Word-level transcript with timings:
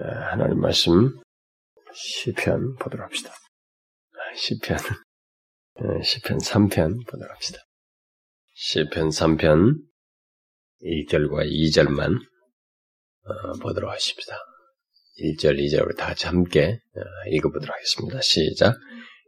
하나님 0.00 0.60
말씀 0.60 1.10
시편 1.92 2.76
보도록 2.76 3.04
합시다. 3.06 3.32
시편 4.36 4.78
시편 6.02 6.38
3편 6.38 7.06
보도록 7.06 7.34
합시다. 7.34 7.58
시편 8.54 9.08
3편 9.08 9.74
1절과 10.82 11.50
2절만 11.50 12.18
보도록 13.60 13.90
하십니다. 13.90 14.36
1절, 15.20 15.58
2절을 15.58 15.96
다 15.96 16.06
같이 16.06 16.26
함께 16.26 16.78
읽어보도록 17.30 17.74
하겠습니다. 17.74 18.20
시작. 18.20 18.76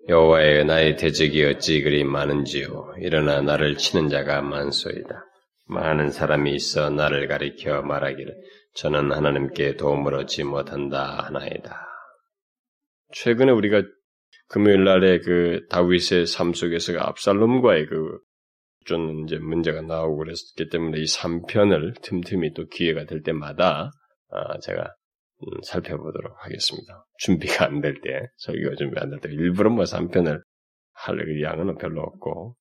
여호와의 0.09 0.64
나의 0.66 0.96
대적이 0.96 1.46
어찌 1.46 1.82
그리 1.82 2.05
많은지요. 2.05 2.95
일어나 3.00 3.41
나를 3.41 3.77
치는 3.77 4.09
자가 4.09 4.41
많소이다. 4.43 5.25
많은 5.66 6.11
사람이 6.11 6.55
있어 6.55 6.91
나를 6.91 7.27
가리켜 7.29 7.82
말하기를 7.82 8.34
저는 8.75 9.12
하나님께 9.12 9.77
도움을 9.77 10.14
얻지 10.14 10.45
못한다 10.45 11.25
하나이다. 11.25 11.87
최근에 13.12 13.51
우리가 13.52 13.83
금요일 14.48 14.84
날에 14.84 15.20
그 15.20 15.66
다윗의 15.70 16.27
삶 16.27 16.55
속에서 16.55 16.98
압살롬과의 16.98 17.87
그 17.87 18.20
좀 18.87 19.25
이제 19.25 19.38
문제가 19.38 19.83
나오고 19.83 20.19
그랬기 20.19 20.69
때문에 20.70 20.98
이 20.98 21.05
3편을 21.05 22.01
틈틈이 22.02 22.55
또 22.55 22.66
기회가 22.66 23.05
될 23.05 23.23
때마다 23.23 23.91
아 24.30 24.59
제가 24.61 24.95
음, 25.42 25.61
살펴보도록 25.62 26.34
하겠습니다. 26.45 27.06
준비가 27.19 27.64
안 27.66 27.80
될 27.80 28.00
때, 28.02 28.27
설교가 28.37 28.77
준비 28.77 28.98
안 29.00 29.11
될 29.11 29.20
때, 29.20 29.30
일부러 29.30 29.70
뭐 29.70 29.84
3편을 29.84 30.42
할 30.92 31.42
양은 31.42 31.78
별로 31.78 32.02
없고, 32.02 32.56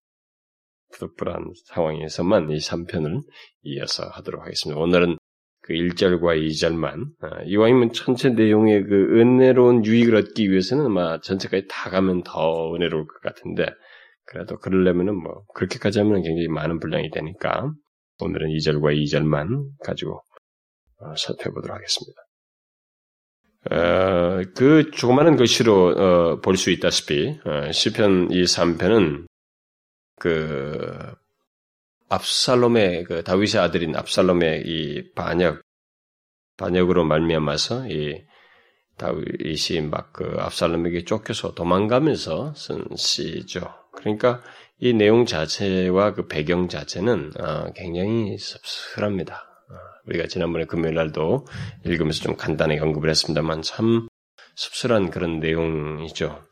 부득불한 0.93 1.51
상황에서만 1.65 2.49
이 2.51 2.57
3편을 2.57 3.21
이어서 3.63 4.07
하도록 4.09 4.41
하겠습니다. 4.41 4.79
오늘은 4.79 5.17
그 5.69 5.75
1절과 5.75 6.35
2절만, 6.49 7.05
아, 7.21 7.43
이왕이면 7.45 7.93
전체 7.93 8.29
내용의 8.29 8.85
그 8.85 9.19
은혜로운 9.19 9.85
유익을 9.85 10.15
얻기 10.15 10.49
위해서는 10.49 10.87
아마 10.87 11.21
전체까지 11.21 11.67
다 11.69 11.91
가면 11.91 12.23
더 12.23 12.73
은혜로울 12.73 13.05
것 13.05 13.21
같은데, 13.21 13.67
그래도 14.25 14.57
그러려면은 14.57 15.15
뭐, 15.15 15.43
그렇게까지 15.53 15.99
하면 15.99 16.23
굉장히 16.23 16.47
많은 16.47 16.79
분량이 16.79 17.11
되니까, 17.11 17.71
오늘은 18.19 18.49
2절과 18.49 18.97
2절만 18.97 19.67
가지고 19.85 20.23
어, 21.01 21.15
살펴보도록 21.15 21.77
하겠습니다. 21.77 22.21
어, 23.71 24.41
그 24.55 24.89
조그마한 24.91 25.37
것으로 25.37 25.87
어, 25.89 26.39
볼 26.41 26.57
수 26.57 26.71
있다시피 26.71 27.39
어, 27.45 27.71
시편 27.71 28.31
이 28.31 28.43
3편은 28.43 29.27
그 30.19 31.13
압살롬의 32.09 33.03
그 33.05 33.23
다윗의 33.23 33.61
아들인 33.61 33.95
압살롬의 33.95 34.63
이 34.65 35.13
반역 35.13 35.61
반역으로 36.57 37.05
말미암아서 37.05 37.87
이 37.89 38.23
다윗이 38.97 39.81
막 39.89 40.11
그 40.11 40.35
압살롬에게 40.37 41.05
쫓겨서 41.05 41.53
도망가면서 41.53 42.53
쓴 42.55 42.83
시죠. 42.97 43.73
그러니까 43.93 44.41
이 44.79 44.93
내용 44.93 45.25
자체와 45.25 46.13
그 46.13 46.27
배경 46.27 46.67
자체는 46.67 47.31
어, 47.39 47.71
굉장히 47.73 48.37
씁쓸합니다. 48.37 49.35
어, 49.35 49.73
우리가 50.07 50.27
지난번에 50.27 50.65
금요일 50.65 50.95
날도 50.95 51.45
읽으면서 51.85 52.21
좀 52.21 52.35
간단하게 52.35 52.81
언급을 52.81 53.09
했습니다만 53.09 53.61
참 53.61 54.07
씁쓸한 54.55 55.09
그런 55.09 55.39
내용이죠. 55.39 56.43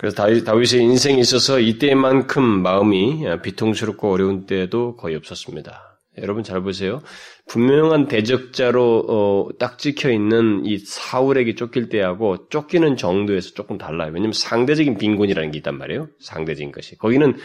그래서 0.00 0.16
다윗의 0.16 0.82
인생에 0.82 1.20
있어서 1.20 1.60
이때만큼 1.60 2.42
마음이 2.42 3.22
비통스럽고 3.42 4.10
어려운 4.10 4.46
때도 4.46 4.96
거의 4.96 5.14
없었습니다. 5.14 5.89
여러분 6.20 6.42
잘 6.42 6.60
보세요. 6.62 7.00
분명한 7.48 8.06
대적자로 8.06 9.04
어, 9.08 9.48
딱 9.58 9.78
찍혀 9.78 10.10
있는 10.10 10.64
이 10.64 10.78
사울에게 10.78 11.54
쫓길 11.54 11.88
때하고 11.88 12.48
쫓기는 12.48 12.96
정도에서 12.96 13.54
조금 13.54 13.76
달라요. 13.76 14.12
왜냐하면 14.12 14.32
상대적인 14.32 14.98
빈곤이라는 14.98 15.50
게 15.50 15.58
있단 15.58 15.76
말이에요. 15.76 16.08
상대적인 16.20 16.70
것이. 16.72 16.96
거기는 16.98 17.36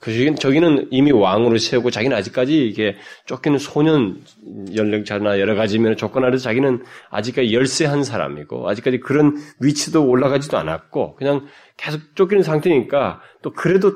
그 0.00 0.34
저기는 0.34 0.88
이미 0.90 1.12
왕으로 1.12 1.56
세우고 1.58 1.90
자기는 1.90 2.16
아직까지 2.16 2.66
이게 2.66 2.96
쫓기는 3.26 3.58
소년 3.58 4.20
연령차나 4.74 5.40
여러 5.40 5.54
가지면 5.54 5.96
조건 5.96 6.24
아래서 6.24 6.44
자기는 6.44 6.84
아직까지 7.10 7.54
열세한 7.54 8.04
사람이고 8.04 8.68
아직까지 8.68 9.00
그런 9.00 9.36
위치도 9.60 10.06
올라가지도 10.06 10.58
않았고 10.58 11.16
그냥 11.16 11.46
계속 11.76 12.00
쫓기는 12.14 12.42
상태니까 12.42 13.20
또 13.42 13.52
그래도 13.52 13.94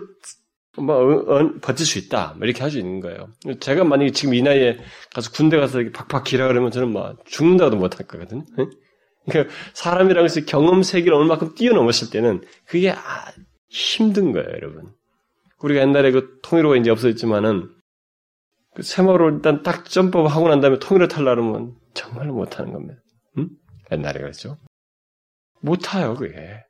뭐 0.80 0.96
어, 0.96 1.34
어, 1.34 1.52
버틸 1.60 1.84
수 1.86 1.98
있다 1.98 2.34
뭐 2.36 2.46
이렇게 2.46 2.62
할 2.62 2.70
수 2.70 2.78
있는 2.78 3.00
거예요. 3.00 3.28
제가 3.60 3.84
만약에 3.84 4.12
지금 4.12 4.34
이 4.34 4.42
나이에 4.42 4.78
가서 5.14 5.30
군대 5.32 5.56
가서 5.56 5.80
이렇게 5.80 5.92
팍팍 5.92 6.24
기라 6.24 6.48
그러면 6.48 6.70
저는 6.70 6.90
뭐 6.90 7.16
죽는다고도 7.26 7.76
못할 7.76 8.06
거거든요. 8.06 8.44
그러니까 9.26 9.54
사람이라고 9.74 10.24
해서 10.24 10.40
경험 10.46 10.82
세계를 10.82 11.14
얼마큼 11.14 11.54
뛰어넘었을 11.54 12.10
때는 12.10 12.42
그게 12.66 12.90
아, 12.90 12.98
힘든 13.68 14.32
거예요, 14.32 14.48
여러분. 14.48 14.92
우리가 15.60 15.80
옛날에 15.80 16.10
그 16.12 16.38
통일호가 16.42 16.76
이제 16.76 16.90
없어졌지만은 16.90 17.70
그 18.74 18.82
세마로 18.82 19.30
일단 19.30 19.62
딱 19.62 19.84
점프하고 19.86 20.28
하고 20.28 20.48
난 20.48 20.60
다음에 20.60 20.78
통일호 20.78 21.08
탈라면 21.08 21.74
정말로 21.94 22.32
못하는 22.34 22.72
겁니다. 22.72 23.00
응? 23.38 23.48
옛날에 23.92 24.20
그랬죠. 24.20 24.56
못 25.60 25.78
타요, 25.82 26.14
그게. 26.14 26.62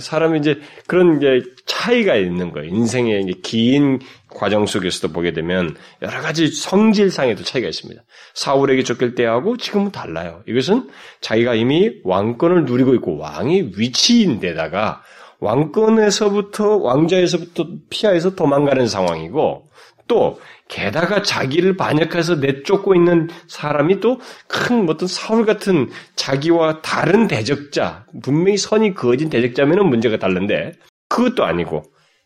사람이 0.00 0.38
이제 0.38 0.60
그런 0.86 1.18
게 1.18 1.42
차이가 1.66 2.16
있는 2.16 2.52
거예요. 2.52 2.68
인생의 2.68 3.26
긴 3.42 4.00
과정 4.28 4.66
속에서도 4.66 5.12
보게 5.12 5.32
되면 5.32 5.76
여러 6.00 6.20
가지 6.20 6.46
성질상에도 6.48 7.44
차이가 7.44 7.68
있습니다. 7.68 8.02
사울에게 8.34 8.82
쫓길 8.82 9.14
때하고 9.14 9.56
지금은 9.56 9.92
달라요. 9.92 10.42
이것은 10.46 10.88
자기가 11.20 11.54
이미 11.54 11.92
왕권을 12.04 12.64
누리고 12.64 12.94
있고 12.94 13.18
왕의 13.18 13.72
위치인데다가 13.76 15.02
왕권에서부터 15.40 16.76
왕자에서부터 16.76 17.66
피하에서 17.90 18.34
도망가는 18.34 18.86
상황이고 18.86 19.64
또 20.06 20.40
게다가 20.72 21.20
자기를 21.20 21.76
반역해서 21.76 22.36
내쫓고 22.36 22.94
있는 22.94 23.28
사람이 23.46 24.00
또 24.00 24.18
큰 24.48 24.88
어떤 24.88 25.06
사울 25.06 25.44
같은 25.44 25.90
자기와 26.16 26.80
다른 26.80 27.28
대적자, 27.28 28.06
분명히 28.22 28.56
선이 28.56 28.94
그어진 28.94 29.28
대적자면은 29.28 29.86
문제가 29.86 30.18
다른데 30.18 30.72
그것도 31.08 31.44
아니고 31.44 31.82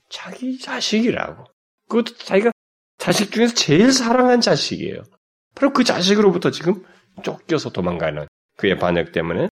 자기 0.09 0.59
자식이라고. 0.59 1.45
그것도 1.89 2.17
자기가 2.19 2.53
자식 2.99 3.33
중에서 3.33 3.55
제일 3.55 3.93
사랑한 3.93 4.41
자식이에요. 4.41 5.03
바로 5.57 5.73
그 5.73 5.83
자식으로부터 5.83 6.53
지금 6.53 6.85
쫓겨서 7.25 7.71
도망가는 7.71 8.27
그의 8.57 8.79
반역 8.79 9.11
때문에 9.11 9.49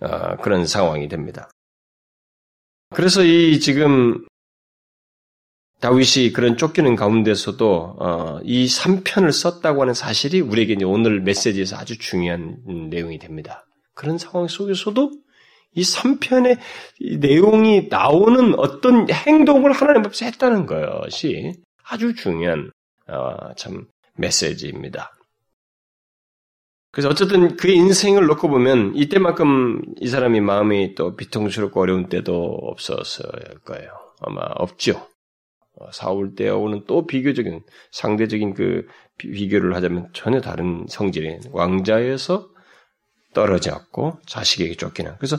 어, 0.00 0.36
그런 0.36 0.64
상황이 0.64 1.08
됩니다. 1.08 1.50
그래서 2.94 3.22
이 3.24 3.60
지금 3.60 4.24
다윗이 5.80 6.32
그런 6.32 6.56
쫓기는 6.56 6.96
가운데서도 6.96 7.96
어, 8.00 8.40
이 8.42 8.66
3편을 8.66 9.30
썼다고 9.32 9.82
하는 9.82 9.94
사실이 9.94 10.40
우리에게 10.40 10.82
오늘 10.84 11.20
메시지에서 11.20 11.76
아주 11.76 11.98
중요한 11.98 12.56
내용이 12.90 13.18
됩니다. 13.18 13.64
그런 13.94 14.18
상황 14.18 14.48
속에서도 14.48 15.12
이 15.74 15.82
3편의 15.82 16.58
내용이 17.20 17.88
나오는 17.90 18.58
어떤 18.58 19.08
행동을 19.08 19.72
하나님 19.72 20.04
앞에서 20.04 20.24
했다는 20.24 20.66
것이 20.66 21.54
아주 21.84 22.14
중요한 22.14 22.70
어, 23.06 23.54
참 23.56 23.86
메시지입니다. 24.16 25.12
그래서 26.90 27.08
어쨌든 27.10 27.56
그의 27.56 27.76
인생을 27.76 28.26
놓고 28.26 28.48
보면 28.48 28.96
이때만큼 28.96 29.82
이 30.00 30.08
사람이 30.08 30.40
마음이 30.40 30.96
또 30.96 31.14
비통스럽고 31.14 31.80
어려운 31.80 32.08
때도 32.08 32.32
없었을 32.34 33.24
거예요. 33.64 33.90
아마 34.20 34.40
없죠. 34.56 35.06
어, 35.80 35.90
사울 35.92 36.34
때하고는 36.34 36.84
또 36.86 37.06
비교적인 37.06 37.62
상대적인 37.92 38.54
그 38.54 38.86
비교를 39.16 39.74
하자면 39.74 40.08
전혀 40.12 40.40
다른 40.40 40.86
성질의 40.88 41.40
왕자에서 41.52 42.48
떨어졌고 43.34 44.20
자식에게 44.26 44.74
쫓기는 44.74 45.14
그래서 45.18 45.38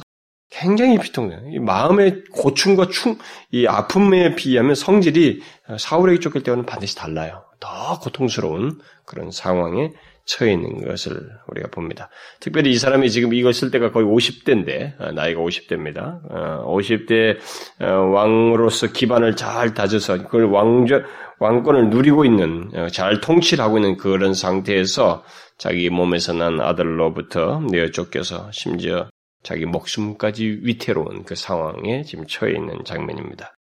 굉장히 0.50 0.97
비통해요. 0.97 1.62
마음의 1.62 2.24
고충과 2.31 2.88
충, 2.88 3.18
이 3.51 3.68
아픔에 3.68 4.36
비하면 4.36 4.75
성질이 4.75 5.41
사울에게 5.77 6.19
쫓길 6.19 6.44
때와는 6.44 6.65
반드시 6.65 6.95
달라요. 6.95 7.45
더 7.59 8.00
고통스러운 8.00 8.80
그런 9.06 9.31
상황에 9.31 9.92
처해 10.25 10.54
있는 10.54 10.86
것을 10.86 11.19
우리가 11.48 11.69
봅니다. 11.69 12.10
특별히 12.39 12.71
이 12.71 12.77
사람이 12.77 13.10
지금 13.10 13.33
이거 13.33 13.51
쓸 13.51 13.71
때가 13.71 13.92
거의 13.92 14.06
50대인데 14.06 15.00
어, 15.00 15.12
나이가 15.12 15.42
50대입니다. 15.42 16.21
50대 16.66 17.38
어, 17.81 17.86
어, 17.86 18.10
왕으로서 18.10 18.88
기반을 18.88 19.36
잘 19.36 19.74
다져서 19.74 20.24
그걸 20.24 20.45
왕좌 20.45 21.01
왕권을 21.39 21.89
누리고 21.89 22.25
있는 22.25 22.69
잘 22.92 23.21
통치를 23.21 23.63
하고 23.63 23.77
있는 23.77 23.95
그런 23.95 24.33
상태에서 24.33 25.24
자기 25.57 25.89
몸에서 25.89 26.33
난 26.33 26.60
아들로부터 26.60 27.62
내어 27.71 27.92
쫓겨서 27.92 28.51
심지어 28.51 29.10
자기 29.42 29.66
목숨까지 29.66 30.60
위태로운 30.63 31.24
그 31.24 31.36
상황에 31.36 32.04
지금 32.04 32.25
처해 32.27 32.54
있는 32.54 32.83
장면입니다. 32.83 33.56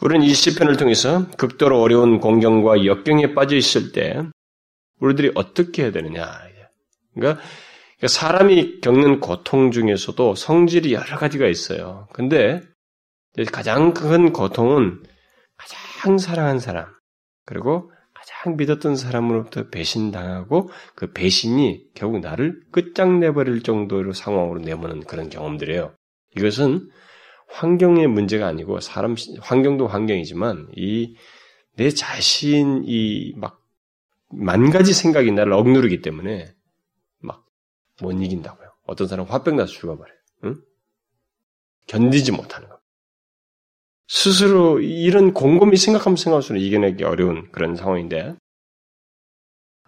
우리는 0.00 0.26
이 0.26 0.34
시편을 0.34 0.76
통해서 0.76 1.26
극도로 1.38 1.80
어려운 1.80 2.20
공경과 2.20 2.84
역경에 2.84 3.34
빠져 3.34 3.56
있을 3.56 3.92
때 3.92 4.22
우리들이 5.00 5.32
어떻게 5.34 5.82
해야 5.82 5.92
되느냐. 5.92 6.24
그러니까 7.14 7.42
그러니까 7.98 8.08
사람이 8.08 8.80
겪는 8.80 9.20
고통 9.20 9.70
중에서도 9.70 10.34
성질이 10.34 10.92
여러 10.92 11.16
가지가 11.16 11.46
있어요. 11.46 12.08
근데 12.12 12.60
가장 13.52 13.94
큰 13.94 14.32
고통은 14.32 15.02
가장 15.56 16.18
사랑한 16.18 16.58
사람, 16.58 16.86
그리고 17.46 17.90
가장 18.12 18.56
믿었던 18.56 18.96
사람으로부터 18.96 19.68
배신당하고 19.68 20.70
그 20.94 21.12
배신이 21.12 21.84
결국 21.94 22.20
나를 22.20 22.60
끝장내버릴 22.72 23.62
정도로 23.62 24.12
상황으로 24.12 24.60
내모는 24.60 25.04
그런 25.04 25.30
경험들이에요. 25.30 25.94
이것은 26.36 26.90
환경의 27.48 28.08
문제가 28.08 28.46
아니고 28.46 28.80
사람 28.80 29.14
환경도 29.40 29.86
환경이지만 29.86 30.68
이 30.76 31.14
내 31.76 31.90
자신이 31.90 33.34
막 33.36 33.60
만 34.30 34.70
가지 34.70 34.92
생각이 34.92 35.32
나를 35.32 35.52
억누르기 35.52 36.02
때문에 36.02 36.54
막 37.20 37.46
못 38.02 38.12
이긴다고요. 38.12 38.68
어떤 38.86 39.08
사람 39.08 39.26
화병 39.26 39.56
나서 39.56 39.72
죽어버려요. 39.72 40.16
응? 40.44 40.56
견디지 41.86 42.32
못하는 42.32 42.68
거. 42.68 42.78
스스로 44.08 44.80
이런 44.80 45.32
곰곰이 45.32 45.76
생각하면 45.76 46.16
생각할수록 46.16 46.62
이겨내기 46.62 47.02
어려운 47.04 47.50
그런 47.50 47.74
상황인데 47.74 48.36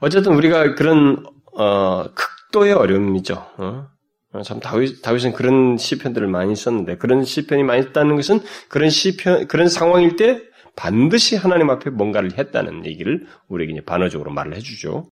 어쨌든 0.00 0.34
우리가 0.34 0.74
그런 0.74 1.24
어, 1.56 2.12
극도의 2.14 2.72
어려움이죠. 2.72 3.34
어? 3.58 3.88
어, 4.32 4.42
참 4.42 4.60
다윗 4.60 5.02
다윗은 5.02 5.32
그런 5.32 5.76
시편들을 5.76 6.26
많이 6.26 6.54
썼는데 6.54 6.98
그런 6.98 7.24
시편이 7.24 7.62
많이 7.62 7.82
있다는 7.82 8.16
것은 8.16 8.40
그런 8.68 8.90
시편 8.90 9.48
그런 9.48 9.68
상황일 9.68 10.16
때 10.16 10.42
반드시 10.78 11.34
하나님 11.34 11.70
앞에 11.70 11.90
뭔가를 11.90 12.38
했다는 12.38 12.86
얘기를 12.86 13.26
우리에게 13.48 13.72
이제 13.72 13.80
반어적으로 13.84 14.30
말을 14.30 14.54
해주죠. 14.54 15.10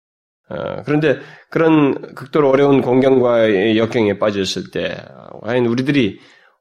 어, 0.50 0.84
그런데 0.86 1.20
그런 1.50 2.16
극도로 2.16 2.50
어려운 2.50 2.82
공경과 2.82 3.76
역경에 3.76 4.18
빠졌을 4.18 4.72
때 4.72 4.98
과연 5.42 5.66
우리들이 5.66 6.20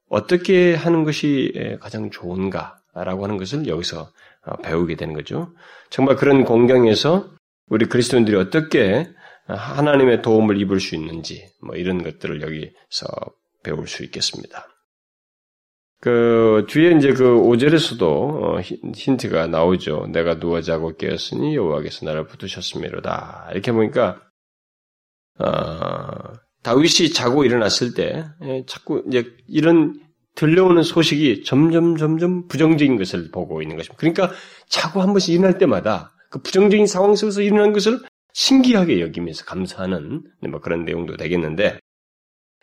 어떻게 0.09 0.75
하는 0.75 1.05
것이 1.05 1.77
가장 1.79 2.09
좋은가라고 2.11 3.23
하는 3.23 3.37
것을 3.37 3.67
여기서 3.67 4.11
어, 4.45 4.57
배우게 4.57 4.95
되는 4.95 5.13
거죠. 5.13 5.53
정말 5.89 6.17
그런 6.17 6.43
공경에서 6.43 7.31
우리 7.67 7.85
그리스도인들이 7.85 8.35
어떻게 8.35 9.07
하나님의 9.47 10.21
도움을 10.21 10.59
입을 10.59 10.81
수 10.81 10.95
있는지 10.95 11.47
뭐 11.63 11.75
이런 11.75 12.03
것들을 12.03 12.41
여기서 12.41 13.07
배울 13.63 13.87
수 13.87 14.03
있겠습니다. 14.03 14.67
그 16.01 16.65
뒤에 16.69 16.91
이제 16.91 17.13
그 17.13 17.23
5절에서도 17.23 18.01
어, 18.01 18.61
힌트가 18.61 19.47
나오죠. 19.47 20.07
내가 20.11 20.39
누워 20.39 20.61
자고 20.61 20.95
깨었으니 20.95 21.55
여호와께서 21.55 22.05
나를 22.05 22.25
붙으셨음이로다. 22.27 23.49
이렇게 23.51 23.71
보니까 23.71 24.21
어, 25.39 26.33
다윗이 26.63 27.11
자고 27.13 27.43
일어났을 27.43 27.93
때 27.93 28.25
예, 28.43 28.63
자꾸 28.65 29.03
이제 29.07 29.25
이런 29.47 29.99
들려오는 30.35 30.83
소식이 30.83 31.43
점점 31.43 31.97
점점 31.97 32.47
부정적인 32.47 32.97
것을 32.97 33.29
보고 33.31 33.61
있는 33.61 33.75
것입니다. 33.75 33.97
그러니까 33.99 34.31
자고 34.69 35.01
한 35.01 35.09
번씩 35.09 35.33
일어날 35.33 35.57
때마다 35.57 36.13
그 36.29 36.41
부정적인 36.41 36.87
상황 36.87 37.15
속에서 37.15 37.41
일어난 37.41 37.73
것을 37.73 37.99
신기하게 38.33 39.01
여기면서 39.01 39.43
감사하는 39.43 40.23
뭐 40.49 40.61
그런 40.61 40.85
내용도 40.85 41.17
되겠는데 41.17 41.79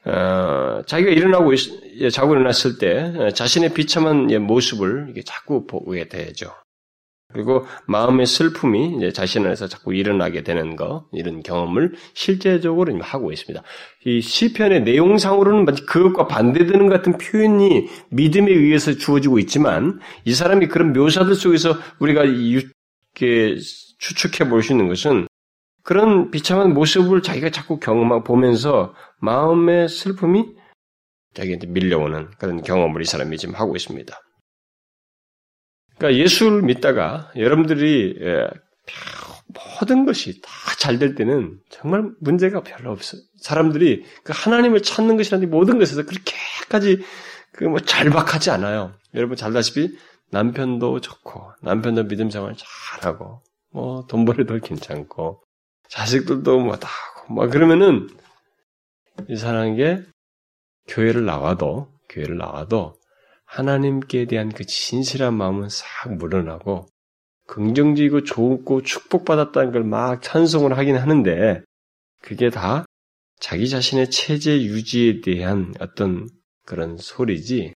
어, 0.07 0.83
자기가 0.87 1.11
일어나고 1.11 1.53
예, 1.99 2.11
자고 2.11 2.35
일어났을 2.35 2.79
때 2.79 3.13
어, 3.17 3.31
자신의 3.31 3.75
비참한 3.75 4.31
예, 4.31 4.39
모습을 4.39 5.15
자꾸 5.25 5.67
보게 5.67 6.09
되죠. 6.09 6.53
그리고 7.33 7.67
마음의 7.87 8.25
슬픔이 8.25 8.97
이제 8.97 9.13
자신 9.13 9.45
안에서 9.45 9.67
자꾸 9.67 9.93
일어나게 9.93 10.43
되는 10.43 10.77
거 10.77 11.07
이런 11.13 11.43
경험을 11.43 11.95
실제적으로 12.15 12.97
하고 13.03 13.33
있습니다. 13.33 13.63
이 14.05 14.21
시편의 14.21 14.85
내용상으로는 14.85 15.67
그것과 15.87 16.29
반대되는 16.29 16.89
같은 16.89 17.19
표현이 17.19 17.89
믿음에 18.11 18.53
의해서 18.53 18.93
주어지고 18.93 19.41
있지만 19.41 19.99
이 20.25 20.33
사람이 20.33 20.69
그런 20.69 20.93
묘사들 20.93 21.35
속에서 21.35 21.75
우리가 21.99 22.25
이렇게 22.25 23.57
추측해 23.99 24.49
볼 24.49 24.63
수 24.63 24.73
있는 24.73 24.89
것은 24.89 25.27
그런 25.87 26.33
비참한 26.33 26.75
모습을 26.75 27.23
자기가 27.23 27.51
자꾸 27.51 27.79
경험하고 27.79 28.25
보면서 28.25 28.93
마음의 29.21 29.89
슬픔이 29.89 30.45
자기한테 31.35 31.69
밀려오는 31.69 32.29
그런 32.39 32.61
경험을 32.63 33.03
이 33.03 33.05
사람이 33.05 33.39
지금 33.39 33.55
하고 33.55 33.77
있습니다. 33.77 34.19
그러니까 35.97 36.21
예수를 36.21 36.63
믿다가 36.63 37.31
여러분들이 37.37 38.17
예, 38.21 38.49
모든 39.81 40.05
것이 40.05 40.41
다 40.43 40.51
잘 40.79 40.99
될 40.99 41.15
때는 41.15 41.59
정말 41.71 42.11
문제가 42.21 42.63
별로 42.63 42.91
없어요. 42.93 43.21
사람들이 43.41 44.05
그 44.25 44.33
하나님을 44.37 44.83
찾는 44.83 45.17
것이라는 45.17 45.49
모든 45.51 45.79
것에서 45.79 46.05
그렇게까지 46.05 47.03
그 47.53 47.65
뭐 47.65 47.79
잘박하지 47.81 48.51
않아요. 48.51 48.93
여러분 49.15 49.37
잘다시피 49.37 49.97
남편도 50.33 51.01
좋고 51.01 51.53
남편도 51.63 52.09
믿음 52.09 52.29
생활 52.31 52.55
잘하고 52.57 53.43
뭐 53.73 54.07
돈 54.09 54.25
벌이도 54.27 54.59
괜찮고 54.61 55.43
자식들도 55.89 56.61
뭐다 56.61 56.89
하고 56.89 57.35
뭐 57.35 57.49
그러면은 57.49 58.09
이 59.29 59.37
사람에게 59.37 60.03
교회를 60.89 61.25
나와도 61.25 61.93
교회를 62.09 62.37
나와도 62.37 62.95
하나님께 63.47 64.27
대한 64.27 64.51
그 64.51 64.65
진실한 64.65 65.35
마음은 65.35 65.69
싹 65.69 66.15
물러나고 66.15 66.89
긍정적이고 67.47 68.25
좋고 68.25 68.83
축복받았다는 68.83 69.73
걸 69.73 69.85
막 69.85 70.21
찬송을 70.23 70.77
하긴 70.77 70.97
하는데 70.97 71.63
그게 72.23 72.51
다 72.51 72.85
자기 73.39 73.69
자신의 73.69 74.11
체제 74.11 74.61
유지에 74.63 75.21
대한 75.21 75.73
어떤 75.81 76.29
그런 76.65 76.97
소리지 76.97 77.73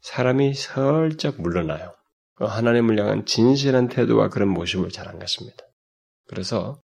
사람이 0.00 0.54
살짝 0.54 1.40
물러나요. 1.40 1.94
그 2.34 2.44
하나님을 2.44 2.98
향한 2.98 3.26
진실한 3.26 3.88
태도와 3.88 4.28
그런 4.30 4.48
모습을 4.48 4.88
잘안 4.90 5.18
갖습니다. 5.18 5.64
그래서 6.26 6.80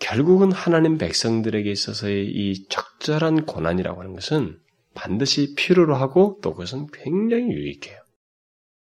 결국은 0.00 0.52
하나님 0.52 0.98
백성들에게 0.98 1.70
있어서의 1.70 2.26
이 2.26 2.68
적절한 2.68 3.46
고난이라고 3.46 4.00
하는 4.00 4.14
것은 4.14 4.58
반드시 4.94 5.54
필요로 5.54 5.94
하고 5.94 6.38
또 6.42 6.52
그것은 6.52 6.86
굉장히 6.92 7.50
유익해요. 7.50 8.00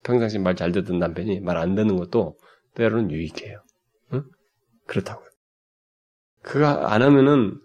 평상시 0.04 0.40
말 0.40 0.56
잘 0.56 0.72
듣던 0.72 1.00
남편이 1.00 1.42
말 1.42 1.58
안 1.58 1.76
듣는 1.76 1.98
것도 1.98 2.38
때로는 2.76 3.12
유익해요. 3.12 3.62
응? 4.14 4.24
그렇다고요. 4.88 5.28
그거 6.42 6.66
안 6.68 7.02
하면은 7.04 7.60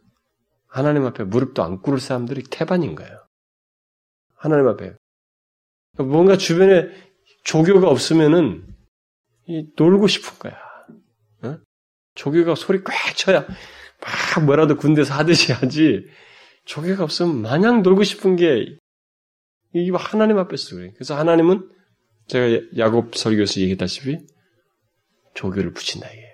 하나님 0.67 1.07
앞에 1.07 1.25
무릎도 1.25 1.63
안 1.63 1.81
꿇을 1.81 1.99
사람들이 1.99 2.43
태반인 2.51 2.95
거예요. 2.95 3.27
하나님 4.35 4.69
앞에. 4.69 4.95
뭔가 5.99 6.37
주변에 6.37 6.91
조교가 7.45 7.89
없으면은 7.89 8.67
놀고 9.77 10.09
싶은 10.09 10.39
거야. 10.39 10.59
응? 12.17 12.23
조교가 12.23 12.55
소리 12.55 12.83
꽉 12.83 12.95
쳐야 13.17 13.47
막 13.47 14.45
뭐라도 14.45 14.77
군대에서 14.77 15.15
하듯이 15.15 15.53
하지 15.53 16.07
조개가 16.65 17.05
없으면 17.05 17.43
마냥 17.43 17.83
놀고 17.83 18.03
싶은 18.03 18.37
게 18.37 18.77
이게 19.73 19.93
하나님 19.97 20.39
앞에서 20.39 20.77
그래. 20.77 20.93
그래서 20.95 21.17
하나님은 21.17 21.71
제가 22.27 22.61
야곱 22.77 23.15
설교에서 23.15 23.61
얘기했다시피 23.61 24.19
조교를 25.35 25.73
붙인다 25.73 26.11
이게 26.11 26.27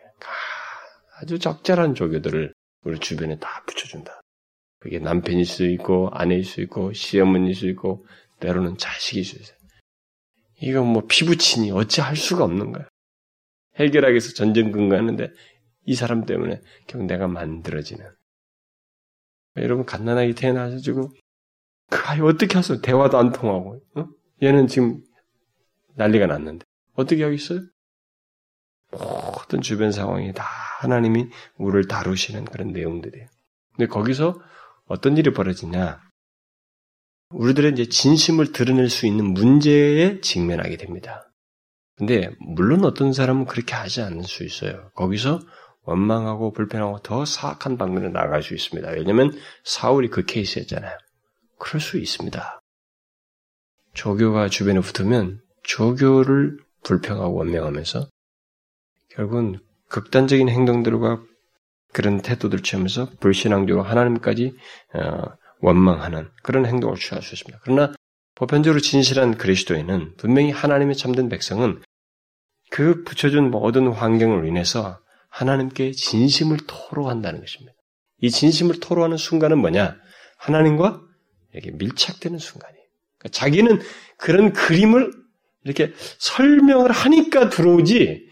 아주 1.20 1.38
적절한 1.38 1.94
조교들을 1.94 2.52
우리 2.84 2.98
주변에 2.98 3.38
다 3.38 3.62
붙여준다. 3.66 4.20
그게 4.80 4.98
남편일 4.98 5.44
수 5.44 5.64
있고 5.66 6.08
아내일 6.12 6.44
수 6.44 6.60
있고 6.62 6.92
시어머니일 6.92 7.54
수 7.54 7.68
있고 7.68 8.04
때로는 8.40 8.76
자식일 8.76 9.24
수 9.24 9.36
있어요. 9.36 9.56
이건 10.60 10.86
뭐 10.86 11.02
피부친이 11.06 11.70
어찌 11.70 12.00
할 12.00 12.16
수가 12.16 12.42
없는 12.44 12.72
거야. 12.72 12.88
해결하기 13.76 14.12
위해서 14.12 14.34
전쟁 14.34 14.72
근거하는데 14.72 15.30
이 15.84 15.94
사람 15.94 16.24
때문에 16.24 16.60
결국 16.86 17.06
내가 17.06 17.26
만들어지는 17.28 18.06
여러분 19.56 19.84
갓난아기 19.84 20.34
태어나가지고 20.34 21.10
그 21.90 21.98
아이 22.06 22.20
어떻게 22.20 22.56
하세요? 22.56 22.80
대화도 22.80 23.18
안 23.18 23.32
통하고 23.32 23.80
어? 23.96 24.06
얘는 24.42 24.66
지금 24.66 25.02
난리가 25.96 26.26
났는데 26.26 26.64
어떻게 26.94 27.22
하겠어요? 27.22 27.60
모든 28.90 29.60
주변 29.60 29.92
상황이 29.92 30.32
다 30.32 30.44
하나님이 30.80 31.28
우리를 31.56 31.88
다루시는 31.88 32.44
그런 32.46 32.72
내용들이에요. 32.72 33.26
근데 33.76 33.86
거기서 33.86 34.40
어떤 34.86 35.16
일이 35.16 35.32
벌어지냐? 35.32 36.00
우리들의 37.30 37.72
이제 37.72 37.86
진심을 37.86 38.52
드러낼 38.52 38.90
수 38.90 39.06
있는 39.06 39.32
문제에 39.32 40.20
직면하게 40.20 40.76
됩니다. 40.76 41.30
근데 41.96 42.30
물론 42.40 42.84
어떤 42.84 43.12
사람은 43.12 43.46
그렇게 43.46 43.74
하지 43.74 44.02
않을 44.02 44.24
수 44.24 44.44
있어요. 44.44 44.90
거기서 44.94 45.40
원망하고 45.84 46.52
불편하고 46.52 47.00
더 47.00 47.24
사악한 47.24 47.76
방면으로 47.76 48.12
나갈 48.12 48.42
수 48.42 48.54
있습니다. 48.54 48.90
왜냐하면 48.90 49.32
사울이 49.64 50.08
그 50.08 50.24
케이스였잖아요. 50.24 50.96
그럴 51.58 51.80
수 51.80 51.98
있습니다. 51.98 52.60
조교가 53.94 54.48
주변에 54.48 54.80
붙으면 54.80 55.40
조교를 55.64 56.58
불평하고 56.82 57.34
원명하면서 57.34 58.08
결국은 59.10 59.60
극단적인 59.88 60.48
행동들과 60.48 61.22
그런 61.92 62.22
태도들 62.22 62.62
취하면서 62.62 63.10
불신앙적으로 63.20 63.84
하나님까지 63.84 64.56
어, 64.94 65.22
원망하는 65.60 66.30
그런 66.42 66.64
행동을 66.64 66.96
취할 66.96 67.22
수 67.22 67.34
있습니다. 67.34 67.60
그러나 67.62 67.92
보편적으로 68.34 68.80
진실한 68.80 69.36
그리스도인은 69.36 70.14
분명히 70.16 70.50
하나님의 70.50 70.96
참된 70.96 71.28
백성은 71.28 71.82
그 72.70 73.04
붙여준 73.04 73.50
모든 73.50 73.88
환경을 73.92 74.48
인해서 74.48 75.01
하나님께 75.32 75.92
진심을 75.92 76.58
토로한다는 76.66 77.40
것입니다. 77.40 77.72
이 78.20 78.30
진심을 78.30 78.80
토로하는 78.80 79.16
순간은 79.16 79.58
뭐냐? 79.58 79.96
하나님과 80.36 81.00
이렇게 81.52 81.70
밀착되는 81.72 82.38
순간이에요. 82.38 82.84
그러니까 83.18 83.38
자기는 83.38 83.80
그런 84.18 84.52
그림을 84.52 85.10
이렇게 85.64 85.92
설명을 86.18 86.90
하니까 86.90 87.48
들어오지, 87.48 88.26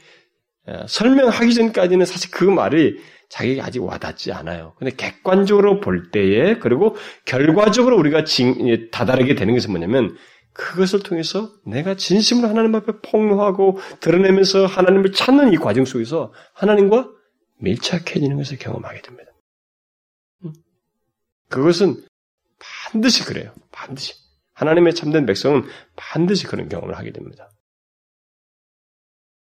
어, 0.67 0.87
설명하기 0.89 1.55
전까지는 1.55 2.05
사실 2.05 2.31
그 2.31 2.45
말이 2.45 2.97
자기가 3.31 3.65
아직 3.65 3.83
와닿지 3.83 4.33
않아요. 4.33 4.75
근데 4.79 4.95
객관적으로 4.95 5.81
볼 5.81 6.11
때에, 6.11 6.59
그리고 6.59 6.97
결과적으로 7.25 7.97
우리가 7.97 8.25
진, 8.25 8.91
다다르게 8.91 9.37
되는 9.37 9.55
것은 9.55 9.71
뭐냐면, 9.71 10.17
그것을 10.61 11.03
통해서 11.03 11.51
내가 11.65 11.95
진심으로 11.95 12.47
하나님 12.47 12.75
앞에 12.75 12.93
폭로하고 13.03 13.79
드러내면서 14.01 14.67
하나님을 14.67 15.13
찾는 15.13 15.55
이 15.55 15.57
과정 15.57 15.87
속에서 15.87 16.35
하나님과 16.53 17.09
밀착해지는 17.61 18.37
것을 18.37 18.59
경험하게 18.59 19.01
됩니다. 19.01 19.31
음. 20.45 20.53
그것은 21.49 22.05
반드시 22.59 23.25
그래요. 23.25 23.55
반드시. 23.73 24.13
하나님의 24.53 24.95
참된 24.95 25.25
백성은 25.25 25.65
반드시 25.97 26.47
그런 26.47 26.69
경험을 26.69 26.99
하게 26.99 27.13
됩니다. 27.13 27.51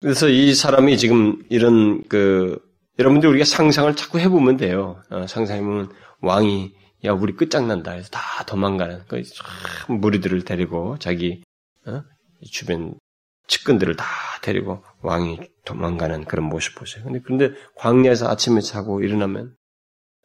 그래서 0.00 0.28
이 0.28 0.54
사람이 0.54 0.98
지금 0.98 1.42
이런 1.48 2.04
그 2.04 2.60
여러분들 3.00 3.28
우리가 3.28 3.44
상상을 3.44 3.92
자꾸 3.96 4.20
해보면 4.20 4.56
돼요. 4.56 5.02
어, 5.10 5.26
상상해보면 5.26 5.90
왕이 6.20 6.72
야 7.04 7.12
우리 7.12 7.34
끝장난다 7.34 7.92
해서 7.92 8.08
다 8.10 8.44
도망가는 8.44 9.04
그 9.06 9.22
무리들을 9.92 10.44
데리고 10.44 10.98
자기 10.98 11.42
어? 11.86 12.02
주변 12.50 12.98
측근들을 13.46 13.96
다 13.96 14.04
데리고 14.42 14.84
왕이 15.02 15.40
도망가는 15.64 16.24
그런 16.24 16.46
모습 16.46 16.74
보세요. 16.74 17.04
근데 17.04 17.20
근데 17.20 17.50
광야에서 17.76 18.28
아침에 18.28 18.60
자고 18.60 19.02
일어나면 19.02 19.54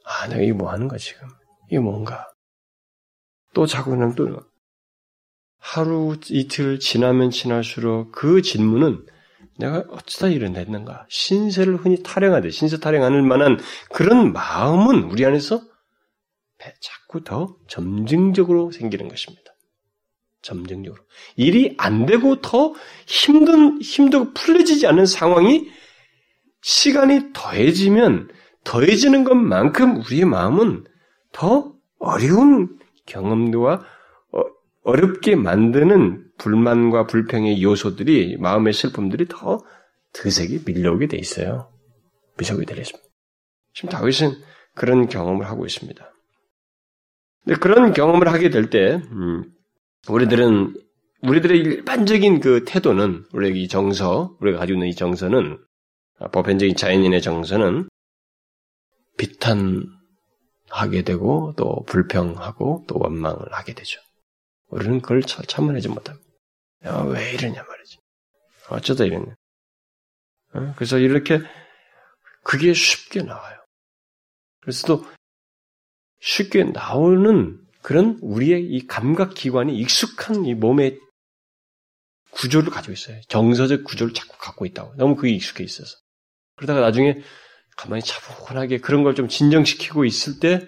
아 0.04 0.28
내가 0.28 0.42
이게 0.42 0.54
뭐 0.54 0.72
하는 0.72 0.88
거야 0.88 0.98
지금 0.98 1.28
이게 1.68 1.80
뭔가 1.80 2.28
또 3.54 3.66
자고 3.66 3.96
나면 3.96 4.16
또 4.16 4.40
하루 5.60 6.18
이틀 6.30 6.80
지나면 6.80 7.32
지날수록 7.32 8.12
그 8.12 8.42
질문은 8.42 9.06
내가 9.58 9.86
어쩌다 9.90 10.28
이런냈는가 10.28 11.06
신세를 11.10 11.78
흔히 11.78 12.04
타령하듯 12.04 12.52
신세 12.52 12.80
타령하는 12.80 13.26
만한 13.28 13.60
그런 13.92 14.34
마음은 14.34 15.04
우리 15.04 15.26
안에서 15.26 15.62
자꾸 16.80 17.24
더 17.24 17.58
점증적으로 17.68 18.72
생기는 18.72 19.08
것입니다. 19.08 19.54
점증적으로. 20.42 21.02
일이 21.36 21.76
안 21.78 22.06
되고 22.06 22.42
더 22.42 22.74
힘든, 23.08 23.82
힘들고 23.82 24.34
풀려지지 24.34 24.88
않는 24.88 25.06
상황이 25.06 25.70
시간이 26.62 27.34
더해지면 27.34 28.30
더해지는 28.64 29.24
것만큼 29.24 29.98
우리의 29.98 30.26
마음은 30.26 30.86
더 31.32 31.74
어려운 32.00 32.78
경험도와 33.06 33.86
어, 34.32 34.92
렵게 34.92 35.36
만드는 35.36 36.26
불만과 36.38 37.08
불평의 37.08 37.62
요소들이 37.64 38.38
마음의 38.38 38.74
슬픔들이 38.74 39.28
더 39.28 39.60
드세게 40.14 40.60
밀려오게 40.66 41.08
돼 41.08 41.18
있어요. 41.18 41.72
미적이 42.38 42.66
되겠습니다. 42.66 43.08
지금 43.74 43.90
다윗은 43.90 44.32
그런 44.76 45.08
경험을 45.08 45.46
하고 45.48 45.66
있습니다. 45.66 46.13
그런 47.60 47.94
경험을 47.94 48.30
하게 48.30 48.50
될 48.50 48.70
때, 48.70 49.02
음, 49.12 49.44
우리들은, 50.08 50.76
우리들의 51.24 51.60
일반적인 51.60 52.40
그 52.40 52.64
태도는, 52.66 53.26
우리 53.34 53.64
이 53.64 53.68
정서, 53.68 54.36
우리가 54.40 54.60
가지고 54.60 54.78
있는 54.78 54.88
이 54.88 54.96
정서는, 54.96 55.58
아, 56.20 56.28
보편적인 56.30 56.76
자연인의 56.76 57.22
정서는 57.22 57.90
비탄하게 59.18 61.04
되고, 61.06 61.54
또 61.58 61.84
불평하고, 61.88 62.86
또 62.88 62.98
원망을 62.98 63.52
하게 63.52 63.74
되죠. 63.74 64.00
우리는 64.68 65.02
그걸 65.02 65.22
참아내지 65.22 65.90
못합니다. 65.90 66.28
야, 66.86 67.02
왜 67.02 67.34
이러냐 67.34 67.64
말이지. 67.64 67.98
어쩌다 68.70 69.04
이러냐. 69.04 69.36
어? 70.54 70.74
그래서 70.76 70.98
이렇게, 70.98 71.40
그게 72.44 72.74
쉽게 72.74 73.22
나와요. 73.22 73.64
그래서 74.62 74.88
또 74.88 75.06
쉽게 76.24 76.64
나오는 76.64 77.60
그런 77.82 78.18
우리의 78.22 78.64
이 78.66 78.88
감각 78.88 79.34
기관이 79.34 79.78
익숙한 79.78 80.46
이 80.46 80.54
몸의 80.54 80.98
구조를 82.32 82.72
가지고 82.72 82.94
있어요. 82.94 83.20
정서적 83.28 83.84
구조를 83.84 84.14
자꾸 84.14 84.38
갖고 84.40 84.66
있다고. 84.66 84.96
너무 84.96 85.16
그게 85.18 85.32
익숙해 85.32 85.66
있어서. 85.66 85.98
그러다가 86.56 86.80
나중에 86.80 87.22
가만히 87.76 88.02
차분하게 88.04 88.78
그런 88.80 89.04
걸 89.04 89.16
좀 89.16 89.28
진정시키고 89.28 90.06
있을 90.06 90.40
때 90.40 90.66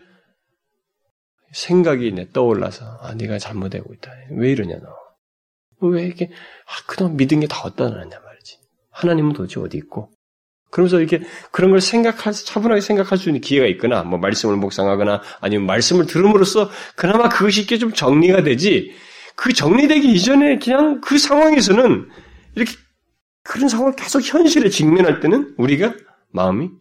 생각이 1.54 2.12
내 2.12 2.30
떠올라서 2.32 2.98
아 3.02 3.14
네가 3.16 3.40
잘못되고 3.40 3.94
있다. 3.94 4.12
왜 4.32 4.52
이러냐 4.52 4.76
너. 4.80 5.90
왜 5.90 6.06
이렇게 6.06 6.26
아, 6.26 6.86
그동안 6.88 7.16
믿은 7.16 7.40
게 7.40 7.48
다 7.48 7.62
어디다 7.62 7.90
놨냐 7.90 8.20
말이지. 8.20 8.58
하나님은 8.92 9.34
도대체 9.34 9.60
어디 9.62 9.78
있고 9.78 10.12
그러면서 10.76 11.00
이렇게 11.00 11.22
그런 11.52 11.72
걸 11.72 11.80
생각할, 11.80 12.34
차분하게 12.34 12.82
생각할 12.82 13.18
수 13.18 13.30
있는 13.30 13.40
기회가 13.40 13.66
있거나, 13.68 14.04
뭐 14.04 14.20
말씀을 14.20 14.58
묵상하거나, 14.58 15.22
아니면 15.40 15.68
말씀을 15.68 16.06
들음으로써 16.06 16.70
그나마 16.98 17.30
그것이 17.30 17.62
이렇게 17.62 17.78
좀 17.78 17.94
정리가 17.94 18.44
되지, 18.44 18.92
그 19.38 19.54
정리되기 19.54 20.12
이전에 20.12 20.60
그냥 20.60 21.00
그 21.00 21.18
상황에서는 21.18 22.10
이렇게 22.56 22.74
그런 23.42 23.70
상황을 23.70 23.96
계속 23.96 24.22
현실에 24.22 24.68
직면할 24.68 25.22
때는 25.22 25.56
우리가 25.58 25.94
마음이 26.32 26.72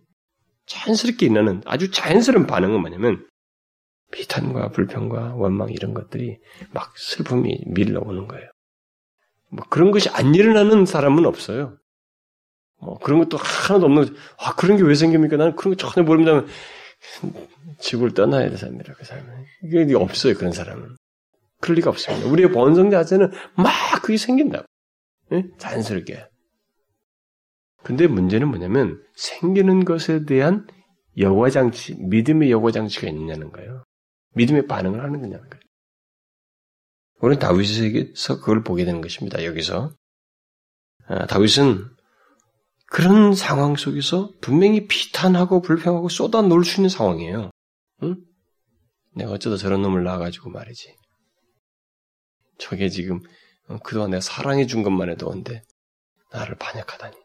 자연스럽게 0.66 1.26
일어나는 1.26 1.62
아주 1.64 1.92
자연스러운 1.92 2.48
반응은 2.48 2.80
뭐냐면 2.80 3.24
비탄과 4.10 4.70
불평과 4.70 5.34
원망 5.36 5.70
이런 5.70 5.94
것들이 5.94 6.38
막 6.72 6.98
슬픔이 6.98 7.60
밀려오는 7.68 8.26
거예요. 8.26 8.50
뭐 9.52 9.64
그런 9.70 9.92
것이 9.92 10.08
안 10.08 10.34
일어나는 10.34 10.84
사람은 10.84 11.26
없어요. 11.26 11.76
뭐 12.85 12.99
그런 12.99 13.19
것도 13.21 13.38
하나도 13.38 13.87
없는, 13.87 14.14
아, 14.38 14.55
그런 14.57 14.76
게 14.76 14.83
왜 14.83 14.95
생깁니까? 14.95 15.37
나는 15.37 15.57
그런 15.57 15.75
거 15.75 15.76
전혀 15.76 16.05
모릅니다. 16.07 16.45
지구를 17.81 18.14
떠나야 18.14 18.49
될 18.49 18.59
사람이라, 18.59 18.95
그 18.95 19.05
사람은. 19.05 19.45
이게 19.64 19.95
없어요, 19.95 20.35
그런 20.35 20.53
사람은. 20.53 20.97
그럴 21.61 21.76
리가 21.76 21.91
없습니다. 21.91 22.29
우리의 22.29 22.53
본성 22.53 22.91
자체는 22.91 23.31
막 23.57 23.73
그게 24.03 24.17
생긴다고. 24.19 24.67
예? 25.33 25.45
자연스럽게. 25.59 26.26
근데 27.83 28.07
문제는 28.07 28.49
뭐냐면, 28.49 29.03
생기는 29.17 29.85
것에 29.85 30.25
대한 30.25 30.67
여과장치, 31.19 31.97
믿음의 32.00 32.50
여과장치가 32.50 33.09
있느냐는 33.09 33.50
거예요. 33.53 33.85
믿음의 34.35 34.67
반응을 34.67 35.00
하는 35.03 35.21
거냐는 35.21 35.49
거예요. 35.49 35.62
우리는 37.21 37.38
다윗에게서 37.38 38.41
그걸 38.41 38.62
보게 38.62 38.85
되는 38.85 39.00
것입니다, 39.00 39.45
여기서. 39.45 39.95
아, 41.07 41.26
다윗은 41.26 41.93
그런 42.94 43.34
상황 43.34 43.74
속에서 43.74 44.30
분명히 44.40 44.86
비탄하고 44.86 45.62
불평하고 45.62 46.08
쏟아 46.08 46.42
놓을 46.42 46.64
수 46.64 46.78
있는 46.78 46.88
상황이에요. 46.88 47.50
응? 48.04 48.16
내가 49.16 49.32
어쩌다 49.32 49.56
저런 49.56 49.82
놈을 49.82 50.04
낳아가지고 50.04 50.50
말이지. 50.50 50.94
저게 52.58 52.88
지금 52.88 53.18
어, 53.66 53.78
그동안 53.82 54.10
내가 54.10 54.20
사랑해 54.20 54.66
준 54.66 54.84
것만 54.84 55.10
해도 55.10 55.28
온데 55.28 55.64
나를 56.30 56.54
반역하다니. 56.54 57.16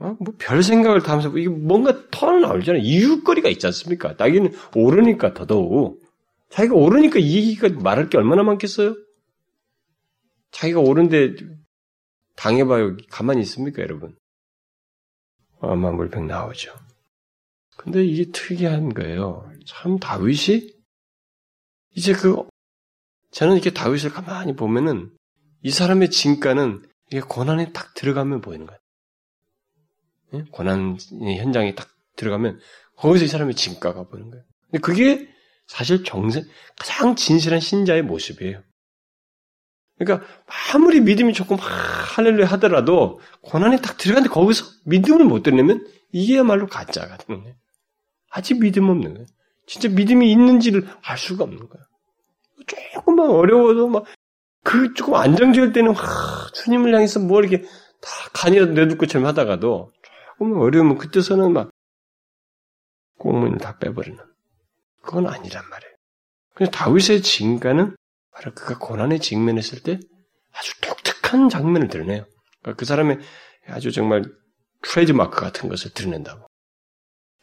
어? 0.00 0.16
뭐별 0.20 0.62
생각을 0.62 1.02
다 1.02 1.12
하면서 1.12 1.30
이게 1.38 1.48
뭔가 1.48 2.10
터나올잖아요. 2.10 2.82
이유거리가 2.82 3.48
있지 3.48 3.66
않습니까? 3.66 4.18
자기는 4.18 4.52
오르니까 4.74 5.32
더더욱 5.32 6.02
자기가 6.50 6.74
오르니까 6.74 7.20
이 7.20 7.36
얘기가 7.36 7.70
말할 7.70 8.10
게 8.10 8.18
얼마나 8.18 8.42
많겠어요? 8.42 8.96
자기가 10.50 10.80
오른데 10.80 11.36
당해봐요. 12.36 12.98
가만히 13.08 13.40
있습니까, 13.40 13.80
여러분? 13.80 14.14
아마 15.60 15.90
물병 15.90 16.26
나오죠. 16.26 16.74
근데 17.76 18.04
이게 18.04 18.30
특이한 18.30 18.94
거예요. 18.94 19.50
참 19.66 19.98
다윗이 19.98 20.74
이제 21.94 22.12
그 22.12 22.46
저는 23.30 23.54
이렇게 23.54 23.70
다윗을 23.70 24.10
가만히 24.10 24.54
보면은 24.54 25.10
이 25.62 25.70
사람의 25.70 26.10
진가는 26.10 26.82
이게 27.08 27.20
고난에 27.20 27.72
딱 27.72 27.94
들어가면 27.94 28.40
보이는 28.40 28.66
거예요. 28.66 28.80
예? 30.34 30.44
고난 30.50 30.96
현장에 31.20 31.74
딱 31.74 31.88
들어가면 32.16 32.60
거기서 32.96 33.24
이 33.24 33.28
사람의 33.28 33.54
진가가 33.54 34.04
보이는 34.04 34.30
거예요. 34.30 34.44
근데 34.64 34.78
그게 34.78 35.28
사실 35.66 36.04
정세 36.04 36.44
가장 36.78 37.16
진실한 37.16 37.60
신자의 37.60 38.02
모습이에요. 38.02 38.62
그러니까 39.98 40.26
아무리 40.72 41.00
믿음이 41.00 41.32
조금 41.32 41.56
할렐루야 41.56 42.46
하더라도 42.46 43.20
고난이 43.42 43.80
딱 43.80 43.96
들어갔는데 43.96 44.32
거기서 44.32 44.64
믿음을 44.84 45.24
못 45.24 45.42
들으면 45.42 45.86
이게야말로 46.12 46.66
가짜 46.66 47.08
같은 47.08 47.42
거예요. 47.42 47.56
아직 48.30 48.60
믿음 48.60 48.88
없는 48.90 49.14
거예요. 49.14 49.26
진짜 49.66 49.88
믿음이 49.88 50.30
있는지를 50.30 50.86
알 51.02 51.18
수가 51.18 51.44
없는 51.44 51.68
거예요. 51.68 51.84
조금만 52.94 53.30
어려워도 53.30 53.88
막, 53.88 54.04
그 54.62 54.92
조금 54.94 55.14
안정적일 55.14 55.72
때는, 55.72 55.94
하, 55.94 56.50
주님을 56.52 56.94
향해서 56.94 57.20
뭐 57.20 57.40
이렇게 57.40 57.62
다 57.62 58.10
간이라도 58.32 58.72
내둘 58.72 58.98
것처럼 58.98 59.26
하다가도 59.26 59.92
조금 60.38 60.58
어려우면 60.58 60.98
그때서는 60.98 61.52
막, 61.52 61.70
공문을 63.18 63.58
다 63.58 63.78
빼버리는. 63.78 64.18
그건 65.02 65.26
아니란 65.26 65.68
말이에요. 65.68 65.92
그래서 66.54 66.70
다윗의 66.72 67.22
진가는 67.22 67.96
바로 68.36 68.52
그가 68.52 68.78
고난에 68.78 69.18
직면했을 69.18 69.82
때 69.82 69.98
아주 70.52 70.80
독특한 70.82 71.48
장면을 71.48 71.88
드러내요. 71.88 72.26
그러니까 72.60 72.78
그 72.78 72.84
사람의 72.84 73.18
아주 73.68 73.90
정말 73.92 74.24
트레이드 74.82 75.12
마크 75.12 75.40
같은 75.40 75.70
것을 75.70 75.92
드러낸다고. 75.92 76.46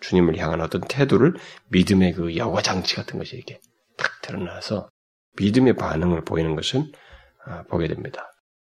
주님을 0.01 0.37
향한 0.37 0.61
어떤 0.61 0.81
태도를 0.81 1.33
믿음의 1.69 2.13
그 2.13 2.35
여과장치 2.35 2.95
같은 2.95 3.17
것이 3.17 3.35
이렇게 3.35 3.59
탁 3.97 4.21
드러나서 4.21 4.89
믿음의 5.37 5.77
반응을 5.77 6.25
보이는 6.25 6.55
것을 6.55 6.91
아, 7.45 7.63
보게 7.63 7.87
됩니다. 7.87 8.31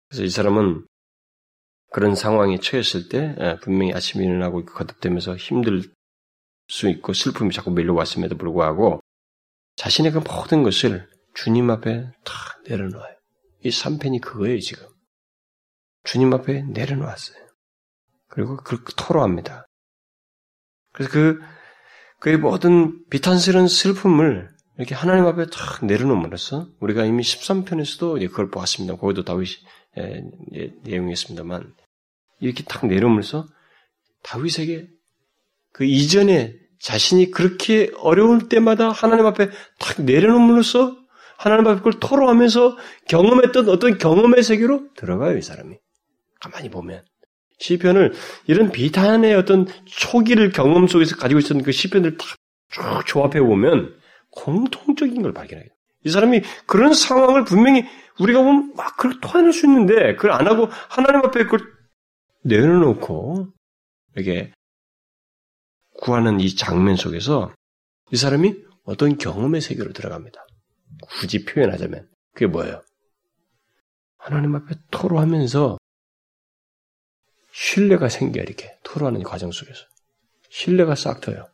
그래서 0.10 0.24
이 0.24 0.30
사람은 0.30 0.86
그런 1.92 2.14
상황에 2.14 2.60
처했을 2.60 3.10
때 3.10 3.58
분명히 3.62 3.94
아침에 3.94 4.24
일어나고 4.24 4.66
거듭되면서 4.66 5.36
힘들 5.36 5.84
수 6.68 6.90
있고 6.90 7.14
슬픔이 7.14 7.52
자꾸 7.52 7.72
밀려왔음에도 7.72 8.38
불구하고 8.38 9.02
자신의 9.76 10.12
그 10.12 10.20
모든 10.20 10.64
것을 10.64 11.08
주님 11.34 11.70
앞에 11.70 12.12
다 12.24 12.34
내려놓아요. 12.68 13.16
이 13.64 13.70
3편이 13.70 14.22
그거예요, 14.22 14.60
지금. 14.60 14.86
주님 16.04 16.34
앞에 16.34 16.64
내려놓았어요. 16.64 17.38
그리고 18.30 18.58
그 18.58 18.84
토로합니다. 18.96 19.66
그래서 20.92 21.12
그, 21.12 21.40
그의 22.20 22.38
모든 22.38 23.06
비탄스러운 23.10 23.68
슬픔을 23.68 24.50
이렇게 24.78 24.96
하나님 24.96 25.26
앞에 25.26 25.48
탁 25.48 25.86
내려놓음으로써 25.86 26.68
우리가 26.80 27.06
이미 27.06 27.22
13편에서도 27.22 28.28
그걸 28.30 28.50
보았습니다. 28.50 28.96
거기도 28.98 29.24
다윗이 29.24 29.52
예, 29.98 30.24
예, 30.56 30.74
내용이었습니다만 30.84 31.74
이렇게 32.40 32.64
탁 32.64 32.88
내려오면서 32.88 33.48
다윗에게 34.24 34.88
그 35.72 35.86
이전에 35.86 36.56
자신이 36.80 37.32
그렇게 37.32 37.92
어려울 37.98 38.50
때마다 38.50 38.90
하나님 38.90 39.26
앞에 39.26 39.50
탁 39.80 40.02
내려놓음으로써 40.02 40.98
하나님 41.44 41.68
앞에 41.68 41.80
그걸 41.80 42.00
토로하면서 42.00 42.78
경험했던 43.10 43.68
어떤 43.68 43.98
경험의 43.98 44.44
세계로 44.44 44.94
들어가요, 44.96 45.38
이 45.38 45.42
사람이. 45.42 45.76
가만히 46.40 46.70
보면. 46.70 47.04
시편을 47.60 48.14
이런 48.48 48.72
비탄의 48.72 49.36
어떤 49.36 49.68
초기를 49.86 50.52
경험 50.54 50.88
속에서 50.88 51.18
가지고 51.18 51.40
있었던 51.40 51.64
그 51.64 51.74
시편을 51.74 52.18
탁쭉 52.18 53.06
조합해 53.06 53.42
보면 53.42 53.94
공통적인 54.32 55.22
걸 55.22 55.34
발견해요. 55.34 55.68
이 56.06 56.10
사람이 56.10 56.44
그런 56.66 56.94
상황을 56.94 57.44
분명히 57.44 57.86
우리가 58.22 58.42
보면 58.42 58.74
막 58.78 58.96
그걸 58.96 59.20
토해낼 59.20 59.52
수 59.52 59.66
있는데 59.66 60.16
그걸 60.16 60.32
안 60.32 60.48
하고 60.48 60.70
하나님 60.90 61.26
앞에 61.26 61.44
그걸 61.44 61.60
내려놓고 62.46 63.50
이렇게 64.16 64.54
구하는 66.00 66.40
이 66.40 66.56
장면 66.56 66.96
속에서 66.96 67.54
이 68.12 68.16
사람이 68.16 68.56
어떤 68.86 69.18
경험의 69.18 69.60
세계로 69.60 69.92
들어갑니다. 69.92 70.46
굳이 71.06 71.46
표현하자면 71.46 72.10
그게 72.34 72.48
뭐예요? 72.48 72.82
하나님 74.18 74.56
앞에 74.56 74.76
토로하면서 74.92 75.78
신뢰가 77.52 78.10
생겨 78.10 78.42
이렇게 78.42 78.78
토로하는 78.84 79.24
과정 79.24 79.52
속에서 79.52 79.86
신뢰가 80.50 80.96
싹 80.96 81.22
터요. 81.22 81.48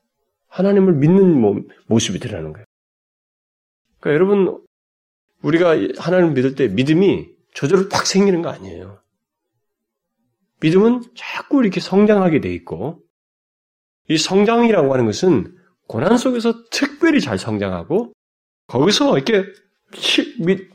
하나님을 0.47 0.93
믿는 0.93 1.67
모습이 1.87 2.19
드러나는 2.19 2.53
거예요. 2.53 2.65
그러니까 3.99 4.15
여러분 4.15 4.65
우리가 5.41 5.75
하나님을 5.97 6.33
믿을 6.33 6.55
때 6.55 6.67
믿음이 6.67 7.29
저절로 7.53 7.89
딱 7.89 8.05
생기는 8.05 8.41
거 8.41 8.49
아니에요. 8.49 9.01
믿음은 10.61 11.03
자꾸 11.15 11.61
이렇게 11.61 11.79
성장하게 11.79 12.41
돼 12.41 12.53
있고 12.53 13.01
이 14.09 14.17
성장이라고 14.17 14.93
하는 14.93 15.05
것은 15.05 15.57
고난 15.87 16.17
속에서 16.17 16.65
특별히 16.69 17.21
잘 17.21 17.37
성장하고 17.37 18.13
거기서 18.69 19.17
이렇게 19.17 19.51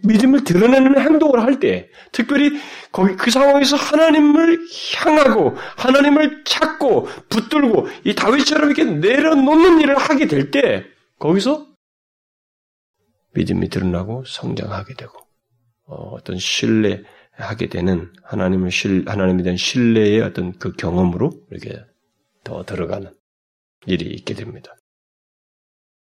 믿음을 0.02 0.42
드러내는 0.42 1.00
행동을 1.00 1.40
할 1.40 1.60
때, 1.60 1.88
특별히 2.10 2.58
거기 2.90 3.14
그 3.14 3.30
상황에서 3.30 3.76
하나님을 3.76 4.58
향하고 4.96 5.54
하나님을 5.76 6.42
찾고 6.44 7.06
붙들고 7.28 7.86
이 8.04 8.14
다윗처럼 8.14 8.70
이렇게 8.70 8.84
내려놓는 8.84 9.80
일을 9.80 9.96
하게 9.96 10.26
될 10.26 10.50
때, 10.50 10.84
거기서 11.20 11.68
믿음이 13.34 13.68
드러나고 13.68 14.24
성장하게 14.26 14.94
되고 14.94 15.12
어, 15.86 16.22
떤 16.24 16.38
신뢰하게 16.38 17.68
되는 17.70 18.12
하나님을 18.24 18.70
실 18.70 19.04
하나님에 19.06 19.42
대한 19.42 19.56
신뢰의 19.56 20.20
어떤 20.22 20.52
그 20.58 20.72
경험으로 20.72 21.30
이렇게 21.50 21.84
더 22.42 22.64
들어가는 22.64 23.12
일이 23.86 24.06
있게 24.06 24.34
됩니다. 24.34 24.74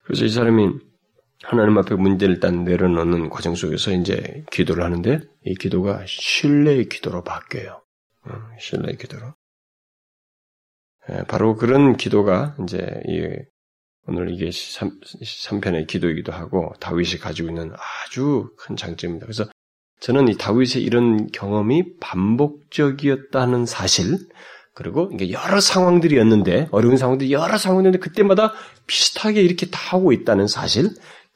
그래서 0.03 0.25
이 0.25 0.29
사람이 0.29 0.88
하나님 1.43 1.77
앞에 1.77 1.95
문제를 1.95 2.35
일단 2.35 2.63
내려놓는 2.63 3.29
과정 3.29 3.55
속에서 3.55 3.91
이제 3.91 4.43
기도를 4.51 4.83
하는데 4.83 5.21
이 5.45 5.55
기도가 5.55 6.03
신뢰의 6.05 6.89
기도로 6.89 7.23
바뀌어요. 7.23 7.81
어, 8.25 8.31
신뢰의 8.59 8.97
기도로. 8.97 9.33
예, 11.11 11.23
바로 11.27 11.55
그런 11.55 11.95
기도가 11.95 12.55
이제 12.63 13.01
오늘 14.05 14.31
이게 14.31 14.49
3, 14.51 15.61
편의 15.61 15.87
기도이기도 15.87 16.31
하고 16.31 16.73
다윗이 16.79 17.19
가지고 17.19 17.49
있는 17.49 17.71
아주 17.73 18.49
큰 18.57 18.75
장점입니다. 18.75 19.25
그래서 19.25 19.45
저는 20.01 20.27
이 20.29 20.37
다윗의 20.37 20.83
이런 20.83 21.27
경험이 21.27 21.97
반복적이었다는 21.99 23.65
사실, 23.65 24.17
그리고 24.73 25.09
이게 25.13 25.31
여러 25.31 25.59
상황들이었는데 25.59 26.69
어려운 26.71 26.95
상황들이 26.97 27.31
여러 27.33 27.57
상황들인데 27.57 27.99
그때마다 27.99 28.53
비슷하게 28.87 29.41
이렇게 29.41 29.69
다 29.69 29.77
하고 29.95 30.11
있다는 30.11 30.47
사실, 30.47 30.89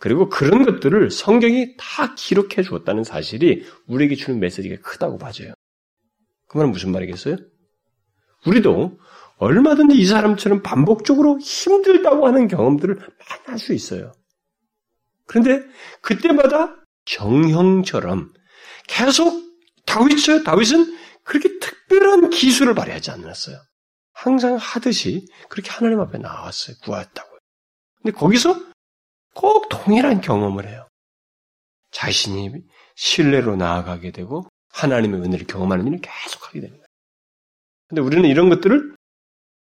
그리고 0.03 0.27
그런 0.27 0.65
것들을 0.65 1.11
성경이 1.11 1.77
다 1.77 2.13
기록해 2.13 2.61
주었다는 2.61 3.05
사실이 3.05 3.65
우리에게 3.87 4.15
주는 4.15 4.37
메시지가 4.37 4.81
크다고 4.81 5.17
봐져요. 5.17 5.53
그 6.49 6.57
말은 6.57 6.71
무슨 6.71 6.91
말이겠어요? 6.91 7.37
우리도 8.45 8.99
얼마든지 9.37 9.95
이 9.95 10.05
사람처럼 10.05 10.61
반복적으로 10.61 11.39
힘들다고 11.39 12.27
하는 12.27 12.49
경험들을 12.49 12.95
많이 12.95 13.41
할수 13.45 13.73
있어요. 13.73 14.11
그런데 15.25 15.65
그때마다 16.01 16.75
정형처럼 17.05 18.33
계속 18.89 19.41
다윗, 19.85 20.17
다윗은 20.43 20.97
그렇게 21.23 21.59
특별한 21.59 22.29
기술을 22.29 22.75
발휘하지 22.75 23.09
않았어요. 23.11 23.55
항상 24.11 24.57
하듯이 24.57 25.25
그렇게 25.47 25.71
하나님 25.71 26.01
앞에 26.01 26.17
나왔어요. 26.17 26.75
구했다고요. 26.83 27.39
근데 28.01 28.11
거기서 28.17 28.72
꼭 29.33 29.69
동일한 29.69 30.21
경험을 30.21 30.67
해요. 30.67 30.87
자신이 31.91 32.51
신뢰로 32.95 33.55
나아가게 33.55 34.11
되고 34.11 34.45
하나님의 34.71 35.21
은혜를 35.21 35.47
경험하는 35.47 35.87
일을 35.87 35.99
계속 36.01 36.47
하게 36.47 36.61
됩니다. 36.61 36.85
근데 37.87 38.01
우리는 38.01 38.27
이런 38.27 38.49
것들을 38.49 38.95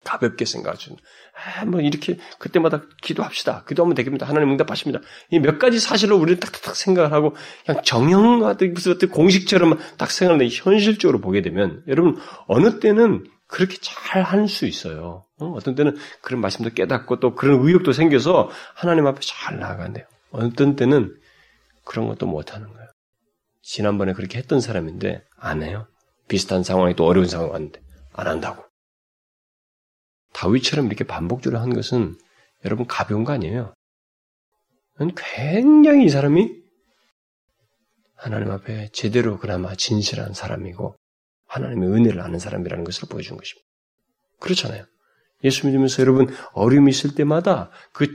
가볍게 0.04 0.46
생각하죠. 0.46 0.96
아, 1.36 1.65
뭐 1.65 1.82
이렇게 1.82 2.17
그때마다 2.39 2.84
기도합시다. 3.02 3.65
기도하면 3.65 3.93
되겠습니다. 3.96 4.26
하나님 4.26 4.52
응답하십니다. 4.52 5.02
이 5.32 5.39
몇 5.39 5.60
가지 5.60 5.80
사실로 5.80 6.17
우리는 6.17 6.39
딱딱딱 6.39 6.76
생각을 6.76 7.12
하고 7.12 7.36
그냥 7.65 7.84
정형화된 7.84 8.74
무슨 8.74 8.93
어떤 8.93 9.10
공식처럼 9.10 9.78
딱 9.98 10.10
생각을 10.12 10.48
현실적으로 10.50 11.20
보게 11.20 11.41
되면 11.41 11.84
여러분 11.88 12.17
어느 12.48 12.80
때는 12.80 13.26
그렇게 13.48 13.78
잘 13.82 14.24
할 14.24 14.48
수 14.48 14.66
있어요. 14.66 15.26
어? 15.40 15.60
떤 15.64 15.76
때는 15.76 15.98
그런 16.22 16.42
말씀도 16.42 16.72
깨닫고 16.72 17.20
또 17.20 17.36
그런 17.36 17.62
의욕도 17.66 17.94
생겨서 17.94 18.50
하나님 18.76 19.08
앞에 19.08 19.20
잘 19.22 19.60
나아간대요. 19.60 20.06
어떤 20.32 20.76
때는 20.76 21.18
그런 21.86 22.08
것도 22.08 22.26
못하는 22.28 22.68
거예요. 22.74 22.88
지난번에 23.62 24.14
그렇게 24.14 24.38
했던 24.38 24.60
사람인데 24.60 25.24
안 25.38 25.64
해요. 25.64 25.88
비슷한 26.28 26.64
상황이 26.64 26.96
또 26.96 27.06
어려운 27.06 27.28
상황 27.28 27.52
왔는데 27.52 27.82
안 28.14 28.28
한다고. 28.28 28.64
다윗처럼 30.34 30.88
이렇게 30.88 31.06
반복적으로 31.06 31.62
한 31.62 31.74
것은 31.74 32.18
여러분 32.66 32.86
가벼운 32.86 33.24
거 33.24 33.32
아니에요. 33.32 33.74
굉장히 35.16 36.06
이 36.06 36.10
사람이 36.10 36.52
하나님 38.16 38.52
앞에 38.52 38.90
제대로 38.92 39.38
그나마 39.38 39.76
진실한 39.76 40.34
사람이고 40.34 40.97
하나님의 41.48 41.90
은혜를 41.90 42.22
아는 42.22 42.40
사람이라는 42.40 42.84
것을 42.84 43.08
보여준 43.10 43.38
것입니다. 43.38 43.68
그렇잖아요. 44.40 44.86
예수 45.44 45.68
믿으면서 45.68 46.02
여러분 46.02 46.28
어려움이 46.54 46.90
있을 46.90 47.16
때마다 47.16 47.70
그 47.92 48.08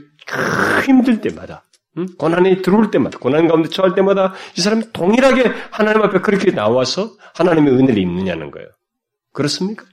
힘들 0.85 1.21
때마다 1.21 1.63
응? 1.97 2.07
고난이 2.17 2.61
들어올 2.61 2.91
때마다 2.91 3.19
고난 3.19 3.47
가운데 3.47 3.69
처할 3.69 3.95
때마다 3.95 4.33
이 4.57 4.61
사람이 4.61 4.91
동일하게 4.93 5.43
하나님 5.71 6.01
앞에 6.01 6.19
그렇게 6.19 6.51
나와서 6.51 7.15
하나님의 7.35 7.73
은혜를 7.73 7.97
입느냐는 7.97 8.51
거예요. 8.51 8.67
그렇습니까? 9.31 9.85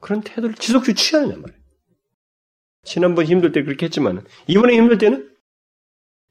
그런 0.00 0.20
태도를 0.22 0.54
지속적으로 0.54 0.94
취하느냐 0.94 1.36
말이에요. 1.36 1.58
지난번 2.84 3.26
힘들 3.26 3.52
때 3.52 3.62
그렇게 3.62 3.86
했지만 3.86 4.24
이번에 4.46 4.74
힘들 4.74 4.98
때는 4.98 5.28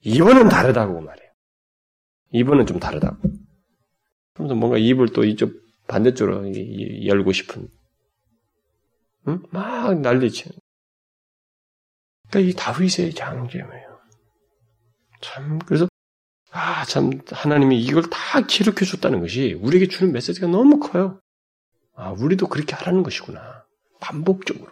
이번은 0.01 0.49
다르다고 0.49 1.01
말해요. 1.01 1.29
이번은 2.31 2.65
좀 2.65 2.79
다르다고. 2.79 3.17
그러면서 4.37 4.55
뭔가 4.55 4.77
입을 4.77 5.09
또 5.09 5.25
이쪽 5.25 5.51
반대쪽으로 5.87 6.53
열고 7.05 7.31
싶은, 7.33 7.67
응? 9.27 9.43
막 9.51 9.99
난리치는. 9.99 10.55
그러니까 12.29 12.51
이 12.51 12.53
다윗의 12.55 13.13
장점이에요. 13.15 13.99
참 15.21 15.59
그래서 15.59 15.87
아 16.51 16.85
참 16.85 17.19
하나님이 17.31 17.81
이걸 17.81 18.03
다 18.09 18.41
기록해 18.41 18.85
줬다는 18.85 19.19
것이 19.21 19.53
우리에게 19.53 19.87
주는 19.87 20.13
메시지가 20.13 20.47
너무 20.47 20.79
커요. 20.79 21.19
아 21.95 22.11
우리도 22.11 22.47
그렇게 22.47 22.75
하라는 22.75 23.03
것이구나. 23.03 23.65
반복적으로 23.99 24.69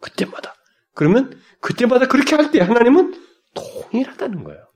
그때마다 0.00 0.54
그러면 0.94 1.40
그때마다 1.60 2.06
그렇게 2.08 2.36
할 2.36 2.50
때 2.50 2.60
하나님은 2.60 3.14
동일하다는 3.54 4.44
거예요. 4.44 4.66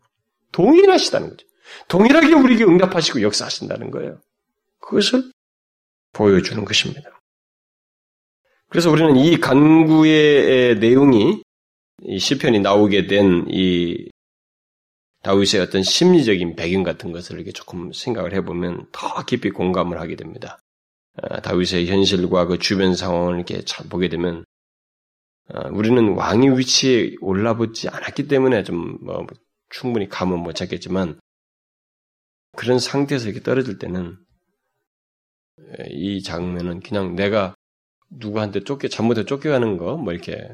동일하시다는 0.53 1.31
거죠. 1.31 1.47
동일하게 1.89 2.35
우리에게 2.35 2.65
응답하시고 2.65 3.23
역사하신다는 3.23 3.91
거예요. 3.91 4.21
그것을 4.81 5.31
보여주는 6.13 6.65
것입니다. 6.65 7.21
그래서 8.69 8.91
우리는 8.91 9.17
이 9.17 9.39
간구의 9.39 10.79
내용이 10.79 11.43
이 12.03 12.19
시편이 12.19 12.61
나오게 12.61 13.07
된 13.07 13.47
이 13.49 14.11
다윗의 15.23 15.61
어떤 15.61 15.83
심리적인 15.83 16.57
배경 16.57 16.83
같은 16.83 17.13
것을 17.13 17.37
이렇게 17.37 17.53
조금 17.53 17.93
생각을 17.93 18.33
해보면 18.35 18.87
더 18.93 19.23
깊이 19.25 19.51
공감을 19.51 20.01
하게 20.01 20.17
됩니다. 20.17 20.59
아, 21.23 21.41
다윗의 21.41 21.89
현실과 21.89 22.47
그 22.47 22.59
주변 22.59 22.95
상황을 22.97 23.35
이렇게 23.37 23.63
잘 23.65 23.87
보게 23.89 24.09
되면 24.09 24.45
아, 25.53 25.69
우리는 25.69 26.15
왕의 26.15 26.59
위치에 26.59 27.17
올라붙지 27.21 27.89
않았기 27.89 28.29
때문에 28.29 28.63
좀 28.65 28.99
뭐 29.03 29.27
충분히 29.69 30.09
감은 30.09 30.41
못 30.41 30.55
잡겠지만 30.55 31.21
그런 32.61 32.79
상태에서 32.79 33.25
이렇게 33.25 33.43
떨어질 33.43 33.79
때는 33.79 34.19
이 35.89 36.23
장면은 36.23 36.81
그냥 36.81 37.17
내가 37.17 37.55
누구한테 38.11 38.65
쫓겨 38.65 38.87
잘못해 38.89 39.25
쫓겨가는 39.25 39.79
거 39.79 39.97
뭐 39.97 40.13
이렇게 40.13 40.47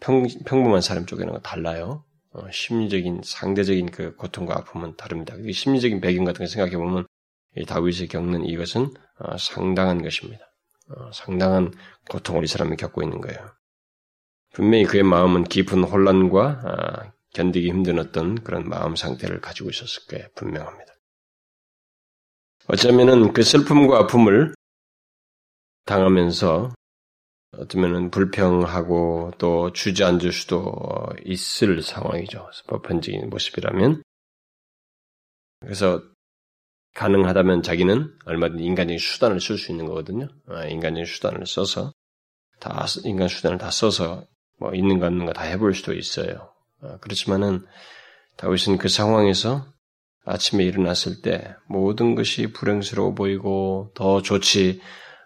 평, 0.00 0.26
평범한 0.46 0.80
사람 0.80 1.04
쫓겨가는 1.04 1.34
거 1.34 1.40
달라요. 1.40 2.06
어, 2.30 2.50
심리적인 2.50 3.20
상대적인 3.22 3.90
그 3.90 4.16
고통과 4.16 4.54
아픔은 4.56 4.96
다릅니다. 4.96 5.34
심리적인 5.52 6.00
배경 6.00 6.24
같은 6.24 6.42
거 6.42 6.50
생각해 6.50 6.78
보면 6.78 7.06
다윗이 7.66 8.08
겪는 8.08 8.46
이것은 8.46 8.94
어, 9.18 9.36
상당한 9.36 10.00
것입니다. 10.00 10.42
어, 10.88 11.12
상당한 11.12 11.70
고통을 12.08 12.44
이 12.44 12.46
사람이 12.46 12.76
겪고 12.78 13.02
있는 13.02 13.20
거예요. 13.20 13.50
분명히 14.54 14.84
그의 14.84 15.02
마음은 15.02 15.44
깊은 15.44 15.84
혼란과 15.84 16.60
아, 16.64 17.12
견디기 17.34 17.68
힘든 17.68 17.98
어떤 17.98 18.42
그런 18.42 18.66
마음 18.66 18.96
상태를 18.96 19.42
가지고 19.42 19.68
있었을 19.68 20.06
거예요. 20.08 20.28
분명합니다. 20.34 20.95
어쩌면은 22.68 23.32
그 23.32 23.42
슬픔과 23.42 23.98
아픔을 24.00 24.54
당하면서 25.84 26.74
어쩌면은 27.58 28.10
불평하고 28.10 29.32
또 29.38 29.72
주저앉을 29.72 30.32
수도 30.32 30.74
있을 31.24 31.80
상황이죠. 31.82 32.50
보편적인 32.66 33.30
모습이라면. 33.30 34.02
그래서 35.60 36.02
가능하다면 36.94 37.62
자기는 37.62 38.18
얼마든지 38.24 38.64
인간적인 38.64 38.98
수단을 38.98 39.40
쓸 39.40 39.58
수 39.58 39.70
있는 39.70 39.86
거거든요. 39.86 40.28
아, 40.48 40.64
인간적인 40.64 41.04
수단을 41.04 41.46
써서 41.46 41.92
다 42.58 42.86
인간 43.04 43.28
수단을 43.28 43.58
다 43.58 43.70
써서 43.70 44.26
뭐 44.58 44.74
있는 44.74 44.98
거 44.98 45.06
없는 45.06 45.26
거 45.26 45.32
다 45.32 45.42
해볼 45.42 45.74
수도 45.74 45.92
있어요. 45.92 46.52
아, 46.82 46.98
그렇지만은 46.98 47.64
다윗은 48.36 48.78
그 48.78 48.88
상황에서 48.88 49.66
아침에 50.26 50.64
일어났을 50.64 51.22
때 51.22 51.54
모든 51.66 52.14
것이 52.14 52.48
불행스러워 52.48 53.14
보이고 53.14 53.92
더 53.94 54.20
좋지 54.20 54.80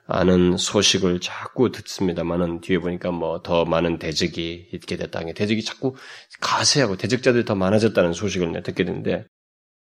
않은 0.07 0.57
소식을 0.57 1.21
자꾸 1.21 1.71
듣습니다만은 1.71 2.61
뒤에 2.61 2.79
보니까 2.79 3.11
뭐 3.11 3.43
더 3.43 3.65
많은 3.65 3.99
대적이 3.99 4.69
있게 4.73 4.97
됐다. 4.97 5.21
대적이 5.35 5.63
자꾸 5.65 5.95
가세하고 6.41 6.97
대적자들이 6.97 7.45
더 7.45 7.55
많아졌다는 7.55 8.13
소식을 8.13 8.63
듣게 8.63 8.85
되는데 8.85 9.27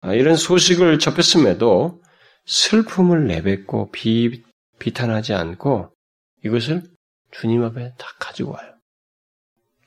아, 0.02 0.14
이런 0.14 0.36
소식을 0.36 1.00
접했음에도 1.00 2.02
슬픔을 2.46 3.28
내뱉고 3.28 3.92
비, 3.92 4.44
비탄하지 4.80 5.34
않고 5.34 5.92
이것을 6.46 6.84
주님 7.32 7.64
앞에 7.64 7.94
다 7.98 8.08
가지고 8.20 8.52
와요. 8.52 8.74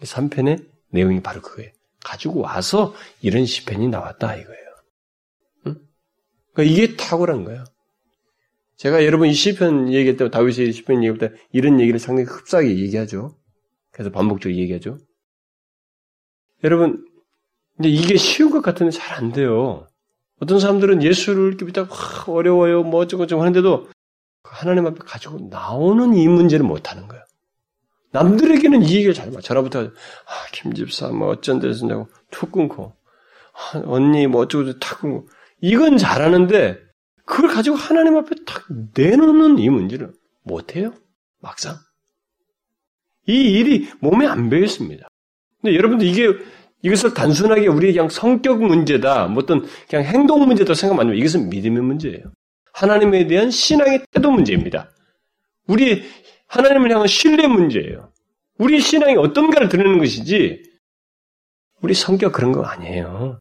3편의 0.02 0.66
내용이 0.90 1.22
바로 1.22 1.40
그거예요. 1.40 1.70
가지고 2.04 2.40
와서 2.40 2.94
이런 3.20 3.46
시편이 3.46 3.88
나왔다 3.88 4.34
이거예요. 4.36 4.71
응? 6.52 6.64
그러니까 6.64 6.74
이게 6.74 6.96
탁월한 6.96 7.44
거예요. 7.44 7.64
제가 8.76 9.04
여러분 9.04 9.28
이 9.28 9.34
시편 9.34 9.92
얘기할 9.92 10.16
때 10.16 10.30
다윗의 10.30 10.72
시편 10.72 11.04
얘기할 11.04 11.18
때 11.18 11.32
이런 11.52 11.80
얘기를 11.80 11.98
상당히 12.00 12.28
흡사하게 12.28 12.78
얘기하죠. 12.78 13.36
그래서 13.92 14.10
반복적으로 14.10 14.58
얘기하죠. 14.58 14.98
여러분, 16.64 17.04
근데 17.76 17.88
이게 17.88 18.16
쉬운 18.16 18.50
것 18.50 18.62
같으면 18.62 18.90
잘 18.90 19.18
안 19.18 19.32
돼요. 19.32 19.86
어떤 20.40 20.58
사람들은 20.58 21.02
예수를 21.02 21.48
이렇게 21.48 21.64
믿다가 21.64 22.32
어려워요, 22.32 22.82
뭐 22.82 23.00
어쩌고 23.02 23.24
저쩌고 23.26 23.42
하는데도 23.42 23.88
하나님 24.42 24.86
앞에 24.86 24.98
가지고 25.04 25.48
나오는 25.50 26.14
이 26.14 26.26
문제를 26.28 26.66
못 26.66 26.90
하는 26.90 27.06
거예요. 27.08 27.22
남들에게는 28.10 28.82
이 28.82 28.94
얘기를 28.96 29.14
잘 29.14 29.30
봐. 29.30 29.40
전화부터, 29.40 29.84
아, 29.84 29.90
김 30.52 30.74
집사, 30.74 31.08
뭐, 31.08 31.28
어쩐 31.28 31.60
데서 31.60 31.86
냐고 31.86 32.08
툭 32.30 32.52
끊고, 32.52 32.94
아, 33.54 33.82
언니, 33.86 34.26
뭐, 34.26 34.42
어쩌고, 34.42 34.78
탁 34.78 35.00
끊고. 35.00 35.28
이건 35.62 35.96
잘하는데, 35.96 36.78
그걸 37.24 37.50
가지고 37.50 37.76
하나님 37.76 38.16
앞에 38.16 38.34
탁 38.44 38.66
내놓는 38.94 39.58
이 39.58 39.70
문제를 39.70 40.12
못해요. 40.42 40.92
막상. 41.40 41.76
이 43.26 43.32
일이 43.32 43.88
몸에 44.00 44.26
안 44.26 44.50
배였습니다. 44.50 45.06
근데 45.60 45.76
여러분들 45.76 46.06
이게, 46.06 46.26
이것을 46.82 47.14
단순하게 47.14 47.68
우리의 47.68 47.94
그냥 47.94 48.08
성격 48.08 48.60
문제다, 48.60 49.28
뭐 49.28 49.44
어떤 49.44 49.64
그냥 49.88 50.04
행동 50.04 50.44
문제다 50.46 50.74
생각만 50.74 51.06
하면 51.06 51.18
이것은 51.18 51.48
믿음의 51.48 51.80
문제예요. 51.80 52.32
하나님에 52.72 53.28
대한 53.28 53.52
신앙의 53.52 54.04
태도 54.10 54.32
문제입니다. 54.32 54.90
우리 55.68 56.02
하나님을 56.48 56.90
향한 56.90 57.06
신뢰 57.06 57.46
문제예요. 57.46 58.12
우리 58.58 58.80
신앙이 58.80 59.16
어떤가를 59.16 59.68
드러내는 59.68 60.00
것이지, 60.00 60.60
우리 61.80 61.94
성격 61.94 62.32
그런 62.32 62.50
거 62.50 62.64
아니에요. 62.64 63.38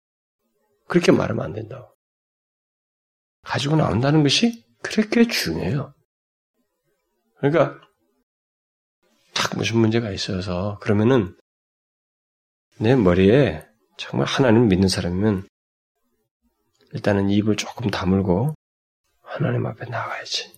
그렇게 0.88 1.12
말하면 1.12 1.44
안 1.44 1.54
된다고. 1.54 1.91
가지고 3.44 3.76
나온다는 3.76 4.24
것이 4.24 4.64
그렇게 4.82 5.28
중요해요. 5.28 5.94
그러니까, 7.38 7.80
딱 9.34 9.58
무슨 9.58 9.78
문제가 9.80 10.12
있어서, 10.12 10.78
그러면은, 10.80 11.38
내 12.78 12.96
머리에 12.96 13.66
정말 13.98 14.28
하나님 14.28 14.68
믿는 14.68 14.88
사람이면, 14.88 15.48
일단은 16.94 17.30
입을 17.30 17.56
조금 17.56 17.90
다물고, 17.90 18.54
하나님 19.22 19.66
앞에 19.66 19.86
나가야지. 19.86 20.54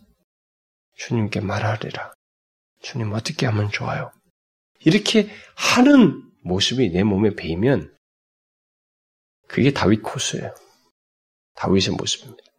주님께 0.95 1.41
말하리라. 1.41 2.13
주님 2.81 3.13
어떻게 3.13 3.45
하면 3.45 3.69
좋아요? 3.69 4.11
이렇게 4.79 5.29
하는 5.55 6.29
모습이 6.43 6.89
내 6.91 7.03
몸에 7.03 7.35
배이면 7.35 7.95
그게 9.47 9.71
다윗 9.71 10.01
코스예요. 10.01 10.53
다윗의 11.55 11.95
모습입니다. 11.95 12.52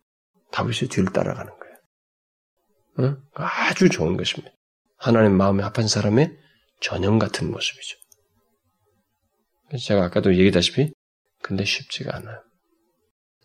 다윗의 0.55 0.88
뒤를 0.88 1.12
따라가는 1.12 1.53
거예요. 1.59 1.77
응? 3.01 3.17
아주 3.35 3.88
좋은 3.88 4.17
것입니다. 4.17 4.55
하나님 4.97 5.37
마음에 5.37 5.64
합한 5.64 5.88
사람의 5.88 6.31
전형 6.81 7.19
같은 7.19 7.51
모습이죠. 7.51 7.99
제가 9.81 10.05
아까도 10.05 10.37
얘기다시피 10.37 10.93
근데 11.43 11.64
쉽지가 11.64 12.17
않아요. 12.17 12.40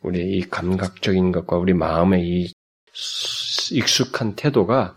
우리의 0.04 0.38
이 0.38 0.42
감각적인 0.48 1.32
것과 1.32 1.58
우리 1.58 1.74
마음의 1.74 2.24
이 2.24 2.54
익숙한 3.72 4.36
태도가 4.36 4.96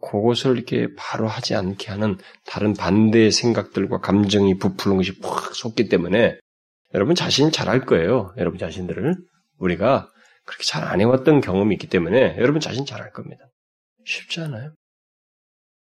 그것을 0.00 0.56
이렇게 0.56 0.88
바로 0.96 1.28
하지 1.28 1.54
않게 1.54 1.90
하는 1.90 2.18
다른 2.44 2.74
반대의 2.74 3.30
생각들과 3.30 4.00
감정이 4.00 4.58
부풀는 4.58 4.96
것이 4.96 5.18
푹 5.20 5.54
솟기 5.54 5.88
때문에 5.88 6.36
여러분 6.94 7.14
자신이 7.14 7.52
잘할 7.52 7.86
거예요. 7.86 8.34
여러분 8.38 8.58
자신들을. 8.58 9.16
우리가 9.58 10.10
그렇게 10.44 10.64
잘 10.64 10.84
안 10.84 11.00
해왔던 11.00 11.40
경험이 11.40 11.74
있기 11.74 11.88
때문에 11.88 12.36
여러분 12.38 12.60
자신 12.60 12.84
잘할 12.86 13.12
겁니다. 13.12 13.44
쉽지 14.04 14.40
않아요. 14.40 14.74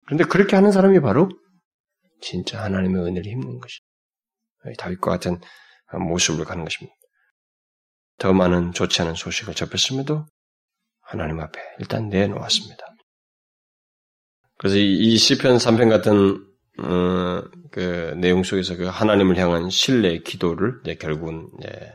그런데 0.06 0.24
그렇게 0.24 0.56
하는 0.56 0.70
사람이 0.72 1.00
바로 1.00 1.30
진짜 2.20 2.62
하나님의 2.62 3.02
은혜를 3.02 3.30
힘는 3.30 3.58
것이 3.58 3.80
다윗과 4.78 5.10
같은 5.10 5.40
모습으로 5.92 6.44
가는 6.44 6.64
것입니다. 6.64 6.94
더 8.18 8.32
많은 8.32 8.72
좋지 8.72 9.02
않은 9.02 9.14
소식을 9.14 9.54
접했음에도 9.54 10.26
하나님 11.00 11.40
앞에 11.40 11.60
일단 11.80 12.08
내놓았습니다. 12.08 12.84
그래서 14.58 14.76
이 14.76 15.16
시편 15.16 15.56
3편 15.56 15.90
같은 15.90 16.46
어, 16.78 17.42
그 17.70 18.14
내용 18.18 18.42
속에서 18.42 18.76
그 18.76 18.84
하나님을 18.84 19.36
향한 19.36 19.70
신뢰의 19.70 20.22
기도를 20.24 20.80
이제 20.82 20.94
결국은 20.96 21.48
이제 21.58 21.92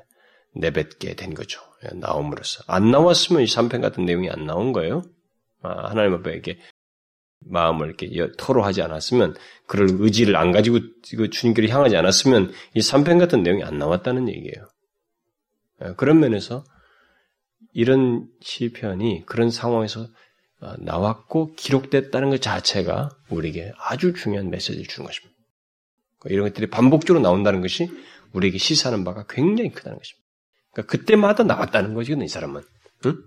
내뱉게 0.55 1.15
된 1.15 1.33
거죠. 1.33 1.61
예, 1.85 1.95
나옴으로써 1.95 2.63
안 2.67 2.91
나왔으면 2.91 3.41
이 3.41 3.45
3편 3.45 3.81
같은 3.81 4.05
내용이 4.05 4.29
안 4.29 4.45
나온 4.45 4.73
거예요. 4.73 5.03
아, 5.61 5.89
하나님 5.89 6.13
앞에 6.15 6.31
이렇게 6.31 6.59
마음을 7.41 7.87
이렇게 7.87 8.31
토로하지 8.37 8.81
않았으면 8.81 9.35
그럴 9.65 9.87
의지를 9.91 10.35
안 10.35 10.51
가지고 10.51 10.79
주님께로 11.01 11.69
향하지 11.69 11.95
않았으면 11.95 12.51
이 12.73 12.79
3편 12.79 13.19
같은 13.19 13.43
내용이 13.43 13.63
안 13.63 13.77
나왔다는 13.77 14.27
얘기예요. 14.29 14.67
예, 15.83 15.93
그런 15.95 16.19
면에서 16.19 16.63
이런 17.73 18.27
시편이 18.41 19.23
그런 19.25 19.51
상황에서 19.51 20.07
어, 20.61 20.73
나왔고 20.79 21.53
기록됐다는 21.55 22.31
것 22.31 22.41
자체가 22.41 23.09
우리에게 23.29 23.71
아주 23.77 24.13
중요한 24.13 24.49
메시지를 24.49 24.87
주는 24.87 25.07
것입니다. 25.07 25.37
이런 26.25 26.47
것들이 26.47 26.69
반복적으로 26.69 27.21
나온다는 27.21 27.61
것이 27.61 27.89
우리에게 28.33 28.57
시사하는 28.57 29.05
바가 29.05 29.25
굉장히 29.29 29.71
크다는 29.71 29.97
것입니다. 29.97 30.18
그러니까 30.79 30.87
그때마다 30.87 31.43
나왔다는 31.43 31.93
거지 31.93 32.15
이 32.19 32.27
사람은. 32.27 32.61
응? 33.05 33.17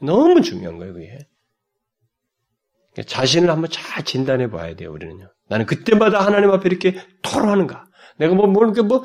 너무 0.00 0.42
중요한 0.42 0.78
거예요, 0.78 0.94
그게. 0.94 1.18
그러니까 2.92 3.02
자신을 3.08 3.50
한번 3.50 3.70
잘 3.70 4.04
진단해 4.04 4.50
봐야 4.50 4.74
돼요, 4.74 4.92
우리는요. 4.92 5.30
나는 5.48 5.66
그때마다 5.66 6.24
하나님 6.24 6.50
앞에 6.50 6.68
이렇게 6.68 7.00
토로하는가? 7.22 7.84
내가 8.18 8.34
뭐, 8.34 8.46
뭐, 8.46 8.64
이렇게 8.64 8.82
뭐, 8.82 9.04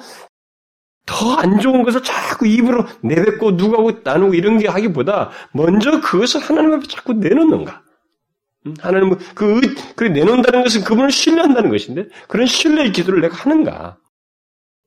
더 1.06 1.36
안 1.38 1.60
좋은 1.60 1.84
것을 1.84 2.02
자꾸 2.04 2.48
입으로 2.48 2.86
내뱉고 3.02 3.52
누구하고 3.52 4.00
나누고 4.04 4.36
이런 4.36 4.58
게 4.58 4.70
하기보다 4.70 5.32
먼저 5.52 6.00
그것을 6.00 6.40
하나님 6.40 6.74
앞에 6.74 6.88
자꾸 6.88 7.14
내놓는가? 7.14 7.84
하나님은 8.80 9.18
그, 9.36 9.60
그 9.98 10.06
내놓는다는 10.06 10.64
것은 10.64 10.86
그분을 10.86 11.12
신뢰한다는 11.12 11.70
것인데 11.70 12.08
그런 12.30 12.48
신뢰의 12.48 12.94
기도를 12.94 13.20
내가 13.20 13.36
하는가? 13.36 13.98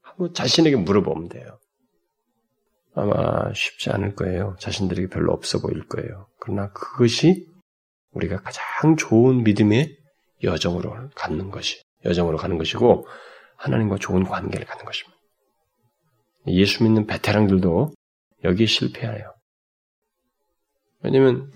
하고 0.00 0.32
자신에게 0.32 0.76
물어보면 0.76 1.28
돼요. 1.28 1.58
아마 2.96 3.52
쉽지 3.52 3.90
않을 3.90 4.14
거예요. 4.14 4.56
자신들에게 4.59 5.09
별로 5.09 5.32
없어 5.32 5.61
보일 5.61 5.87
거예요. 5.87 6.28
그러나 6.40 6.72
그것이 6.72 7.46
우리가 8.12 8.40
가장 8.40 8.96
좋은 8.96 9.44
믿음의 9.44 9.96
여정으로 10.42 11.11
갖는 11.14 11.50
것이, 11.50 11.82
여정으로 12.04 12.38
가는 12.38 12.56
것이고, 12.56 13.06
하나님과 13.59 13.98
좋은 13.98 14.24
관계를 14.24 14.66
갖는 14.66 14.85
것입니다. 14.87 15.16
예수 16.48 16.85
믿는 16.85 17.06
베테랑들도 17.06 17.92
여기에 18.44 18.66
실패해요. 18.66 19.35
왜냐면 21.02 21.50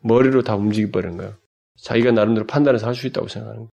머리로 0.00 0.42
다 0.42 0.56
움직여 0.56 0.90
버리는 0.90 1.16
거예요. 1.16 1.34
자기가 1.82 2.12
나름대로 2.12 2.46
판단해서 2.46 2.86
할 2.86 2.94
수 2.94 3.06
있다고 3.06 3.28
생각하는 3.28 3.60
거예요. 3.60 3.70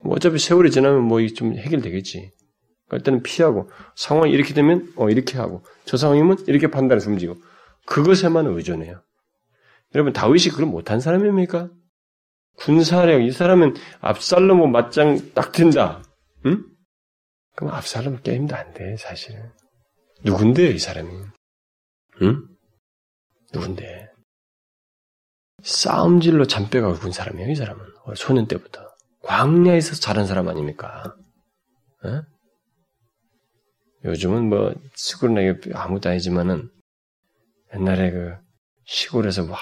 뭐 0.00 0.14
어차피 0.14 0.38
세월이 0.38 0.70
지나면 0.70 1.02
뭐 1.02 1.26
좀 1.34 1.56
해결되겠지. 1.56 2.30
그럴 2.88 3.02
때는 3.02 3.22
피하고 3.22 3.70
상황이 3.94 4.32
이렇게 4.32 4.54
되면 4.54 4.92
어 4.96 5.08
이렇게 5.10 5.38
하고 5.38 5.62
저 5.84 5.96
상황이면 5.96 6.44
이렇게 6.46 6.68
판단해서 6.68 7.10
움직이고 7.10 7.40
그것에만 7.86 8.46
의존해요. 8.46 9.02
여러분 9.94 10.12
다윗이 10.12 10.50
그걸 10.50 10.66
못한 10.66 11.00
사람입니까? 11.00 11.70
군사력 12.56 13.22
이 13.22 13.30
사람은 13.30 13.74
압살롬 14.00 14.70
맞짱 14.72 15.32
딱 15.34 15.52
든다. 15.52 16.02
응? 16.46 16.64
그럼 17.54 17.74
압살롬 17.74 18.20
게임도 18.22 18.54
안 18.54 18.72
돼, 18.74 18.96
사실은. 18.96 19.50
누군데요, 20.24 20.70
이 20.70 20.78
사람이? 20.78 21.10
응? 22.22 22.48
누군데? 23.52 24.08
싸움질로 25.62 26.46
잔뼈가 26.46 26.92
굵은 26.92 27.12
사람이에요, 27.12 27.50
이 27.50 27.54
사람은. 27.54 27.84
소년 28.16 28.46
때부터. 28.46 28.88
광야에서 29.22 29.94
자란 29.96 30.26
사람 30.26 30.48
아닙니까? 30.48 31.14
에? 32.04 32.22
요즘은 34.04 34.48
뭐, 34.48 34.74
시골나게 34.94 35.72
아무도 35.74 36.10
아니지만은, 36.10 36.70
옛날에 37.74 38.10
그, 38.10 38.36
시골에서 38.84 39.44
막, 39.44 39.58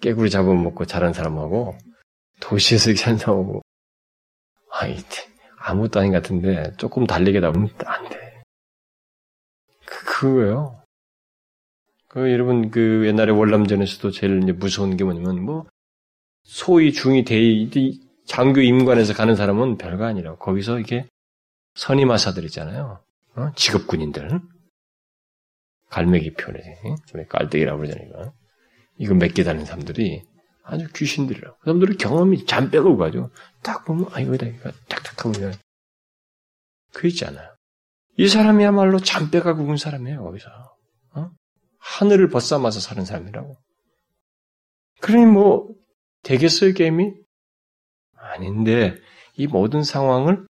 깨구리 0.00 0.30
잡아먹고 0.30 0.86
자란 0.86 1.12
사람하고, 1.12 1.76
도시에서 2.40 2.90
이렇게 2.90 3.16
산고 3.16 3.62
아이, 4.70 4.96
아무것도 5.58 6.00
아닌 6.00 6.12
것 6.12 6.22
같은데, 6.22 6.72
조금 6.76 7.06
달리게 7.06 7.40
나오면 7.40 7.70
안 7.84 8.08
돼. 8.08 8.42
그거예요. 9.84 10.82
그 12.16 12.32
여러분 12.32 12.70
그 12.70 13.06
옛날에 13.06 13.30
월남전에서도 13.30 14.10
제일 14.10 14.40
무서운 14.54 14.96
게 14.96 15.04
뭐냐면 15.04 15.44
뭐 15.44 15.66
소위 16.44 16.92
중위 16.92 17.24
대위 17.24 18.00
장교 18.24 18.62
임관에서 18.62 19.12
가는 19.12 19.36
사람은 19.36 19.76
별거 19.76 20.04
아니라 20.06 20.36
거기서 20.36 20.80
이게 20.80 21.06
선임하사들 21.74 22.44
있잖아요. 22.44 23.00
어? 23.36 23.52
직업 23.54 23.86
군인들 23.86 24.40
갈매기 25.90 26.34
표래 26.34 26.60
우리 27.14 27.26
깔때기라고 27.26 27.78
그러잖아요. 27.78 28.34
이거 28.98 29.14
몇개 29.14 29.44
다는 29.44 29.64
사람들이 29.64 30.22
아주 30.62 30.88
귀신들이라고. 30.94 31.58
그 31.58 31.64
사람들은 31.64 31.98
경험이 31.98 32.44
잔빼고 32.44 32.96
가죠. 32.96 33.30
딱 33.62 33.84
보면 33.84 34.06
아 34.12 34.20
이거다 34.20 34.46
이거 34.46 34.70
딱딱 34.88 35.26
하면 35.26 35.54
그 36.92 37.06
있잖아요. 37.08 37.56
이 38.18 38.28
사람이야말로 38.28 38.98
잔뼈가 38.98 39.54
굵은 39.54 39.76
사람이에요, 39.76 40.22
거기서. 40.22 40.48
어? 41.14 41.30
하늘을 41.78 42.30
벗삼아서 42.30 42.80
사는 42.80 43.04
사람이라고. 43.04 43.54
그러니 45.02 45.26
뭐, 45.26 45.68
되겠어요, 46.22 46.72
게임이? 46.72 47.12
아닌데, 48.14 48.96
이 49.34 49.46
모든 49.46 49.82
상황을 49.82 50.46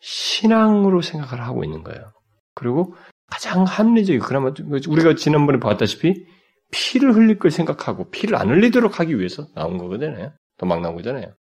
신앙으로 0.00 1.02
생각을 1.02 1.44
하고 1.44 1.64
있는 1.64 1.82
거예요. 1.82 2.12
그리고 2.54 2.94
가장 3.30 3.64
합리적이, 3.64 4.20
그나마 4.20 4.52
우리가 4.88 5.14
지난번에 5.14 5.58
봤다시피, 5.58 6.26
피를 6.70 7.14
흘릴 7.14 7.38
걸 7.38 7.50
생각하고, 7.50 8.10
피를 8.10 8.36
안 8.36 8.48
흘리도록 8.48 9.00
하기 9.00 9.18
위해서 9.18 9.46
나온 9.54 9.78
거거든요. 9.78 10.32
도망 10.56 10.82
나온 10.82 10.96
거잖아요. 10.96 11.34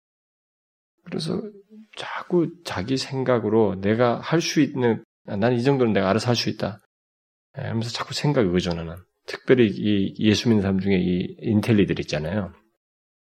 그래서 1.04 1.40
자꾸 1.96 2.48
자기 2.64 2.96
생각으로 2.96 3.76
내가 3.80 4.18
할 4.20 4.40
수 4.40 4.60
있는 4.60 5.02
나는 5.24 5.56
이 5.56 5.62
정도는 5.62 5.92
내가 5.92 6.10
알아서 6.10 6.28
할 6.28 6.36
수 6.36 6.48
있다. 6.50 6.80
하면서 7.54 7.88
예, 7.88 7.92
자꾸 7.92 8.14
생각에 8.14 8.48
의존하는. 8.48 8.96
특별히 9.26 9.68
이 9.68 10.14
예수 10.18 10.48
믿는 10.48 10.62
사람 10.62 10.78
중에 10.78 10.96
이 10.96 11.36
인텔리들 11.40 11.98
있잖아요. 12.00 12.52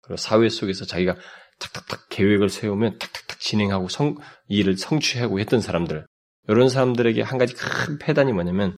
그리고 0.03 0.17
사회 0.17 0.49
속에서 0.49 0.85
자기가 0.85 1.17
탁탁탁 1.61 2.09
계획을 2.09 2.49
세우면 2.49 2.99
탁탁탁 2.99 3.39
진행하고 3.39 3.89
성, 3.89 4.17
일을 4.49 4.77
성취하고 4.77 5.39
했던 5.39 5.61
사람들. 5.61 6.07
이런 6.49 6.69
사람들에게 6.69 7.23
한 7.23 7.39
가지 7.39 7.55
큰 7.55 7.99
패단이 7.99 8.33
뭐냐면 8.33 8.77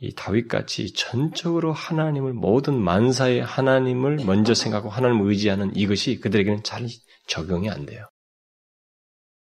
이 0.00 0.12
다윗같이 0.16 0.94
전적으로 0.94 1.72
하나님을 1.72 2.32
모든 2.32 2.80
만사의 2.80 3.42
하나님을 3.42 4.24
먼저 4.24 4.52
생각하고 4.54 4.90
하나님을 4.90 5.28
의지하는 5.28 5.70
이것이 5.76 6.18
그들에게는 6.18 6.64
잘 6.64 6.88
적용이 7.28 7.70
안 7.70 7.86
돼요. 7.86 8.08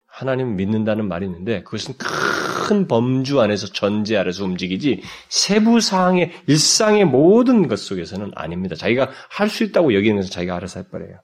하나님을 0.07 0.55
믿는다는 0.55 1.09
말이 1.09 1.25
있는데 1.25 1.63
그것은 1.63 1.95
큰 1.97 2.87
범주 2.87 3.41
안에서 3.41 3.69
전제 3.69 4.19
아래서 4.19 4.45
움직이지 4.45 5.03
세부 5.31 5.81
사항의 5.81 6.33
일상의 6.47 7.07
모든 7.07 7.67
것 7.67 7.79
속에서는 7.79 8.33
아닙니다. 8.35 8.77
자기가 8.77 9.11
할 9.31 9.49
수 9.49 9.65
있다고 9.65 9.95
여기는 9.95 10.17
것은 10.17 10.31
자기가 10.31 10.57
알아서 10.57 10.81
해버려요. 10.81 11.21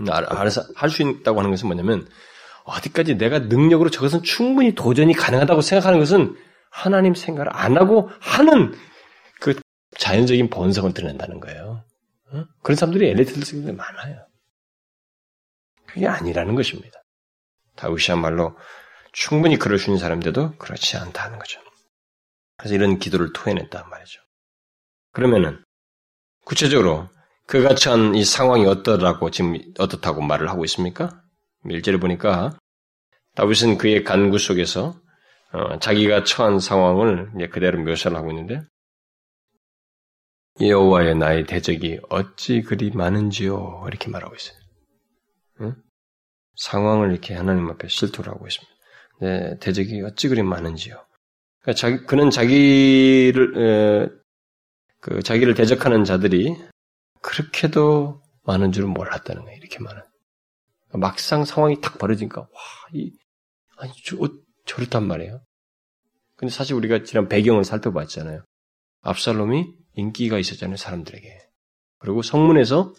음, 0.00 0.06
알아서 0.10 0.62
할 0.74 0.90
수 0.90 1.02
있다고 1.02 1.38
하는 1.38 1.50
것은 1.50 1.68
뭐냐면 1.68 2.08
어디까지 2.64 3.16
내가 3.16 3.38
능력으로 3.38 3.90
저것은 3.90 4.22
충분히 4.22 4.74
도전이 4.74 5.14
가능하다고 5.14 5.60
생각하는 5.60 5.98
것은 5.98 6.36
하나님 6.70 7.14
생각을 7.14 7.54
안 7.54 7.76
하고 7.76 8.10
하는 8.20 8.74
그 9.40 9.58
자연적인 9.96 10.50
본성을 10.50 10.92
드러낸다는 10.94 11.40
거예요. 11.40 11.84
어? 12.32 12.44
그런 12.62 12.76
사람들이 12.76 13.08
엘리트들 13.08 13.72
많아요. 13.72 14.26
그게 15.86 16.06
아니라는 16.06 16.54
것입니다. 16.54 17.02
다윗이야말로 17.76 18.56
충분히 19.12 19.58
그럴 19.58 19.78
수 19.78 19.90
있는 19.90 19.98
사람들도 19.98 20.56
그렇지 20.58 20.96
않다는 20.96 21.38
거죠. 21.38 21.60
그래서 22.56 22.74
이런 22.74 22.98
기도를 22.98 23.32
토해냈단 23.32 23.88
말이죠. 23.88 24.20
그러면은 25.12 25.64
구체적으로 26.44 27.08
그가 27.50 27.74
처한 27.74 28.14
이 28.14 28.24
상황이 28.24 28.64
어떠라고 28.64 29.32
지금 29.32 29.58
어떻다고 29.76 30.22
말을 30.22 30.48
하고 30.48 30.64
있습니까? 30.66 31.20
밀제를 31.64 31.98
보니까 31.98 32.56
다윗은 33.34 33.76
그의 33.76 34.04
간구 34.04 34.38
속에서 34.38 34.94
어, 35.52 35.78
자기가 35.80 36.22
처한 36.22 36.60
상황을 36.60 37.32
이제 37.34 37.48
그대로 37.48 37.82
묘사를 37.82 38.16
하고 38.16 38.30
있는데 38.30 38.60
여호와의 40.60 41.16
나의 41.16 41.44
대적이 41.46 41.98
어찌 42.08 42.62
그리 42.62 42.92
많은지요 42.92 43.84
이렇게 43.88 44.08
말하고 44.10 44.32
있어요. 44.36 44.56
응? 45.62 45.74
상황을 46.54 47.10
이렇게 47.10 47.34
하나님 47.34 47.68
앞에 47.68 47.88
실토를 47.88 48.32
하고 48.32 48.46
있습니다. 48.46 48.72
네, 49.22 49.58
대적이 49.58 50.02
어찌 50.02 50.28
그리 50.28 50.44
많은지요. 50.44 51.04
그러니까 51.62 51.78
자기, 51.80 52.06
그는 52.06 52.30
자기를, 52.30 53.58
에, 53.58 54.08
그 55.00 55.20
자기를 55.22 55.54
대적하는 55.54 56.04
자들이 56.04 56.56
그렇게도 57.22 58.22
많은 58.44 58.72
줄은 58.72 58.90
몰랐다는 58.90 59.42
거예요. 59.44 59.56
이렇게 59.58 59.78
많은. 59.80 60.02
막상 60.92 61.44
상황이 61.44 61.80
탁 61.80 61.98
벌어지니까, 61.98 62.40
와, 62.40 62.48
이, 62.92 63.12
아니, 63.78 63.92
저, 64.04 64.16
어, 64.16 64.28
저렇단 64.66 65.06
말이에요. 65.06 65.40
근데 66.36 66.52
사실 66.52 66.74
우리가 66.74 67.04
지난 67.04 67.28
배경을 67.28 67.64
살펴봤잖아요. 67.64 68.44
압살롬이 69.02 69.74
인기가 69.94 70.38
있었잖아요, 70.38 70.76
사람들에게. 70.76 71.38
그리고 71.98 72.22
성문에서 72.22 72.94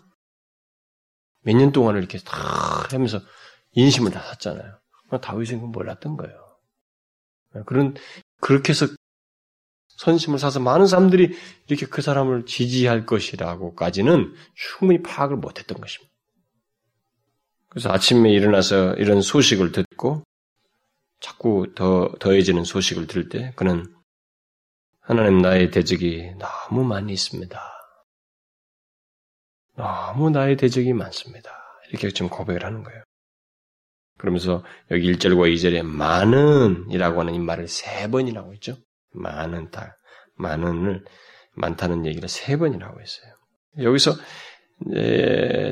몇 1.44 1.56
년 1.58 1.72
동안을 1.72 2.00
이렇게 2.00 2.20
탁 2.20 2.94
하면서 2.94 3.20
인심을 3.72 4.12
다 4.12 4.22
샀잖아요. 4.22 4.80
다윗은 5.22 5.60
몰랐던 5.72 6.16
거예요. 6.18 6.60
그런, 7.66 7.96
그렇게 8.40 8.70
해서 8.70 8.88
선심을 10.02 10.40
사서 10.40 10.60
많은 10.60 10.88
사람들이 10.88 11.38
이렇게 11.68 11.86
그 11.86 12.02
사람을 12.02 12.48
지지할 12.48 13.06
것이라고까지는 13.06 14.34
충분히 14.56 15.04
파악을 15.04 15.38
못했던 15.38 15.80
것입니다. 15.80 16.12
그래서 17.70 17.92
아침에 17.92 18.32
일어나서 18.32 18.96
이런 18.96 19.22
소식을 19.22 19.72
듣고 19.72 20.24
자꾸 21.20 21.68
더 21.76 22.12
더해지는 22.20 22.64
소식을 22.64 23.06
들을 23.06 23.30
때 23.30 23.54
그는 23.56 23.94
하나님 25.02 25.38
나의 25.38 25.70
대적이 25.70 26.34
너무 26.40 26.84
많이 26.84 27.14
있습니다. 27.14 27.62
너무 29.76 30.32
나의 30.32 30.58
대적이 30.58 30.94
많습니다. 30.94 31.52
이렇게 31.90 32.10
좀 32.10 32.28
고백을 32.28 32.66
하는 32.66 32.82
거예요. 32.82 33.04
그러면서 34.18 34.64
여기 34.90 35.14
1절과 35.14 35.54
2절에 35.54 35.84
많은 35.84 36.90
이라고 36.90 37.20
하는 37.20 37.36
이 37.36 37.40
말을 37.40 37.68
세 37.68 38.10
번이라고 38.10 38.54
했죠. 38.54 38.78
많은 39.13 39.71
다 39.71 39.97
많은을 40.36 41.04
많다는 41.56 42.06
얘기를 42.06 42.30
세 42.30 42.58
번이라고 42.58 43.00
했어요. 43.00 43.34
여기서 43.80 44.12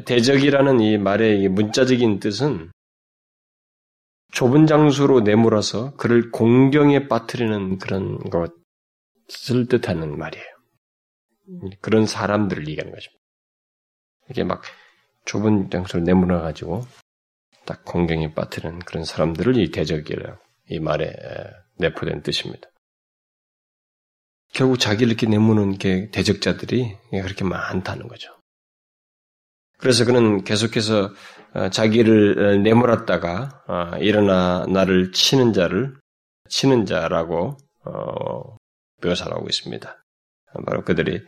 대적이라는 0.05 0.79
이 0.81 0.97
말의 0.97 1.47
문자적인 1.49 2.19
뜻은 2.19 2.71
좁은 4.31 4.67
장소로 4.67 5.21
내몰아서 5.21 5.95
그를 5.95 6.29
공경에 6.31 7.07
빠뜨리는 7.07 7.79
그런 7.79 8.19
것을 8.29 9.67
뜻하는 9.67 10.17
말이에요. 10.17 10.45
그런 11.81 12.05
사람들을 12.05 12.67
얘기하는 12.67 12.93
것입니다. 12.93 13.19
이게 14.29 14.43
막 14.43 14.61
좁은 15.25 15.71
장소로 15.71 16.03
내몰아 16.03 16.41
가지고 16.41 16.85
딱 17.65 17.83
공경에 17.85 18.33
빠뜨리는 18.35 18.79
그런 18.79 19.03
사람들을 19.03 19.57
이 19.57 19.71
대적이라 19.71 20.37
이 20.69 20.79
말에 20.79 21.11
내포된 21.77 22.21
뜻입니다. 22.21 22.69
결국 24.53 24.79
자기를 24.79 25.07
이렇게 25.07 25.27
내무는 25.27 25.77
게 25.77 26.09
대적자들이 26.11 26.97
그렇게 27.11 27.43
많다는 27.43 28.07
거죠. 28.07 28.33
그래서 29.77 30.05
그는 30.05 30.43
계속해서 30.43 31.13
어, 31.53 31.69
자기를 31.69 32.39
어, 32.39 32.57
내몰았다가 32.57 33.63
어, 33.67 33.97
일어나 33.97 34.65
나를 34.67 35.11
치는 35.11 35.53
자를 35.53 35.95
치는 36.49 36.85
자라고 36.85 37.57
묘사를 39.03 39.31
하고 39.31 39.47
있습니다. 39.47 40.03
바로 40.65 40.83
그들이 40.83 41.23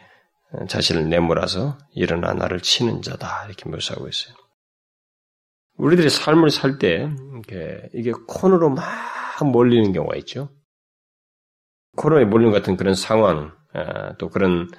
자신을 0.67 1.09
내몰아서 1.09 1.77
일어나 1.93 2.33
나를 2.33 2.59
치는 2.59 3.01
자다 3.01 3.45
이렇게 3.45 3.69
묘사하고 3.69 4.07
있어요. 4.07 4.35
우리들이 5.77 6.09
삶을 6.09 6.49
살 6.49 6.77
때 6.79 7.09
이게 7.93 8.11
코너로 8.27 8.71
막 8.71 8.85
몰리는 9.43 9.93
경우가 9.93 10.17
있죠. 10.17 10.49
코너에 11.97 12.25
몰리는 12.25 12.51
같은 12.53 12.77
그런 12.77 12.95
상황, 12.95 13.55
또 14.17 14.29
그런 14.29 14.69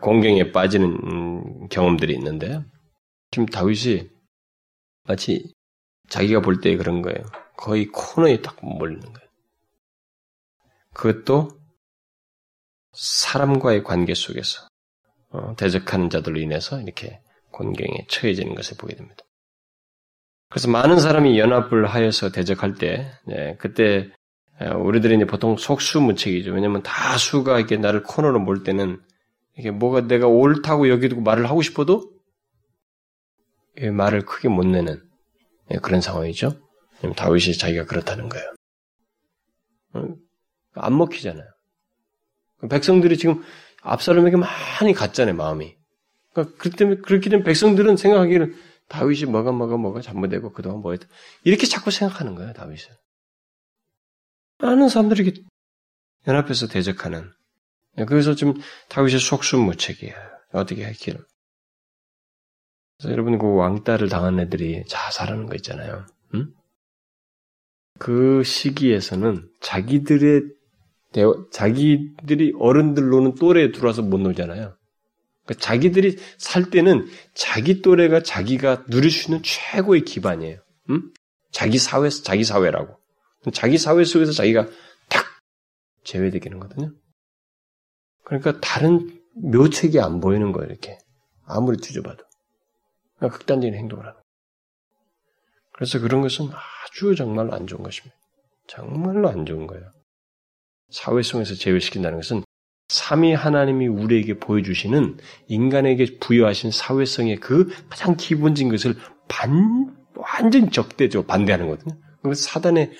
공경에 0.00 0.52
빠지는 0.52 1.68
경험들이 1.68 2.14
있는데 2.14 2.60
지금 3.30 3.46
다윗이 3.46 4.10
마치 5.04 5.52
자기가 6.08 6.40
볼 6.40 6.60
때 6.60 6.76
그런 6.76 7.02
거예요. 7.02 7.22
거의 7.56 7.86
코너에 7.86 8.42
딱 8.42 8.56
몰리는 8.62 9.00
거예요. 9.00 9.28
그것도 10.94 11.48
사람과의 12.92 13.84
관계 13.84 14.14
속에서 14.14 14.66
어, 15.30 15.54
대적하는 15.56 16.10
자들로 16.10 16.40
인해서 16.40 16.80
이렇게 16.80 17.20
곤경에 17.52 18.06
처해지는 18.08 18.54
것을 18.56 18.76
보게 18.76 18.96
됩니다. 18.96 19.24
그래서 20.48 20.68
많은 20.68 20.98
사람이 20.98 21.38
연합을 21.38 21.86
하여서 21.86 22.32
대적할 22.32 22.74
때, 22.74 23.12
네, 23.24 23.56
그때 23.58 24.10
우리들이 24.60 25.16
이제 25.16 25.24
보통 25.24 25.56
속수무책이죠. 25.56 26.52
왜냐하면 26.52 26.82
다 26.82 27.16
수가 27.16 27.58
이렇게 27.58 27.76
나를 27.76 28.02
코너로 28.02 28.40
몰 28.40 28.62
때는 28.62 29.00
이게 29.56 29.70
뭐가 29.70 30.02
내가 30.02 30.26
옳다고 30.26 30.88
여기두고 30.88 31.22
말을 31.22 31.48
하고 31.48 31.62
싶어도 31.62 32.12
말을 33.80 34.26
크게 34.26 34.48
못 34.48 34.66
내는 34.66 35.02
예, 35.70 35.76
그런 35.76 36.00
상황이죠. 36.00 36.60
다윗이 37.16 37.56
자기가 37.56 37.86
그렇다는 37.86 38.28
거예요. 38.28 38.46
어? 39.94 40.04
안 40.74 40.96
먹히잖아요. 40.96 41.46
백성들이 42.68 43.16
지금 43.16 43.42
압살롬에게 43.82 44.36
많이 44.36 44.92
갔잖아요, 44.92 45.34
마음이. 45.34 45.74
그러니까 46.32 46.56
그렇기 46.58 46.76
때문에 46.76 47.00
그렇기 47.00 47.30
때문에 47.30 47.44
백성들은 47.44 47.96
생각하기를 47.96 48.54
다윗이 48.88 49.30
뭐가 49.30 49.52
뭐가 49.52 49.76
뭐가 49.76 50.00
잘못되고 50.00 50.52
그동안 50.52 50.80
뭐 50.80 50.92
했다 50.92 51.06
이렇게 51.44 51.66
자꾸 51.66 51.90
생각하는 51.90 52.34
거예요, 52.34 52.52
다윗은. 52.52 52.88
많은 54.60 54.88
사람들이 54.88 55.44
연합해서 56.26 56.68
대적하는. 56.68 57.30
예, 57.98 58.04
그래서 58.04 58.34
지금 58.34 58.54
다윗이 58.88 59.18
속수무책이에요. 59.18 60.14
어떻게 60.52 60.84
할기를. 60.84 61.20
그래서 62.98 63.12
여러분 63.12 63.38
그 63.38 63.54
왕따를 63.54 64.08
당한 64.08 64.38
애들이 64.38 64.84
자살하는 64.86 65.46
거 65.46 65.54
있잖아요. 65.56 66.06
음? 66.34 66.52
그 67.98 68.42
시기에서는 68.44 69.48
자기들의 69.60 70.42
대화, 71.12 71.32
자기들이 71.50 72.54
어른들로는 72.58 73.34
또래에 73.36 73.72
들어와서 73.72 74.02
못 74.02 74.18
놀잖아요. 74.18 74.76
그러니까 75.44 75.64
자기들이 75.64 76.16
살 76.38 76.70
때는 76.70 77.06
자기 77.34 77.82
또래가 77.82 78.22
자기가 78.22 78.86
누릴 78.86 79.10
수 79.10 79.30
있는 79.30 79.42
최고의 79.42 80.04
기반이에요. 80.04 80.60
음? 80.90 81.12
자기 81.50 81.78
사회, 81.78 82.08
자기 82.10 82.44
사회라고. 82.44 82.99
자기 83.52 83.78
사회 83.78 84.04
속에서 84.04 84.32
자기가 84.32 84.68
탁 85.08 85.24
제외되기는 86.04 86.58
거거든요. 86.58 86.92
그러니까 88.24 88.60
다른 88.60 89.20
묘책이 89.34 90.00
안 90.00 90.20
보이는 90.20 90.52
거예요, 90.52 90.68
이렇게. 90.70 90.98
아무리 91.44 91.78
뒤져봐도. 91.78 92.24
극단적인 93.20 93.74
행동을 93.74 94.06
하는. 94.06 94.18
그래서 95.72 95.98
그런 95.98 96.20
것은 96.20 96.50
아주 96.52 97.14
정말로 97.14 97.54
안 97.54 97.66
좋은 97.66 97.82
것입니다. 97.82 98.14
정말로 98.66 99.28
안 99.28 99.46
좋은 99.46 99.66
거예요. 99.66 99.90
사회 100.90 101.22
속에서 101.22 101.54
제외시킨다는 101.54 102.18
것은 102.18 102.42
삼위 102.88 103.32
하나님이 103.34 103.86
우리에게 103.86 104.38
보여주시는 104.38 105.18
인간에게 105.46 106.18
부여하신 106.18 106.72
사회성의 106.72 107.36
그 107.36 107.68
가장 107.88 108.16
기본적인 108.16 108.70
것을 108.70 108.96
반, 109.28 109.96
완전 110.14 110.70
적대죠. 110.70 111.24
반대하는 111.26 111.68
거거든요. 111.68 111.96
그 112.22 112.34
사단의, 112.34 112.92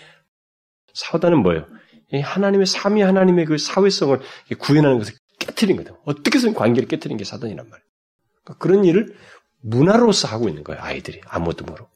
사단은 0.95 1.43
뭐예요? 1.43 1.67
하나님의, 2.13 2.67
삼위 2.67 3.03
하나님의 3.03 3.45
그 3.47 3.59
사회성을 3.59 4.21
구현하는 4.59 4.99
것을 4.99 5.15
깨뜨린 5.39 5.77
거다. 5.77 5.97
어떻게 6.05 6.39
해서 6.39 6.53
관계를 6.53 6.89
깨뜨린 6.89 7.17
게 7.17 7.25
사단이란 7.25 7.69
말이에요. 7.69 7.87
그러니까 8.45 8.63
그런 8.63 8.85
일을 8.85 9.17
문화로서 9.63 10.29
하고 10.29 10.49
있는 10.49 10.65
거예요, 10.65 10.81
아이들이. 10.83 11.21
아무것도 11.27 11.65
모르고. 11.65 11.89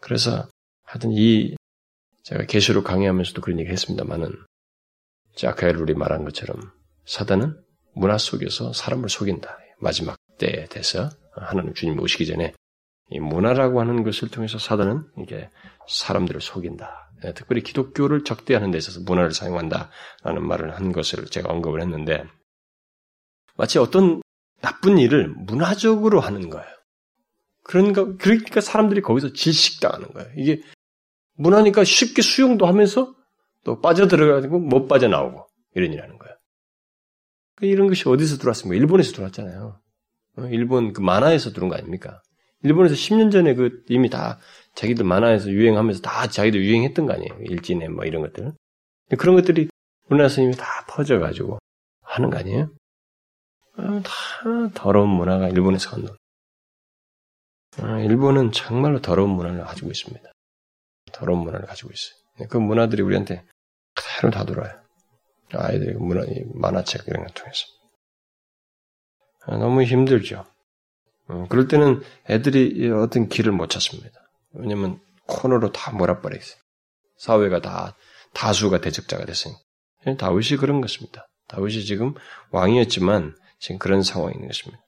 그래서 0.00 0.48
하여튼 0.84 1.10
이 1.12 1.56
제가 2.24 2.44
계시록 2.44 2.84
강의하면서도 2.84 3.40
그런 3.40 3.58
얘기 3.60 3.70
했습니다만은 3.70 4.32
자카엘룰이 5.36 5.94
말한 5.94 6.24
것처럼 6.24 6.72
사단은 7.06 7.60
문화 7.94 8.18
속에서 8.18 8.72
사람을 8.72 9.08
속인다. 9.08 9.58
마지막 9.78 10.16
때에 10.38 10.66
대해서 10.66 11.10
하나님 11.32 11.72
주님 11.74 11.98
오시기 11.98 12.26
전에 12.26 12.52
이 13.10 13.18
문화라고 13.18 13.80
하는 13.80 14.02
것을 14.04 14.28
통해서 14.28 14.58
사단은 14.58 15.04
이게 15.18 15.50
사람들을 15.88 16.40
속인다. 16.40 17.10
네, 17.22 17.34
특별히 17.34 17.62
기독교를 17.62 18.24
적대하는 18.24 18.70
데 18.70 18.78
있어서 18.78 19.00
문화를 19.00 19.32
사용한다라는 19.32 20.46
말을 20.46 20.74
한 20.74 20.92
것을 20.92 21.26
제가 21.26 21.52
언급을 21.52 21.82
했는데 21.82 22.24
마치 23.56 23.78
어떤 23.78 24.22
나쁜 24.62 24.98
일을 24.98 25.28
문화적으로 25.28 26.20
하는 26.20 26.48
거예요. 26.48 26.66
그런가, 27.64 28.16
그러니까 28.16 28.60
사람들이 28.60 29.02
거기서 29.02 29.32
질식당하는 29.32 30.08
거예요. 30.08 30.30
이게 30.36 30.62
문화니까 31.34 31.84
쉽게 31.84 32.22
수용도 32.22 32.66
하면서 32.66 33.14
또 33.64 33.80
빠져들어가지고 33.80 34.58
못 34.58 34.86
빠져나오고 34.86 35.46
이런 35.74 35.92
일하는 35.92 36.18
거예요. 36.18 36.34
그 37.56 37.66
이런 37.66 37.88
것이 37.88 38.08
어디서 38.08 38.38
들어왔습니까? 38.38 38.80
일본에서 38.80 39.12
들어왔잖아요. 39.12 39.80
어, 40.38 40.42
일본 40.46 40.92
그 40.92 41.00
만화에서 41.00 41.52
들어온 41.52 41.68
거 41.68 41.76
아닙니까? 41.76 42.22
일본에서 42.62 42.94
10년 42.94 43.32
전에 43.32 43.54
그 43.54 43.84
이미 43.88 44.10
다 44.10 44.38
자기들 44.74 45.04
만화에서 45.04 45.50
유행하면서 45.50 46.02
다 46.02 46.26
자기들 46.26 46.62
유행했던 46.62 47.06
거 47.06 47.14
아니에요. 47.14 47.38
일진에 47.40 47.88
뭐 47.88 48.04
이런 48.04 48.22
것들. 48.22 48.52
그런 49.18 49.34
것들이 49.34 49.68
우리나라에서 50.08 50.42
이미 50.42 50.54
다 50.54 50.84
퍼져가지고 50.88 51.58
하는 52.02 52.30
거 52.30 52.38
아니에요? 52.38 52.70
다 53.76 54.70
더러운 54.74 55.08
문화가 55.08 55.48
일본에서 55.48 55.90
건너. 55.90 56.14
어, 57.78 57.98
일본은 58.00 58.52
정말로 58.52 59.00
더러운 59.00 59.30
문화를 59.30 59.64
가지고 59.64 59.90
있습니다. 59.90 60.30
더러운 61.12 61.40
문화를 61.40 61.66
가지고 61.66 61.90
있어요. 61.92 62.48
그 62.48 62.56
문화들이 62.56 63.02
우리한테 63.02 63.44
그대로 63.94 64.30
다 64.30 64.44
돌아요. 64.44 64.80
아이들이 65.52 65.94
문화, 65.94 66.24
만화책 66.54 67.06
이런 67.06 67.24
걸 67.24 67.34
통해서. 67.34 67.66
아, 69.46 69.56
너무 69.56 69.82
힘들죠. 69.82 70.44
어, 71.30 71.46
그럴 71.48 71.68
때는 71.68 72.02
애들이 72.28 72.90
어떤 72.90 73.28
길을 73.28 73.52
못 73.52 73.70
찾습니다. 73.70 74.10
왜냐면 74.52 75.00
코너로 75.26 75.70
다 75.72 75.92
몰아버려 75.92 76.36
있어요. 76.36 76.60
사회가 77.18 77.60
다 77.60 77.96
다수가 78.34 78.80
대적자가 78.80 79.24
됐으니. 79.24 79.54
다윗이 80.18 80.58
그런 80.58 80.80
것입니다. 80.80 81.26
다윗이 81.48 81.84
지금 81.84 82.14
왕이었지만 82.50 83.36
지금 83.58 83.78
그런 83.78 84.02
상황이 84.02 84.34
있는 84.34 84.48
것입니다. 84.48 84.82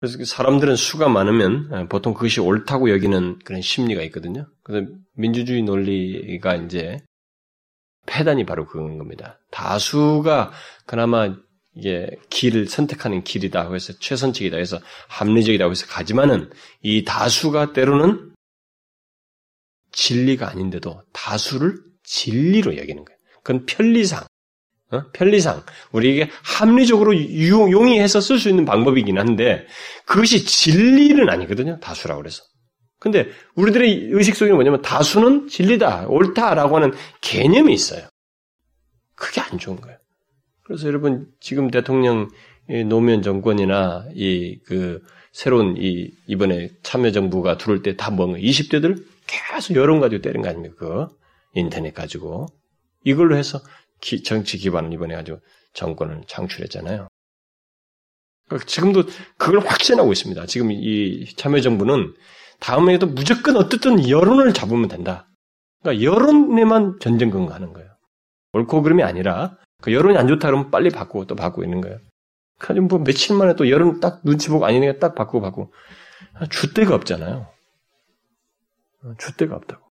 그래서 0.00 0.18
그 0.18 0.24
사람들은 0.24 0.76
수가 0.76 1.08
많으면 1.08 1.70
예, 1.74 1.88
보통 1.88 2.14
그것이 2.14 2.40
옳다고 2.40 2.90
여기는 2.90 3.40
그런 3.44 3.60
심리가 3.60 4.02
있거든요. 4.02 4.46
그래서 4.62 4.86
민주주의 5.14 5.62
논리가 5.62 6.54
이제 6.56 6.98
패단이 8.06 8.46
바로 8.46 8.66
그런 8.66 8.98
겁니다. 8.98 9.40
다수가 9.50 10.52
그나마 10.86 11.34
이게 11.76 12.08
길을 12.30 12.66
선택하는 12.66 13.22
길이다 13.22 13.70
해서 13.72 13.92
최선책이다 13.98 14.56
해서 14.56 14.80
합리적이다 15.08 15.68
해서 15.68 15.86
가지만은 15.86 16.50
이 16.82 17.04
다수가 17.04 17.74
때로는 17.74 18.34
진리가 19.92 20.48
아닌데도 20.50 21.02
다수를 21.12 21.76
진리로 22.02 22.76
여기는 22.76 23.04
거예요. 23.04 23.18
그건 23.42 23.66
편리상, 23.66 24.24
어? 24.92 25.10
편리상 25.12 25.64
우리에게 25.92 26.30
합리적으로 26.42 27.14
용이해서 27.14 28.20
쓸 28.20 28.38
수 28.38 28.48
있는 28.48 28.64
방법이긴 28.64 29.18
한데 29.18 29.66
그것이 30.06 30.44
진리는 30.44 31.28
아니거든요. 31.28 31.78
다수라고 31.80 32.22
그래서. 32.22 32.42
근데 32.98 33.28
우리들의 33.54 34.08
의식 34.12 34.34
속에 34.34 34.52
뭐냐면 34.52 34.80
다수는 34.80 35.48
진리다, 35.48 36.06
옳다라고 36.08 36.76
하는 36.76 36.94
개념이 37.20 37.74
있어요. 37.74 38.08
그게 39.14 39.40
안 39.40 39.58
좋은 39.58 39.80
거예요. 39.80 39.98
그래서 40.66 40.86
여러분 40.88 41.26
지금 41.40 41.70
대통령 41.70 42.28
노무현 42.88 43.22
정권이나 43.22 44.06
이 44.14 44.58
그 44.66 45.00
새로운 45.32 45.76
이 45.76 46.10
이번에 46.26 46.70
참여정부가 46.82 47.58
들어올 47.58 47.82
때 47.82 47.94
다 47.94 48.10
뭔가 48.10 48.38
20대들 48.38 49.04
계속 49.26 49.74
여론 49.76 50.00
가지고 50.00 50.22
때린 50.22 50.42
거 50.42 50.48
아닙니까? 50.48 51.08
그 51.08 51.16
인터넷 51.54 51.92
가지고 51.94 52.46
이걸로 53.04 53.36
해서 53.36 53.60
기, 54.00 54.22
정치 54.22 54.56
기반을 54.58 54.92
이번에 54.92 55.14
가지고 55.14 55.40
정권을 55.74 56.22
창출했잖아요. 56.26 57.08
그러니까 58.48 58.66
지금도 58.66 59.02
그걸 59.36 59.60
확신하고 59.60 60.10
있습니다. 60.12 60.46
지금 60.46 60.72
이 60.72 61.26
참여정부는 61.36 62.14
다음에도 62.60 63.06
무조건 63.06 63.56
어떻든 63.56 64.08
여론을 64.08 64.54
잡으면 64.54 64.88
된다. 64.88 65.28
그러니까 65.82 66.02
여론에만 66.02 66.98
전쟁 67.00 67.30
건가하는 67.30 67.72
거예요. 67.72 67.90
옳고 68.54 68.82
그름이 68.82 69.02
아니라 69.02 69.58
그 69.86 69.92
여론이 69.92 70.18
안 70.18 70.26
좋다 70.26 70.48
그러면 70.48 70.72
빨리 70.72 70.90
바꾸고 70.90 71.26
또 71.26 71.36
바꾸고 71.36 71.62
있는 71.62 71.80
거예요. 71.80 72.00
그래서 72.58 72.80
뭐 72.80 72.98
며칠 72.98 73.36
만에 73.36 73.54
또 73.54 73.70
여론 73.70 74.00
딱 74.00 74.20
눈치 74.24 74.48
보고 74.48 74.66
아니니까 74.66 74.98
딱 74.98 75.14
바꾸고 75.14 75.40
바꾸고 75.40 75.72
주대가 76.50 76.96
없잖아요. 76.96 77.46
주대가 79.16 79.54
없다고. 79.54 79.86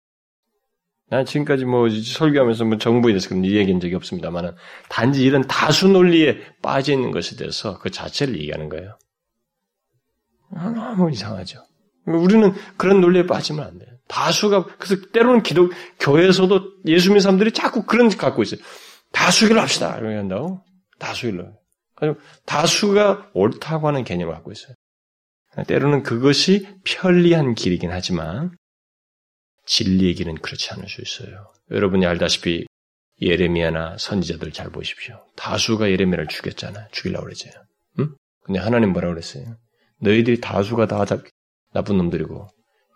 난 1.12 1.26
지금까지 1.26 1.66
뭐 1.66 1.89
설교하면서 1.91 2.66
뭐 2.66 2.78
정부에 2.80 3.12
대해서 3.12 3.30
그런 3.30 3.46
얘기한 3.46 3.80
적이 3.80 3.94
없습니다만은 3.94 4.56
단지 4.89 5.24
이런 5.24 5.48
다수 5.48 5.88
논리에 5.88 6.39
빠져 6.64 6.94
있는 6.94 7.12
것에 7.12 7.36
대해서 7.36 7.78
그 7.78 7.91
자체를 7.91 8.36
얘기하는 8.39 8.70
거예요. 8.70 8.98
너무 10.50 11.12
이상하죠. 11.12 11.64
우리는 12.08 12.52
그런 12.78 13.00
논리에 13.00 13.28
빠지면 13.28 13.64
안 13.64 13.78
돼요. 13.78 13.89
다수가 14.08 14.66
그래서 14.80 15.04
때로는 15.14 15.44
기독 15.44 15.72
교회에서도 16.00 16.82
예수 16.88 17.10
믿는 17.10 17.20
사람들이 17.22 17.52
자꾸 17.52 17.84
그런 17.84 18.10
식 18.10 18.18
갖고 18.18 18.41
있어요. 18.41 18.60
다수결로 19.14 19.61
합시다. 19.61 19.97
이렇게 19.97 20.16
한다고 20.16 20.61
다수결로. 20.99 21.53
다수가 22.45 23.32
옳다고 23.34 23.88
하는 23.88 24.03
개념을 24.03 24.34
갖고 24.34 24.51
있어요. 24.51 24.76
때로는 25.68 26.03
그것이 26.03 26.68
편리한 26.84 27.55
길이긴 27.55 27.91
하지만 27.91 28.51
진리의 29.66 30.16
길은 30.16 30.36
그렇지 30.36 30.74
않을 30.74 30.89
수 30.89 31.01
있어요. 31.01 31.53
여러분이 31.72 32.05
알다시피 32.05 32.66
예레미야나 33.22 33.97
선지자들 33.97 34.51
잘 34.51 34.70
보십시오. 34.72 35.24
다수가 35.38 35.89
예레미야를 35.91 36.28
죽였잖아요. 36.28 36.88
죽이려고 36.91 37.26
그러죠. 37.26 37.49
응? 37.99 38.16
근데 38.41 38.59
하나님 38.59 38.91
뭐라 38.91 39.07
고 39.07 39.14
그랬어요? 39.14 39.55
너희들이 40.01 40.41
다수가 40.41 40.88
다 40.88 41.05
나쁜 41.74 41.97
놈들이고 41.97 42.49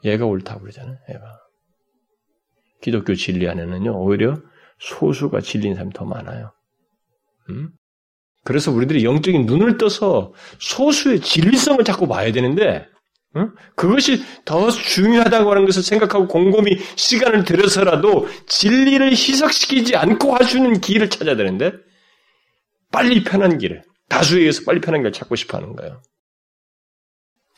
얘가 0.04 0.26
옳다고 0.26 0.62
그러잖아요. 0.62 0.98
얘가. 1.10 1.40
기독교 2.82 3.16
진리 3.16 3.48
안에는요, 3.48 3.92
오히려 3.98 4.42
소수가 4.80 5.42
진리인 5.42 5.76
사람이 5.76 5.94
더 5.94 6.06
많아요. 6.06 6.52
음? 7.50 7.72
그래서 8.44 8.72
우리들이 8.72 9.04
영적인 9.04 9.46
눈을 9.46 9.78
떠서 9.78 10.34
소수의 10.60 11.22
진리성을 11.22 11.84
자꾸 11.84 12.08
봐야 12.08 12.32
되는데, 12.32 12.88
음? 13.36 13.54
그것이 13.76 14.24
더 14.46 14.70
중요하다고 14.70 15.52
하는 15.52 15.66
것을 15.66 15.84
생각하고 15.84 16.28
곰곰이 16.28 16.78
시간을 16.96 17.44
들여서라도 17.44 18.28
진리를 18.48 19.12
희석시키지 19.12 19.96
않고 19.96 20.38
있는 20.56 20.80
길을 20.80 21.10
찾아야 21.10 21.36
되는데, 21.36 21.74
빨리 22.92 23.24
편한 23.24 23.58
길을, 23.58 23.84
다수에 24.08 24.40
의해서 24.40 24.62
빨리 24.66 24.80
편한 24.80 25.02
길을 25.02 25.12
찾고 25.12 25.36
싶어 25.36 25.58
하는 25.58 25.76
거예요. 25.76 26.02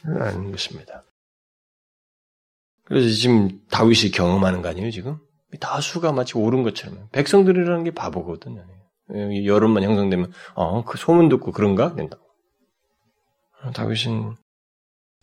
아닌 0.05 0.51
것입니다. 0.51 1.03
그래서 2.85 3.09
지금 3.09 3.59
다윗이 3.69 4.11
경험하는 4.11 4.63
거 4.63 4.69
아니에요, 4.69 4.89
지금? 4.89 5.19
다수가 5.57 6.11
마치 6.11 6.37
옳은 6.37 6.63
것처럼. 6.63 7.09
백성들이라는 7.11 7.83
게 7.83 7.91
바보거든요. 7.91 8.65
여론만 9.45 9.83
형성되면, 9.83 10.31
어, 10.53 10.83
그 10.83 10.97
소문 10.97 11.29
듣고 11.29 11.51
그런가? 11.51 11.95
된다고. 11.95 12.23
다윗은 13.73 14.35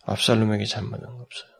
압살롬에게 0.03 0.65
잘못한 0.65 1.17
거 1.17 1.23
없어요. 1.23 1.51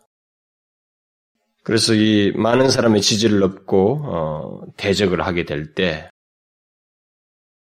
그래서 1.64 1.94
이 1.94 2.32
많은 2.36 2.70
사람의 2.70 3.02
지지를 3.02 3.44
얻고, 3.44 4.02
어, 4.04 4.62
대적을 4.78 5.26
하게 5.26 5.46
될 5.46 5.74
때, 5.74 6.10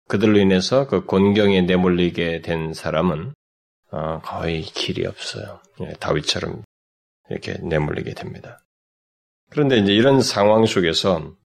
그들로 0.08 0.40
인해서 0.40 0.88
그 0.88 1.06
곤경에 1.06 1.62
내몰리게 1.62 2.42
된 2.42 2.74
사람은, 2.74 3.34
어, 3.92 4.22
거의 4.22 4.62
길이 4.62 5.06
없어요. 5.06 5.62
예, 5.82 5.94
다윗처럼 6.00 6.64
이렇게 7.30 7.54
내몰리게 7.62 8.14
됩니다. 8.14 8.64
그런데 9.52 9.78
이제 9.78 9.94
이런 9.94 10.22
상황 10.22 10.66
속에서 10.66 11.36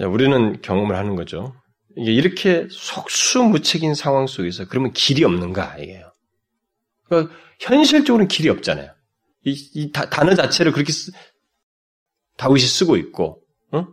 우리는 0.00 0.60
경험을 0.60 0.94
하는 0.94 1.16
거죠. 1.16 1.54
이게 1.96 2.12
이렇게 2.12 2.68
속수무책인 2.70 3.94
상황 3.94 4.26
속에서 4.26 4.66
그러면 4.68 4.92
길이 4.92 5.24
없는가 5.24 5.78
이게요. 5.78 6.12
그러니까 7.04 7.34
현실적으로는 7.60 8.28
길이 8.28 8.48
없잖아요. 8.50 8.90
이, 9.46 9.70
이 9.74 9.92
다, 9.92 10.08
단어 10.10 10.34
자체를 10.34 10.72
그렇게 10.72 10.92
쓰, 10.92 11.12
다윗이 12.36 12.60
쓰고 12.60 12.96
있고, 12.96 13.42
어? 13.72 13.86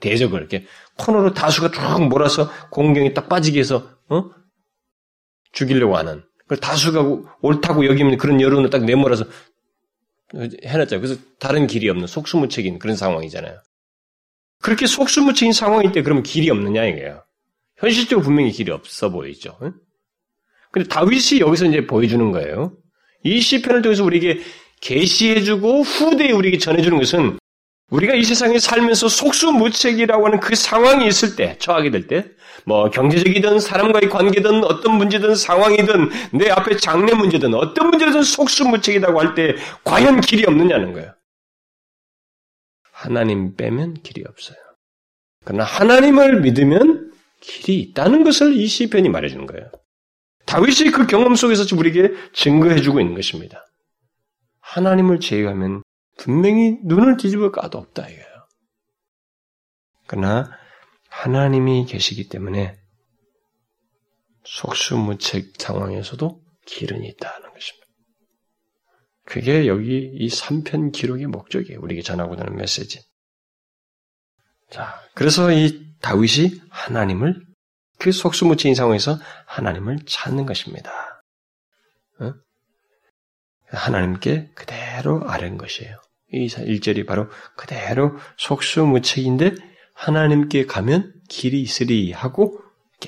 대적을 0.00 0.38
이렇게 0.40 0.66
코너로 0.98 1.34
다수가 1.34 1.70
쭉 1.70 2.08
몰아서 2.08 2.50
공경이 2.70 3.14
딱 3.14 3.28
빠지게 3.28 3.58
해서 3.58 3.90
어? 4.08 4.30
죽이려고 5.52 5.96
하는. 5.96 6.22
다수가 6.60 7.36
옳다고 7.42 7.86
여기면 7.86 8.18
그런 8.18 8.40
여론을 8.40 8.70
딱 8.70 8.84
내몰아서 8.84 9.24
해놨잖아요. 10.34 11.00
그래서 11.00 11.20
다른 11.38 11.66
길이 11.66 11.88
없는 11.88 12.06
속수무책인 12.06 12.78
그런 12.78 12.96
상황이잖아요. 12.96 13.60
그렇게 14.60 14.86
속수무책인 14.86 15.52
상황일 15.52 15.92
때 15.92 16.02
그러면 16.02 16.22
길이 16.22 16.50
없느냐 16.50 16.84
이거예요. 16.84 17.24
현실적으로 17.78 18.24
분명히 18.24 18.52
길이 18.52 18.70
없어 18.70 19.10
보이죠. 19.10 19.58
근데 20.70 20.88
다윗이 20.88 21.40
여기서 21.40 21.66
이제 21.66 21.86
보여주는 21.86 22.30
거예요. 22.30 22.76
이 23.24 23.40
시편을 23.40 23.82
통해서 23.82 24.04
우리에게 24.04 24.40
계시해주고 24.80 25.82
후대에 25.82 26.30
우리에게 26.30 26.58
전해주는 26.58 26.96
것은 26.98 27.38
우리가 27.90 28.14
이 28.14 28.24
세상에 28.24 28.58
살면서 28.58 29.08
속수무책이라고 29.08 30.26
하는 30.26 30.40
그 30.40 30.54
상황이 30.54 31.06
있을 31.06 31.36
때, 31.36 31.58
처하게 31.58 31.90
될 31.90 32.06
때, 32.06 32.26
뭐 32.64 32.88
경제적이든 32.90 33.58
사람과의 33.58 34.08
관계든 34.10 34.64
어떤 34.64 34.96
문제든 34.96 35.34
상황이든 35.34 36.10
내 36.32 36.50
앞에 36.50 36.76
장래 36.76 37.14
문제든 37.14 37.54
어떤 37.54 37.88
문제든 37.90 38.22
속수무책이라고 38.22 39.18
할 39.20 39.34
때 39.34 39.56
과연 39.84 40.20
길이 40.20 40.44
없느냐는 40.46 40.92
거예요. 40.92 41.14
하나님 42.92 43.56
빼면 43.56 44.02
길이 44.02 44.24
없어요. 44.28 44.58
그러나 45.44 45.64
하나님을 45.64 46.42
믿으면 46.42 47.12
길이 47.40 47.80
있다는 47.80 48.24
것을 48.24 48.54
이 48.54 48.66
시편이 48.66 49.08
말해주는 49.08 49.46
거예요. 49.46 49.70
다윗이 50.46 50.90
그 50.90 51.06
경험 51.06 51.34
속에서 51.34 51.64
우리에게 51.74 52.12
증거해주고 52.34 53.00
있는 53.00 53.14
것입니다. 53.14 53.64
하나님을 54.60 55.20
제외하면 55.20 55.82
분명히 56.20 56.78
눈을 56.84 57.16
뒤집어 57.16 57.50
까도 57.50 57.78
없다 57.78 58.06
이거예요. 58.06 58.46
그러나 60.06 60.50
하나님이 61.08 61.86
계시기 61.86 62.28
때문에 62.28 62.78
속수무책 64.44 65.54
상황에서도 65.58 66.42
길은 66.66 67.04
있다는 67.04 67.52
것입니다. 67.54 67.86
그게 69.24 69.66
여기 69.66 70.10
이 70.14 70.28
3편 70.28 70.92
기록의 70.92 71.26
목적이에요. 71.26 71.80
우리에게 71.80 72.02
전하고자 72.02 72.42
하는 72.42 72.56
메시지. 72.56 73.00
자, 74.70 75.00
그래서 75.14 75.50
이 75.52 75.90
다윗이 76.02 76.60
하나님을 76.68 77.46
그 77.98 78.12
속수무책인 78.12 78.74
상황에서 78.74 79.18
하나님을 79.46 80.00
찾는 80.06 80.44
것입니다. 80.44 81.22
어? 82.20 82.34
하나님께 83.68 84.50
그대로 84.54 85.26
아는 85.28 85.56
것이에요. 85.56 85.98
이 86.32 86.46
1절이 86.46 87.06
바로 87.06 87.28
그대로 87.56 88.16
속수무책인데 88.36 89.54
하나님께 89.94 90.66
가면 90.66 91.12
길이 91.28 91.60
있으리 91.60 92.12
하고 92.12 92.60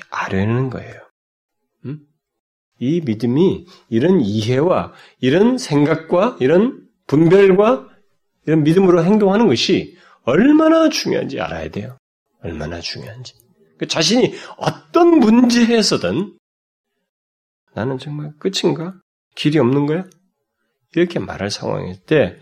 아뢰는 0.09 0.69
거예요. 0.69 0.93
음? 1.85 1.99
이 2.79 3.01
믿음이 3.01 3.65
이런 3.89 4.21
이해와 4.21 4.93
이런 5.19 5.57
생각과 5.57 6.37
이런 6.39 6.87
분별과 7.07 7.87
이런 8.45 8.63
믿음으로 8.63 9.03
행동하는 9.03 9.47
것이 9.47 9.97
얼마나 10.23 10.89
중요한지 10.89 11.39
알아야 11.39 11.69
돼요. 11.69 11.97
얼마나 12.41 12.79
중요한지. 12.79 13.33
그 13.77 13.87
자신이 13.87 14.33
어떤 14.57 15.19
문제에서든 15.19 16.37
나는 17.73 17.97
정말 17.97 18.31
끝인가? 18.37 18.93
길이 19.35 19.57
없는 19.57 19.85
거야? 19.85 20.05
이렇게 20.95 21.19
말할 21.19 21.49
상황일 21.49 21.97
때 22.05 22.39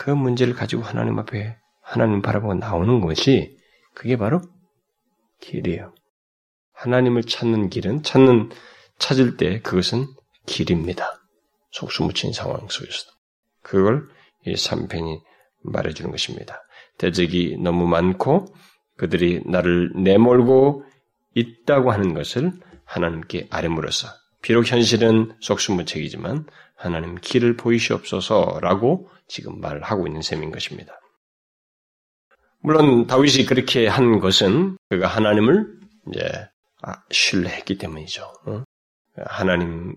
그 0.00 0.08
문제를 0.08 0.54
가지고 0.54 0.82
하나님 0.82 1.18
앞에 1.18 1.58
하나님 1.82 2.22
바라보고 2.22 2.54
나오는 2.54 3.02
것이 3.02 3.58
그게 3.94 4.16
바로 4.16 4.40
길이에요. 5.42 5.94
하나님을 6.72 7.24
찾는 7.24 7.68
길은 7.68 8.02
찾는 8.02 8.48
찾을 8.98 9.36
때 9.36 9.60
그것은 9.60 10.06
길입니다. 10.46 11.20
속수무친 11.72 12.32
상황 12.32 12.66
속에서도 12.66 13.12
그걸 13.62 14.08
이 14.46 14.54
3편이 14.54 15.20
말해주는 15.64 16.10
것입니다. 16.10 16.62
대적이 16.96 17.58
너무 17.60 17.86
많고 17.86 18.46
그들이 18.96 19.42
나를 19.44 19.92
내몰고 19.96 20.82
있다고 21.34 21.92
하는 21.92 22.14
것을 22.14 22.52
하나님께 22.86 23.48
아뢰물어서 23.50 24.08
비록 24.42 24.70
현실은 24.70 25.32
속수무책이지만 25.40 26.46
하나님 26.74 27.16
길을 27.16 27.56
보이시옵소서라고 27.56 29.08
지금 29.28 29.60
말하고 29.60 30.06
있는 30.06 30.22
셈인 30.22 30.50
것입니다. 30.50 30.98
물론 32.62 33.06
다윗이 33.06 33.46
그렇게 33.46 33.86
한 33.86 34.18
것은 34.18 34.76
그가 34.88 35.06
하나님을 35.06 35.66
이제 36.08 36.48
아, 36.82 37.02
신뢰했기 37.10 37.78
때문이죠. 37.78 38.32
어? 38.46 38.64
하나님을 39.16 39.96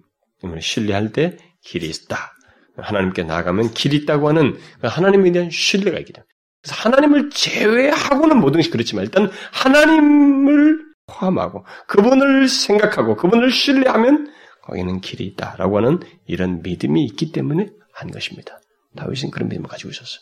신뢰할 0.60 1.12
때 1.14 1.38
길이 1.62 1.88
있다. 1.88 2.34
하나님께 2.78 3.24
나가면 3.24 3.74
길이 3.74 3.98
있다고 3.98 4.28
하는 4.30 4.58
하나님에 4.82 5.32
대한 5.32 5.50
신뢰가 5.50 6.00
있기 6.00 6.14
때문에. 6.14 6.28
그래서 6.62 6.76
하나님을 6.82 7.30
제외하고는 7.30 8.38
모든 8.40 8.60
것이 8.60 8.70
그렇지만 8.70 9.06
일단 9.06 9.30
하나님을 9.52 10.93
포함하고 11.08 11.66
그분을 11.88 12.48
생각하고 12.48 13.16
그분을 13.16 13.52
신뢰하면 13.52 14.32
거기는 14.64 15.02
길이 15.02 15.26
있다라고 15.26 15.78
하는 15.78 16.00
이런 16.26 16.62
믿음이 16.62 17.04
있기 17.06 17.32
때문에 17.32 17.70
한 17.94 18.12
것입니다. 18.12 18.60
다윗은 18.96 19.32
그런 19.32 19.50
믿음을 19.50 19.68
가지고 19.68 19.90
있었어요. 19.90 20.22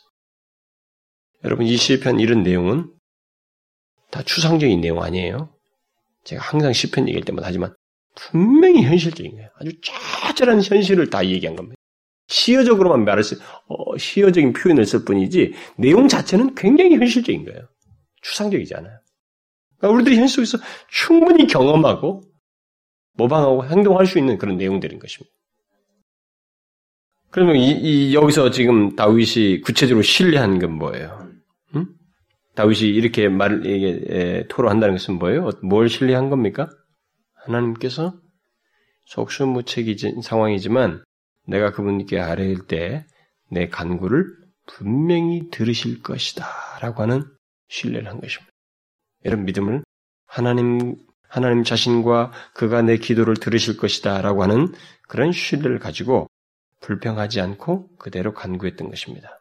여러분 1.44 1.66
이 1.66 1.76
시편 1.76 2.20
이런 2.20 2.44
내용은 2.44 2.92
다 4.10 4.22
추상적인 4.24 4.82
내용 4.82 5.02
아니에요. 5.02 5.54
제가 6.24 6.42
항상 6.42 6.74
시편 6.74 7.08
얘기할 7.08 7.24
때마다 7.24 7.48
하지만 7.48 7.74
분명히 8.16 8.84
현실적인 8.84 9.32
거예요. 9.36 9.50
아주 9.56 9.72
짜잘한 9.82 10.62
현실을 10.62 11.10
다 11.10 11.26
얘기한 11.26 11.56
겁니다. 11.56 11.76
시어적으로만 12.28 13.04
말했을 13.06 13.38
어, 13.68 13.98
시어적인 13.98 14.54
표현을 14.54 14.86
쓸 14.86 15.06
뿐이지 15.06 15.54
내용 15.78 16.08
자체는 16.08 16.56
굉장히 16.56 16.96
현실적인 16.96 17.46
거예요. 17.46 17.68
추상적이지 18.22 18.76
않아요. 18.76 19.01
그러니까 19.82 19.90
우리들이 19.90 20.18
현실 20.18 20.46
속에서 20.46 20.64
충분히 20.90 21.48
경험하고 21.48 22.24
모방하고 23.14 23.66
행동할 23.66 24.06
수 24.06 24.18
있는 24.18 24.38
그런 24.38 24.58
내용들인 24.58 25.00
것입니다. 25.00 25.34
그러면 27.30 27.56
이, 27.58 27.72
이 27.72 28.14
여기서 28.16 28.52
지금 28.52 28.96
다윗이 28.96 29.62
구체적으로 29.62 30.04
신뢰한 30.04 30.60
건 30.60 30.78
뭐예요? 30.78 31.28
응? 31.76 31.88
다윗이 32.56 32.90
이렇게 32.90 33.30
말을 33.30 33.66
이게 33.66 34.46
토로한다는 34.50 34.96
것은 34.96 35.16
뭐예요? 35.16 35.50
뭘 35.64 35.90
신뢰한 35.90 36.30
겁니까? 36.30 36.70
하나님께서 37.46 38.14
속수무책인 39.06 40.22
상황이지만 40.22 41.04
내가 41.48 41.72
그분께 41.72 42.20
아뢰일 42.20 42.68
때 42.68 43.06
내 43.52 43.68
간구를 43.68 44.26
분명히 44.66 45.50
들으실 45.52 46.02
것이다. 46.02 46.48
라고 46.82 47.04
하는 47.04 47.24
신뢰를 47.68 48.10
한 48.10 48.22
것입니다. 48.22 48.51
이런 49.24 49.46
믿음을 49.46 49.84
하나님, 50.26 50.96
하나님 51.28 51.64
자신과 51.64 52.32
그가 52.54 52.82
내 52.82 52.98
기도를 52.98 53.36
들으실 53.36 53.78
것이다. 53.78 54.22
라고 54.22 54.44
하는 54.44 54.74
그런 55.08 55.32
신뢰를 55.32 55.80
가지고 55.80 56.28
불평하지 56.82 57.42
않고 57.42 57.90
그대로 57.98 58.34
간구했던 58.34 58.90
것입니다. 58.90 59.38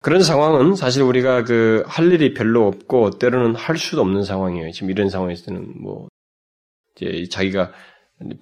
그런 0.00 0.22
상황은 0.22 0.76
사실 0.76 1.02
우리가 1.02 1.44
그 1.44 1.84
할 1.86 2.12
일이 2.12 2.34
별로 2.34 2.66
없고 2.66 3.18
때로는 3.18 3.56
할 3.56 3.76
수도 3.78 4.00
없는 4.02 4.22
상황이에요. 4.22 4.70
지금 4.72 4.90
이런 4.90 5.08
상황에서는 5.10 5.82
뭐 5.82 6.08
이제 6.96 7.28
자기가 7.28 7.72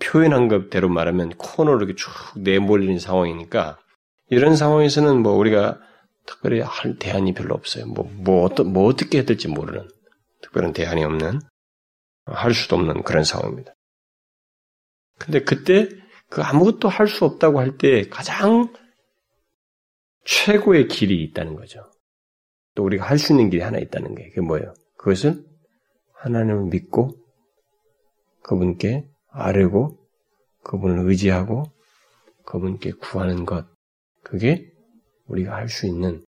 표현한 0.00 0.48
것대로 0.48 0.88
말하면 0.88 1.30
코너로 1.30 1.78
이렇게 1.78 1.94
쭉 1.94 2.10
내몰리는 2.36 2.98
상황이니까 2.98 3.78
이런 4.30 4.56
상황에서는 4.56 5.22
뭐 5.22 5.32
우리가 5.32 5.78
특별히 6.26 6.60
할 6.60 6.98
대안이 6.98 7.34
별로 7.34 7.54
없어요. 7.54 7.86
뭐, 7.86 8.04
뭐, 8.12 8.44
어떤, 8.44 8.72
뭐 8.72 8.86
어떻게 8.86 9.18
해야 9.18 9.24
될지 9.24 9.48
모르는 9.48 9.88
특별한 10.42 10.72
대안이 10.72 11.04
없는 11.04 11.40
할 12.26 12.54
수도 12.54 12.76
없는 12.76 13.02
그런 13.04 13.24
상황입니다. 13.24 13.72
근데 15.18 15.42
그때 15.42 15.88
그 16.28 16.42
아무것도 16.42 16.88
할 16.88 17.06
수 17.08 17.24
없다고 17.24 17.60
할 17.60 17.78
때 17.78 18.08
가장 18.08 18.72
최고의 20.24 20.88
길이 20.88 21.22
있다는 21.22 21.54
거죠. 21.54 21.90
또 22.74 22.84
우리가 22.84 23.06
할 23.06 23.18
수 23.18 23.32
있는 23.32 23.48
길이 23.48 23.62
하나 23.62 23.78
있다는 23.78 24.14
게 24.14 24.28
그게 24.30 24.40
뭐예요? 24.40 24.74
그것은 24.98 25.46
하나님을 26.14 26.64
믿고 26.64 27.16
그분께 28.42 29.08
아뢰고 29.30 29.96
그분을 30.64 31.08
의지하고 31.08 31.70
그분께 32.44 32.92
구하는 32.92 33.44
것. 33.46 33.66
그게 34.22 34.72
우리가 35.26 35.54
할 35.54 35.68
수 35.68 35.86
있는 35.86 36.24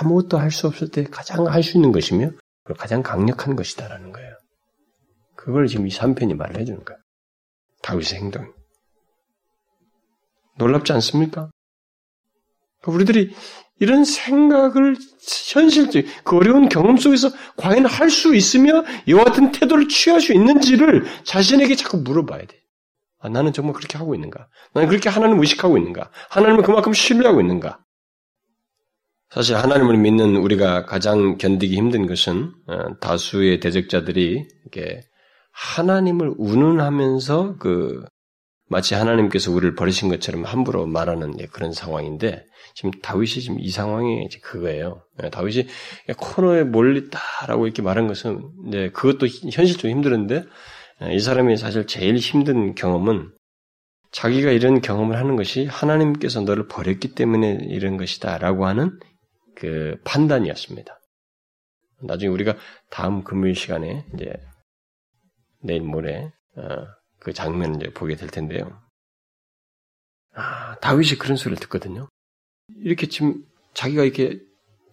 아무것도 0.00 0.38
할 0.38 0.50
수 0.50 0.66
없을 0.66 0.90
때 0.90 1.04
가장 1.04 1.46
할 1.46 1.62
수 1.62 1.76
있는 1.76 1.92
것이며 1.92 2.30
가장 2.78 3.02
강력한 3.02 3.56
것이다라는 3.56 4.12
거예요. 4.12 4.34
그걸 5.36 5.66
지금 5.66 5.86
이 5.86 5.90
3편이 5.90 6.34
말을 6.34 6.60
해주는 6.60 6.84
거예요. 6.84 7.00
다윗의 7.82 8.18
행동. 8.18 8.52
놀랍지 10.58 10.92
않습니까? 10.92 11.50
우리들이 12.86 13.34
이런 13.80 14.04
생각을 14.04 14.96
현실적, 15.52 16.04
그 16.24 16.36
어려운 16.36 16.68
경험 16.68 16.96
속에서 16.96 17.30
과연 17.56 17.86
할 17.86 18.10
수 18.10 18.34
있으며 18.34 18.84
이와 19.06 19.24
같은 19.24 19.52
태도를 19.52 19.88
취할 19.88 20.20
수 20.20 20.32
있는지를 20.32 21.04
자신에게 21.24 21.76
자꾸 21.76 21.98
물어봐야 21.98 22.40
돼. 22.46 22.58
아, 23.20 23.28
나는 23.28 23.52
정말 23.52 23.74
그렇게 23.74 23.96
하고 23.98 24.14
있는가? 24.14 24.48
나는 24.74 24.88
그렇게 24.88 25.08
하나님을 25.08 25.40
의식하고 25.42 25.78
있는가? 25.78 26.10
하나님을 26.30 26.64
그만큼 26.64 26.92
신뢰하고 26.92 27.40
있는가? 27.40 27.78
사실 29.30 29.56
하나님을 29.56 29.98
믿는 29.98 30.36
우리가 30.36 30.86
가장 30.86 31.36
견디기 31.36 31.76
힘든 31.76 32.06
것은 32.06 32.52
어, 32.66 32.98
다수의 33.00 33.60
대적자들이 33.60 34.46
이렇게 34.62 35.02
하나님을 35.52 36.34
운운하면서 36.38 37.56
그 37.58 38.04
마치 38.70 38.94
하나님께서 38.94 39.50
우리를 39.50 39.74
버리신 39.74 40.08
것처럼 40.08 40.44
함부로 40.44 40.86
말하는 40.86 41.34
그런 41.52 41.72
상황인데 41.72 42.44
지금 42.74 42.90
다윗이 43.02 43.40
지금 43.40 43.56
이 43.58 43.70
상황이 43.70 44.28
그거예요. 44.42 45.02
예, 45.22 45.30
다윗이 45.30 45.66
코너에 46.16 46.64
몰렸다라고 46.64 47.66
이렇게 47.66 47.82
말한 47.82 48.06
것은 48.06 48.50
이제 48.68 48.90
그것도 48.90 49.26
현실적으로 49.26 49.90
힘들었는데 49.90 50.44
예, 51.02 51.14
이 51.14 51.18
사람이 51.18 51.56
사실 51.56 51.86
제일 51.86 52.16
힘든 52.16 52.74
경험은 52.74 53.30
자기가 54.10 54.52
이런 54.52 54.80
경험을 54.80 55.16
하는 55.16 55.36
것이 55.36 55.66
하나님께서 55.66 56.40
너를 56.42 56.66
버렸기 56.68 57.14
때문에 57.14 57.58
이런 57.68 57.96
것이다라고 57.96 58.66
하는 58.66 58.98
그 59.58 60.00
판단이었습니다. 60.04 61.00
나중에 62.02 62.30
우리가 62.30 62.56
다음 62.90 63.24
금요일 63.24 63.56
시간에 63.56 64.06
이제 64.14 64.32
내일 65.60 65.82
모레 65.82 66.32
어, 66.56 66.86
그 67.18 67.32
장면을 67.32 67.76
이제 67.76 67.92
보게 67.92 68.14
될 68.14 68.28
텐데요. 68.28 68.80
아, 70.34 70.76
다윗이 70.78 71.18
그런 71.18 71.36
소리를 71.36 71.60
듣거든요. 71.62 72.08
이렇게 72.76 73.08
지금 73.08 73.44
자기가 73.74 74.04
이렇게 74.04 74.40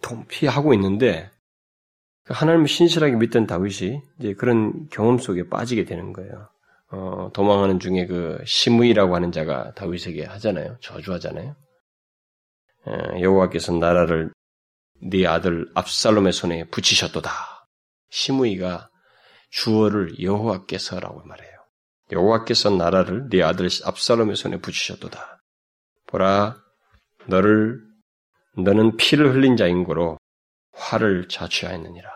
동피하고 0.02 0.74
있는데 0.74 1.30
하나님을 2.26 2.68
신실하게 2.68 3.18
믿던 3.18 3.46
다윗이 3.46 4.02
이제 4.20 4.34
그런 4.34 4.90
경험 4.90 5.20
속에 5.20 5.48
빠지게 5.48 5.86
되는 5.86 6.12
거예요. 6.12 6.50
어, 6.92 7.30
도망하는 7.34 7.80
중에 7.80 8.08
그 8.08 8.42
시므이라고 8.46 9.16
하는 9.16 9.32
자가 9.32 9.76
다윗에게 9.76 10.26
하잖아요. 10.26 10.78
저주하잖아요. 10.80 11.56
여호와께서 13.20 13.74
나라를 13.74 14.32
네 15.02 15.28
아들 15.28 15.70
압살롬의 15.76 16.34
손에 16.34 16.66
붙이셨도다. 16.70 17.32
시므이가 18.10 18.90
주어를 19.50 20.22
여호와께서라고 20.22 21.24
말해요. 21.24 21.52
여호와께서 22.12 22.72
나라를 22.72 23.30
네 23.30 23.42
아들 23.44 23.68
압살롬의 23.84 24.36
손에 24.36 24.58
붙이셨도다. 24.58 25.42
보라, 26.08 26.58
너를 27.28 27.82
너는 28.58 28.98
피를 28.98 29.34
흘린 29.34 29.58
자인 29.58 29.84
고로 29.84 30.18
화를 30.72 31.28
자취하였느니라. 31.28 32.10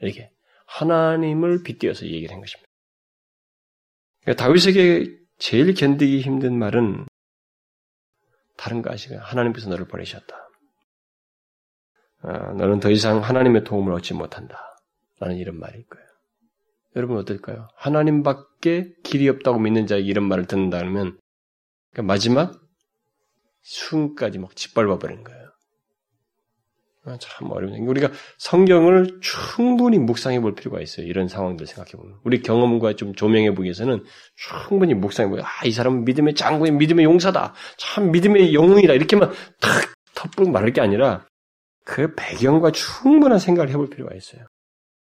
이렇게 0.00 0.30
하나님을 0.66 1.62
빗대어서 1.62 2.06
얘기를 2.06 2.32
한 2.32 2.40
것입니다. 2.40 2.66
그러니까 4.22 4.44
다윗에게 4.44 5.18
제일 5.38 5.74
견디기 5.74 6.20
힘든 6.20 6.58
말은 6.58 7.06
다른 8.56 8.82
것이 8.82 9.14
하나님께서 9.14 9.68
너를 9.68 9.88
버리셨다. 9.88 10.49
아, 12.22 12.52
너는 12.52 12.80
더 12.80 12.90
이상 12.90 13.20
하나님의 13.20 13.64
도움을 13.64 13.92
얻지 13.94 14.14
못한다. 14.14 14.58
라는 15.18 15.36
이런 15.36 15.58
말일 15.58 15.84
거예요. 15.86 16.06
여러분 16.96 17.16
어떨까요? 17.18 17.68
하나님밖에 17.76 18.94
길이 19.04 19.28
없다고 19.28 19.58
믿는 19.58 19.86
자에게 19.86 20.06
이런 20.06 20.24
말을 20.24 20.46
듣는다 20.46 20.78
그러면 20.78 21.18
그러니까 21.92 22.12
마지막 22.12 22.60
순까지 23.62 24.38
막 24.38 24.56
짓밟아 24.56 24.98
버리는 24.98 25.22
거예요. 25.22 25.50
아, 27.04 27.16
참 27.18 27.50
어렵네요. 27.50 27.82
우리가 27.88 28.10
성경을 28.38 29.20
충분히 29.22 29.98
묵상해 29.98 30.40
볼 30.40 30.54
필요가 30.54 30.80
있어요. 30.80 31.06
이런 31.06 31.28
상황들 31.28 31.66
생각해 31.66 31.92
보면. 31.92 32.18
우리 32.24 32.42
경험과 32.42 32.94
좀 32.94 33.14
조명해 33.14 33.54
보기 33.54 33.64
위해서는 33.64 34.04
충분히 34.36 34.92
묵상해 34.92 35.30
보고, 35.30 35.42
아, 35.42 35.48
이 35.64 35.72
사람은 35.72 36.04
믿음의 36.04 36.34
장군이 36.34 36.72
믿음의 36.72 37.04
용사다. 37.06 37.54
참 37.78 38.12
믿음의 38.12 38.52
영웅이다. 38.52 38.92
이렇게만 38.92 39.30
탁 39.60 39.94
덮고 40.14 40.50
말할 40.50 40.72
게 40.74 40.82
아니라 40.82 41.26
그 41.90 42.14
배경과 42.14 42.70
충분한 42.70 43.40
생각을 43.40 43.68
해볼 43.70 43.90
필요가 43.90 44.14
있어요. 44.14 44.46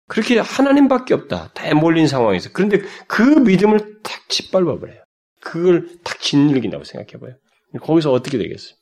그렇게 0.06 0.38
하나님밖에 0.38 1.12
없다. 1.12 1.50
대몰린 1.52 2.08
상황에서. 2.08 2.48
그런데 2.54 2.80
그 3.06 3.22
믿음을 3.22 4.00
탁 4.02 4.26
짓밟아 4.30 4.78
버려요. 4.78 5.02
그걸 5.42 5.98
탁 6.02 6.18
짓눌긴다고 6.18 6.84
생각해 6.84 7.20
봐요. 7.22 7.36
거기서 7.82 8.10
어떻게 8.10 8.38
되겠어요? 8.38 8.74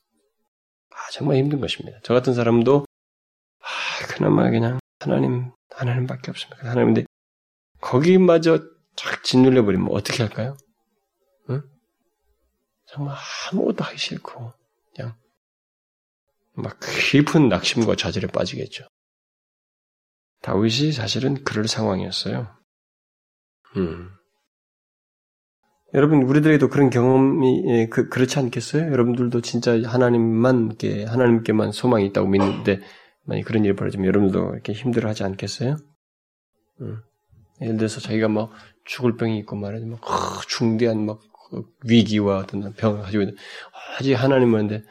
아, 0.91 0.97
정말 1.13 1.39
힘든 1.39 1.61
것입니다. 1.61 1.99
저 2.05 2.15
같은 2.15 2.33
사람도 2.33 2.87
아, 3.59 4.07
그나마 4.07 4.51
그냥 4.51 4.79
하나님, 5.01 5.51
하나님밖에 5.71 6.31
없습니다. 6.31 6.71
하나님인데 6.71 7.07
거기마저 7.81 8.61
착 8.95 9.25
짓눌려 9.25 9.65
버리면 9.65 9.89
어떻게 9.91 10.23
할까요? 10.23 10.57
응? 11.51 11.61
정말 12.87 13.17
아무것도 13.51 13.83
하기 13.83 13.99
싫고 13.99 14.53
그냥 14.95 15.17
막 16.57 16.79
깊은 17.11 17.49
낙심과 17.49 17.97
좌절에 17.97 18.29
빠지겠죠. 18.29 18.87
다윗이 20.43 20.93
사실은 20.93 21.45
그럴 21.45 21.69
상황이었어요. 21.69 22.49
음. 23.77 24.11
여러분 25.95 26.23
우리들에도 26.23 26.69
그런 26.69 26.91
경험이 26.91 27.65
예, 27.69 27.87
그, 27.89 28.09
그렇지 28.09 28.39
않겠어요? 28.39 28.91
여러분들도 28.91 29.41
진짜 29.41 29.73
하나님만 29.85 30.77
하나님께만 31.07 31.73
소망이 31.73 32.07
있다고 32.07 32.29
믿는데 32.29 32.81
만약 33.25 33.45
그런 33.45 33.65
일이 33.65 33.75
벌어지면 33.75 34.07
여러분도 34.07 34.53
이렇게 34.53 34.73
힘들어하지 34.73 35.25
않겠어요? 35.25 35.77
음. 36.81 37.01
예를 37.61 37.77
들어서 37.77 38.01
자기가 38.01 38.29
막 38.29 38.51
죽을 38.85 39.17
병이 39.17 39.39
있고 39.39 39.57
말하지 39.57 39.87
막 39.87 40.01
중대한 40.49 41.07
막 41.07 41.21
위기와 41.85 42.39
어떤 42.39 42.73
병을 42.75 43.03
가지고 43.03 43.23
있는 43.23 43.37
아직 43.99 44.15
하나님은 44.15 44.83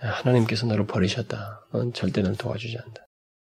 하나님께서 0.00 0.66
너를 0.66 0.86
버리셨다. 0.86 1.66
넌 1.72 1.92
절대 1.92 2.22
널 2.22 2.36
도와주지 2.36 2.76
않는다. 2.78 3.06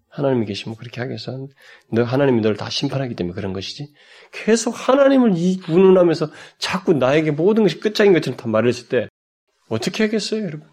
하나님이 0.10 0.45
계시면 0.47 0.76
그렇게 0.76 1.02
하겠어? 1.02 1.47
너 1.91 2.04
하나님이 2.04 2.41
너를 2.41 2.58
다 2.58 2.70
심판하기 2.70 3.16
때문에 3.16 3.36
그런 3.36 3.54
것이지. 3.54 3.93
계속 4.32 4.72
하나님을 4.72 5.34
이 5.36 5.62
운운하면서 5.70 6.32
자꾸 6.58 6.93
나에게 6.93 7.32
모든 7.32 7.64
것이 7.64 7.80
끝장인 7.80 8.14
것처럼 8.14 8.38
다 8.38 8.47
말했을 8.47 8.89
때 8.89 9.08
어떻게 9.70 10.04
하겠어요, 10.04 10.43
여러분? 10.43 10.68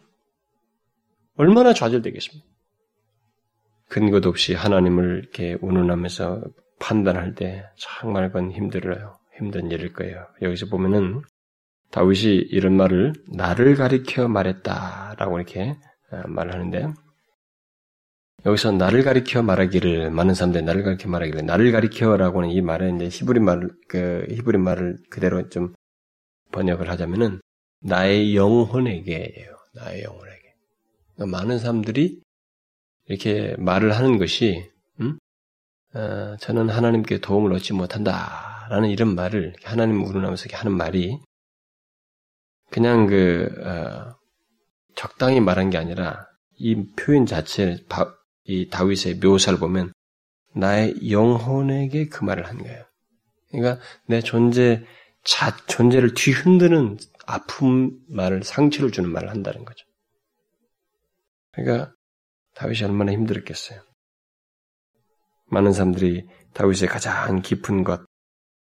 얼마나 1.36 1.74
좌절되겠습니까? 1.74 2.46
근거도 3.88 4.30
없이 4.30 4.54
하나님을 4.54 5.20
이렇게 5.22 5.58
운운하면서 5.60 6.42
판단할 6.80 7.34
때 7.34 7.64
정말 7.76 8.28
그건 8.28 8.52
힘들어요. 8.52 9.18
힘든 9.36 9.70
일일 9.70 9.92
거예요. 9.92 10.26
여기서 10.42 10.66
보면은 10.66 11.22
다윗이 11.90 12.34
이런 12.50 12.76
말을 12.76 13.12
나를 13.28 13.76
가리켜 13.76 14.28
말했다라고 14.28 15.38
이렇게 15.38 15.76
어, 16.10 16.22
말을 16.26 16.52
하는데 16.52 16.92
여기서 18.44 18.72
나를 18.72 19.02
가리켜 19.02 19.42
말하기를 19.42 20.10
많은 20.10 20.34
사람들이 20.34 20.64
나를 20.64 20.84
가리켜 20.84 21.08
말하기를 21.08 21.46
나를 21.46 21.72
가리켜라고 21.72 22.42
하는 22.42 22.52
이 22.52 22.60
말은 22.60 22.96
이제 22.96 23.08
히브리 23.08 23.40
말을 23.40 23.70
그 23.88 24.26
히브리 24.30 24.58
말을 24.58 24.98
그대로 25.10 25.48
좀 25.48 25.74
번역을 26.52 26.88
하자면은 26.88 27.40
나의 27.80 28.36
영혼에게예요. 28.36 29.56
나의 29.74 30.04
영혼에게. 30.04 30.54
그러니까 31.14 31.38
많은 31.38 31.58
사람들이 31.58 32.20
이렇게 33.06 33.54
말을 33.58 33.92
하는 33.92 34.18
것이 34.18 34.70
음? 35.00 35.18
어, 35.94 36.36
저는 36.40 36.68
하나님께 36.68 37.18
도움을 37.18 37.52
얻지 37.54 37.72
못한다라는 37.72 38.90
이런 38.90 39.14
말을 39.14 39.54
하나님 39.64 40.04
우러나면서 40.04 40.48
하는 40.52 40.72
말이 40.76 41.20
그냥 42.76 43.06
그 43.06 43.48
어, 43.64 44.14
적당히 44.96 45.40
말한 45.40 45.70
게 45.70 45.78
아니라 45.78 46.28
이 46.58 46.92
표현 46.94 47.24
자체 47.24 47.78
이 48.44 48.68
다윗의 48.68 49.14
묘사를 49.22 49.58
보면 49.58 49.94
나의 50.54 51.10
영혼에게 51.10 52.08
그 52.08 52.22
말을 52.22 52.46
한 52.46 52.58
거예요. 52.58 52.84
그러니까 53.50 53.82
내 54.06 54.20
존재 54.20 54.84
자 55.24 55.56
존재를 55.66 56.12
뒤흔드는 56.12 56.98
아픔 57.24 57.98
말을 58.10 58.44
상처를 58.44 58.92
주는 58.92 59.08
말을 59.08 59.30
한다는 59.30 59.64
거죠. 59.64 59.86
그러니까 61.52 61.94
다윗이 62.56 62.84
얼마나 62.84 63.10
힘들었겠어요. 63.12 63.80
많은 65.46 65.72
사람들이 65.72 66.26
다윗의 66.52 66.90
가장 66.90 67.40
깊은 67.40 67.84
것, 67.84 68.04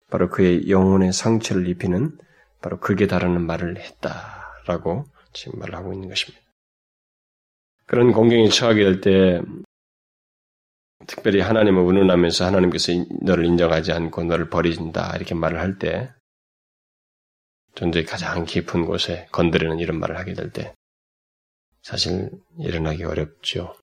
바로 0.08 0.28
그의 0.28 0.70
영혼의 0.70 1.12
상처를 1.12 1.66
입히는 1.66 2.16
바로 2.64 2.80
극에 2.80 3.06
달하는 3.06 3.46
말을 3.46 3.76
했다라고 3.76 5.04
지금 5.34 5.58
말을 5.58 5.74
하고 5.74 5.92
있는 5.92 6.08
것입니다. 6.08 6.42
그런 7.84 8.10
공경에 8.10 8.48
처하게 8.48 8.84
될 8.84 9.00
때, 9.02 9.42
특별히 11.06 11.40
하나님을 11.40 11.82
운운하면서 11.82 12.46
하나님께서 12.46 12.92
너를 13.20 13.44
인정하지 13.44 13.92
않고 13.92 14.24
너를 14.24 14.48
버린다 14.48 15.14
이렇게 15.14 15.34
말을 15.34 15.60
할 15.60 15.78
때, 15.78 16.10
존재의 17.74 18.06
가장 18.06 18.46
깊은 18.46 18.86
곳에 18.86 19.28
건드리는 19.30 19.78
이런 19.78 20.00
말을 20.00 20.16
하게 20.16 20.32
될 20.32 20.50
때, 20.50 20.72
사실 21.82 22.30
일어나기 22.58 23.04
어렵죠. 23.04 23.76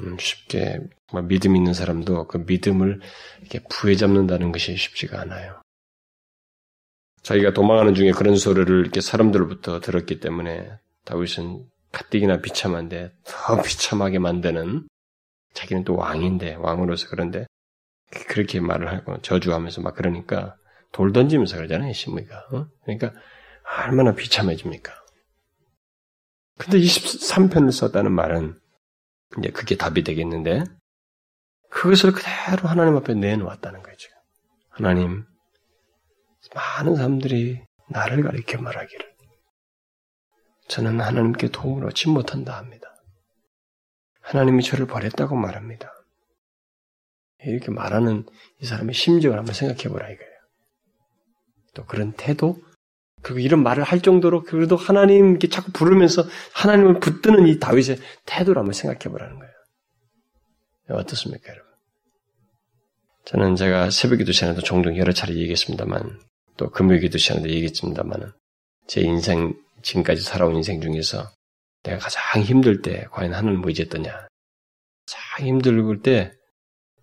음, 0.00 0.18
쉽게 0.18 0.80
믿음 1.28 1.54
있는 1.54 1.72
사람도 1.74 2.26
그 2.26 2.38
믿음을 2.38 3.00
이렇게 3.42 3.60
부여잡는다는 3.70 4.50
것이 4.50 4.76
쉽지가 4.76 5.20
않아요. 5.20 5.62
자기가 7.26 7.54
도망하는 7.54 7.96
중에 7.96 8.12
그런 8.12 8.36
소리를 8.36 8.82
이렇게 8.82 9.00
사람들로부터 9.00 9.80
들었기 9.80 10.20
때문에 10.20 10.70
다윗은 11.04 11.66
가뜩이나 11.90 12.40
비참한데 12.40 13.12
더 13.24 13.62
비참하게 13.62 14.20
만드는 14.20 14.86
자기는 15.52 15.82
또 15.82 15.96
왕인데 15.96 16.54
왕으로서 16.54 17.08
그런데 17.10 17.46
그렇게 18.28 18.60
말을 18.60 18.92
하고 18.92 19.20
저주하면서 19.22 19.80
막 19.80 19.96
그러니까 19.96 20.54
돌 20.92 21.12
던지면서 21.12 21.56
그러잖아요 21.56 21.92
시므이가 21.92 22.46
어? 22.52 22.68
그러니까 22.84 23.12
얼마나 23.84 24.14
비참해집니까? 24.14 24.92
근데 26.58 26.78
23편을 26.78 27.72
썼다는 27.72 28.12
말은 28.12 28.56
이제 29.38 29.48
그게 29.48 29.76
답이 29.76 30.04
되겠는데 30.04 30.62
그것을 31.70 32.12
그대로 32.12 32.68
하나님 32.68 32.94
앞에 32.94 33.14
내놓았다는 33.14 33.82
거죠. 33.82 34.10
하나님, 34.70 35.24
많은 36.54 36.96
사람들이 36.96 37.62
나를 37.88 38.22
가리켜 38.22 38.60
말하기를 38.60 39.16
저는 40.68 41.00
하나님께 41.00 41.48
도움을 41.48 41.86
얻지 41.86 42.08
못한다 42.08 42.56
합니다. 42.56 42.94
하나님이 44.20 44.62
저를 44.62 44.86
버렸다고 44.86 45.36
말합니다. 45.36 45.92
이렇게 47.44 47.70
말하는 47.70 48.26
이 48.60 48.66
사람의 48.66 48.94
심정을 48.94 49.38
한번 49.38 49.54
생각해 49.54 49.84
보라 49.84 50.10
이거예요. 50.10 50.36
또 51.74 51.84
그런 51.84 52.12
태도, 52.12 52.58
그리고 53.22 53.40
이런 53.40 53.62
말을 53.62 53.84
할 53.84 54.00
정도로 54.00 54.42
그래도 54.42 54.76
하나님 54.76 55.30
이렇게 55.30 55.48
자꾸 55.48 55.70
부르면서 55.72 56.24
하나님을 56.54 57.00
붙드는 57.00 57.46
이 57.46 57.58
다윗의 57.58 57.98
태도를 58.24 58.58
한번 58.58 58.72
생각해 58.72 59.12
보라는 59.12 59.38
거예요. 59.38 59.52
어떻습니까, 60.90 61.52
여러분? 61.52 61.72
저는 63.26 63.56
제가 63.56 63.90
새벽 63.90 64.18
기도 64.18 64.32
시간에도 64.32 64.60
종종 64.60 64.96
여러 64.96 65.12
차례 65.12 65.34
얘기했습니다만 65.34 66.20
또 66.56 66.70
금요기도 66.70 67.18
시간에도 67.18 67.48
얘기했습니다만은 67.50 68.32
제 68.86 69.00
인생 69.00 69.54
지금까지 69.82 70.22
살아온 70.22 70.56
인생 70.56 70.80
중에서 70.80 71.30
내가 71.82 71.98
가장 71.98 72.42
힘들 72.42 72.82
때 72.82 73.06
과연 73.10 73.34
하나님을 73.34 73.68
의지했더냐 73.68 74.28
가장 75.06 75.46
힘들 75.46 76.02
때 76.02 76.32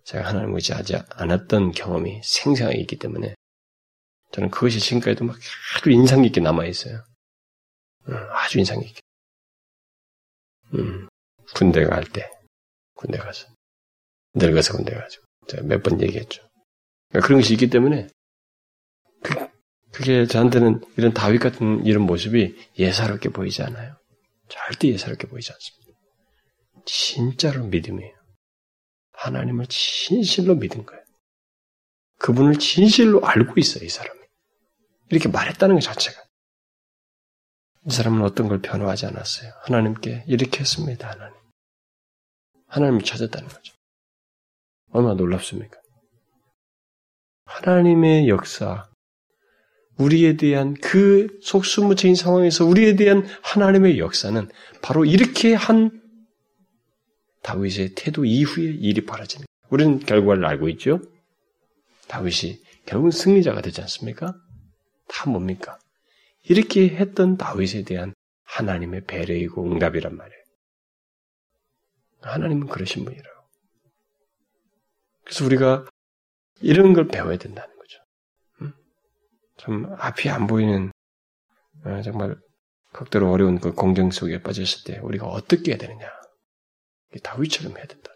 제가 0.04 0.28
하나님을 0.28 0.56
의지하지 0.56 0.96
않았던 1.10 1.72
경험이 1.72 2.20
생생하게 2.22 2.78
있기 2.80 2.96
때문에 2.96 3.34
저는 4.32 4.50
그것이 4.50 4.80
지금까지도 4.80 5.24
막 5.24 5.36
아주 5.76 5.90
인상 5.90 6.22
깊게 6.22 6.40
남아 6.40 6.66
있어요. 6.66 7.04
음, 8.08 8.14
아주 8.32 8.58
인상 8.58 8.80
깊게. 8.80 9.00
음, 10.74 11.08
군대 11.54 11.84
갈 11.84 12.04
때, 12.04 12.28
군대 12.94 13.16
가서 13.18 13.46
늙어서 14.34 14.74
군대 14.74 14.92
가지고 14.92 15.24
제가 15.46 15.62
몇 15.62 15.82
번 15.82 16.00
얘기했죠. 16.02 16.42
그러니까 17.10 17.26
그런 17.26 17.40
것이 17.40 17.52
있기 17.54 17.70
때문에 17.70 18.08
그, 18.08 18.12
그게 19.94 20.26
저한테는 20.26 20.80
이런 20.96 21.14
다윗 21.14 21.38
같은 21.38 21.86
이런 21.86 22.02
모습이 22.02 22.56
예사롭게 22.78 23.28
보이지 23.28 23.62
않아요. 23.62 23.96
절대 24.48 24.88
예사롭게 24.88 25.28
보이지 25.28 25.52
않습니다. 25.52 26.00
진짜로 26.84 27.64
믿음이에요. 27.66 28.12
하나님을 29.12 29.66
진실로 29.68 30.56
믿은 30.56 30.84
거예요. 30.84 31.02
그분을 32.18 32.58
진실로 32.58 33.24
알고 33.24 33.54
있어요, 33.58 33.84
이 33.84 33.88
사람이. 33.88 34.18
이렇게 35.10 35.28
말했다는 35.28 35.76
것 35.76 35.80
자체가. 35.80 36.20
이 37.86 37.92
사람은 37.92 38.22
어떤 38.22 38.48
걸 38.48 38.60
변호하지 38.60 39.06
않았어요. 39.06 39.52
하나님께 39.62 40.24
이렇게 40.26 40.60
했습니다, 40.60 41.08
하나님. 41.08 41.36
하나님을 42.66 43.02
찾았다는 43.02 43.48
거죠. 43.48 43.74
얼마나 44.90 45.14
놀랍습니까? 45.14 45.78
하나님의 47.44 48.28
역사, 48.28 48.88
우리에 49.96 50.36
대한 50.36 50.74
그 50.74 51.38
속수무책인 51.42 52.14
상황에서 52.14 52.64
우리에 52.64 52.96
대한 52.96 53.26
하나님의 53.42 53.98
역사는 53.98 54.48
바로 54.82 55.04
이렇게 55.04 55.54
한 55.54 56.02
다윗의 57.42 57.90
태도 57.94 58.24
이후에 58.24 58.64
일이 58.64 59.04
벌어집니다. 59.04 59.46
우리는 59.70 60.00
결과를 60.00 60.44
알고 60.46 60.68
있죠? 60.70 61.00
다윗이 62.08 62.58
결국은 62.86 63.10
승리자가 63.10 63.60
되지 63.60 63.80
않습니까? 63.82 64.34
다 65.08 65.30
뭡니까? 65.30 65.78
이렇게 66.42 66.88
했던 66.88 67.36
다윗에 67.36 67.84
대한 67.84 68.14
하나님의 68.44 69.04
배려이고 69.06 69.64
응답이란 69.64 70.16
말이에요. 70.16 70.44
하나님은 72.22 72.68
그러신 72.68 73.04
분이라고. 73.04 73.34
그래서 75.24 75.44
우리가 75.44 75.86
이런 76.60 76.92
걸 76.92 77.08
배워야 77.08 77.36
된다는 77.38 77.73
참 79.64 79.86
앞이 79.98 80.28
안 80.28 80.46
보이는 80.46 80.92
어, 81.86 82.02
정말 82.02 82.36
극도로 82.92 83.30
어려운 83.30 83.58
그 83.58 83.72
공정 83.72 84.10
속에 84.10 84.42
빠졌을 84.42 84.84
때 84.84 85.00
우리가 85.00 85.26
어떻게 85.26 85.72
해야 85.72 85.78
되느냐. 85.78 86.06
다윗처럼 87.22 87.76
해야 87.76 87.86
된다. 87.86 88.10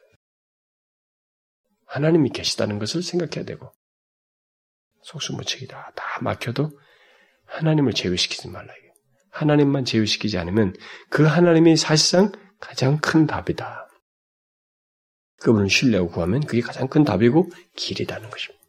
하나님이 1.86 2.30
계시다는 2.30 2.78
것을 2.78 3.02
생각해야 3.02 3.44
되고 3.44 3.72
속수무책이다. 5.02 5.92
다 5.94 6.04
막혀도 6.20 6.70
하나님을 7.46 7.94
제외시키지 7.94 8.48
말라. 8.48 8.72
하나님만 9.30 9.84
제외시키지 9.84 10.36
않으면 10.36 10.74
그 11.08 11.24
하나님이 11.24 11.76
사실상 11.76 12.32
가장 12.60 12.98
큰 12.98 13.26
답이다. 13.26 13.88
그분을 15.40 15.70
신뢰하고 15.70 16.10
구하면 16.10 16.40
그게 16.40 16.60
가장 16.60 16.88
큰 16.88 17.04
답이고 17.04 17.50
길이라는 17.76 18.28
것입니다. 18.28 18.64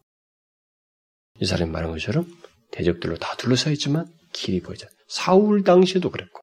이 1.41 1.45
사람이 1.45 1.71
말한 1.71 1.91
것처럼 1.91 2.25
대적들로 2.71 3.17
다 3.17 3.35
둘러싸여 3.37 3.73
있지만 3.73 4.11
길이 4.31 4.61
보이죠. 4.61 4.87
사울 5.07 5.63
당시에도 5.63 6.11
그랬고 6.11 6.41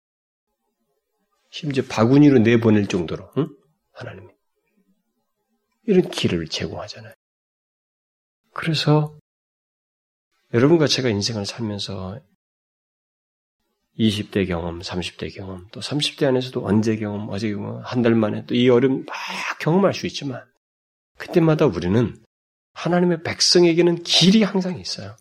심지어 1.51 1.85
바구니로 1.89 2.41
내보낼 2.41 2.87
정도로 2.87 3.31
응? 3.39 3.49
하나님이 3.93 4.29
이런 5.87 6.09
길을 6.11 6.49
제공하잖아요. 6.49 7.15
그래서 8.53 9.17
여러분과 10.53 10.87
제가 10.87 11.09
인생을 11.09 11.47
살면서 11.47 12.21
20대 13.99 14.47
경험, 14.47 14.81
30대 14.81 15.35
경험, 15.35 15.67
또 15.73 15.81
30대 15.81 16.25
안에서도 16.25 16.65
언제 16.67 16.97
경험, 16.97 17.29
어제 17.31 17.51
경험, 17.51 17.81
한 17.83 18.03
달 18.03 18.15
만에 18.15 18.45
또이 18.47 18.69
어려움 18.69 19.05
막 19.07 19.15
경험할 19.59 19.95
수 19.95 20.07
있지만, 20.07 20.45
그때마다 21.19 21.67
우리는 21.67 22.23
하나님의 22.75 23.23
백성에게는 23.23 24.03
길이 24.03 24.43
항상 24.43 24.79
있어요. 24.79 25.17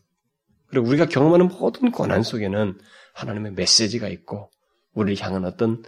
그리고 0.68 0.88
우리가 0.88 1.05
경험하는 1.05 1.47
모든 1.47 1.91
고난 1.91 2.24
속에는 2.24 2.80
하나님의 3.13 3.53
메시지가 3.53 4.07
있고, 4.09 4.51
우리를 4.93 5.24
향한 5.26 5.45
어떤 5.45 5.84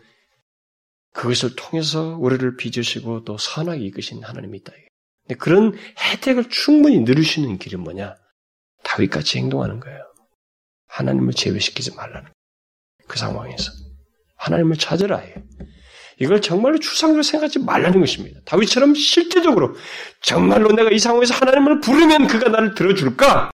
그것을 1.13 1.55
통해서 1.55 2.15
우리를 2.19 2.57
빚으시고 2.57 3.23
또 3.23 3.38
선하게 3.38 3.84
이끄신 3.86 4.23
하나님이 4.23 4.59
있다. 4.59 4.71
근데 5.23 5.38
그런 5.39 5.75
혜택을 5.99 6.49
충분히 6.49 6.99
누리시는 6.99 7.57
길은 7.57 7.80
뭐냐? 7.80 8.15
다윗같이 8.84 9.39
행동하는 9.39 9.80
거예요. 9.80 9.99
하나님을 10.88 11.34
제외시키지 11.34 11.95
말라는 11.95 12.30
그 13.07 13.17
상황에서 13.17 13.71
하나님을 14.38 14.78
찾으라 14.78 15.17
해요. 15.17 15.36
이걸 16.19 16.41
정말로 16.41 16.80
추상적으로 16.80 17.23
생각하지 17.23 17.59
말라는 17.59 17.99
것입니다. 17.99 18.39
다윗처럼 18.45 18.95
실제적으로 18.95 19.75
정말로 20.21 20.71
내가 20.71 20.89
이 20.91 20.99
상황에서 20.99 21.36
하나님을 21.36 21.82
부르면 21.82 22.28
그가 22.28 22.49
나를 22.49 22.73
들어줄까? 22.73 23.51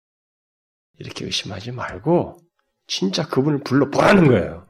이렇게 1.00 1.26
의심하지 1.26 1.72
말고 1.72 2.40
진짜 2.88 3.28
그분을 3.28 3.60
불러보라는 3.64 4.28
거예요. 4.28 4.68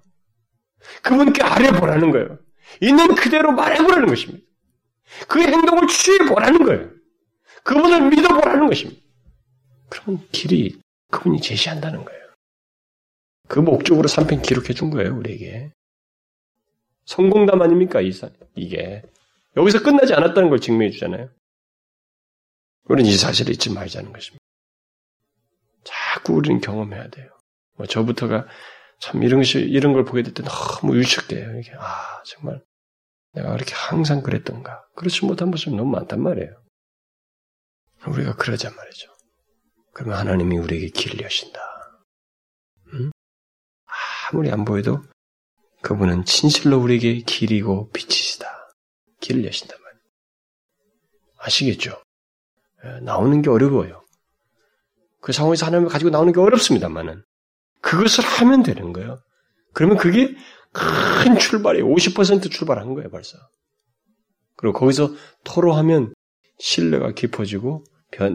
그분께 1.04 1.44
아뢰보라는 1.44 2.12
거예요. 2.12 2.40
있는 2.82 3.16
그대로 3.16 3.52
말해보라는 3.52 4.08
것입니다. 4.08 4.46
그 5.28 5.40
행동을 5.42 5.88
취해보라는 5.88 6.64
거예요. 6.66 6.92
그분을 7.64 8.10
믿어보라는 8.10 8.68
것입니다. 8.68 9.02
그러면 9.90 10.28
길이 10.32 10.80
그분이 11.12 11.42
제시한다는 11.42 12.04
거예요. 12.04 12.28
그 13.48 13.60
목적으로 13.60 14.10
3편 14.10 14.42
기록해 14.42 14.74
준 14.74 14.90
거예요, 14.90 15.16
우리에게. 15.16 15.72
성공담 17.06 17.62
아닙니까, 17.62 18.02
이게. 18.56 19.02
여기서 19.56 19.82
끝나지 19.82 20.14
않았다는 20.14 20.50
걸 20.50 20.60
증명해 20.60 20.92
주잖아요. 20.92 21.30
우리는 22.90 23.10
이 23.10 23.16
사실을 23.16 23.54
잊지 23.54 23.72
말자는 23.74 24.12
것입니다. 24.12 24.44
자꾸 26.18 26.34
우리는 26.34 26.60
경험해야 26.60 27.10
돼요. 27.10 27.30
뭐 27.78 27.86
저부터가 27.86 28.48
참 29.00 29.22
이런 29.24 29.40
것이, 29.40 29.60
이런 29.60 29.94
걸 29.94 30.04
보게 30.04 30.24
될 30.24 30.34
때 30.34 30.44
너무 30.44 30.98
유축돼요. 30.98 31.60
이게, 31.60 31.72
아, 31.78 32.24
정말. 32.26 32.64
내가 33.34 33.52
그렇게 33.52 33.74
항상 33.76 34.24
그랬던가. 34.24 34.84
그렇지 34.96 35.26
못한 35.26 35.50
모습이 35.50 35.76
너무 35.76 35.92
많단 35.92 36.22
말이에요. 36.22 36.50
우리가 38.08 38.36
그러자 38.36 38.72
말이죠. 38.72 39.12
그러면 39.94 40.18
하나님이 40.18 40.58
우리에게 40.58 40.90
길을 40.90 41.22
여신다. 41.22 41.60
응? 42.94 43.12
아무리 44.32 44.52
안 44.52 44.66
보여도 44.66 45.04
그분은 45.84 46.26
진실로 46.26 46.80
우리에게 46.80 47.20
길이고 47.20 47.92
빛이시다. 47.92 48.48
길을 49.22 49.46
여신단 49.46 49.80
말이에요. 49.80 50.02
아시겠죠? 51.40 52.02
예, 52.86 53.00
나오는 53.02 53.42
게 53.42 53.50
어려워요. 53.50 54.04
그 55.28 55.34
상황에서 55.34 55.66
하나님을 55.66 55.92
가지고 55.92 56.10
나오는 56.10 56.32
게 56.32 56.40
어렵습니다만은 56.40 57.22
그것을 57.82 58.24
하면 58.24 58.64
되는 58.64 58.94
거예요. 58.94 59.20
그러면 59.74 59.98
그게 59.98 60.34
큰 60.72 61.38
출발이에요. 61.38 61.86
50% 61.86 62.50
출발한 62.50 62.94
거예요, 62.94 63.10
벌써. 63.10 63.38
그리고 64.56 64.80
거기서 64.80 65.12
토로하면 65.44 66.14
신뢰가 66.60 67.12
깊어지고 67.12 67.84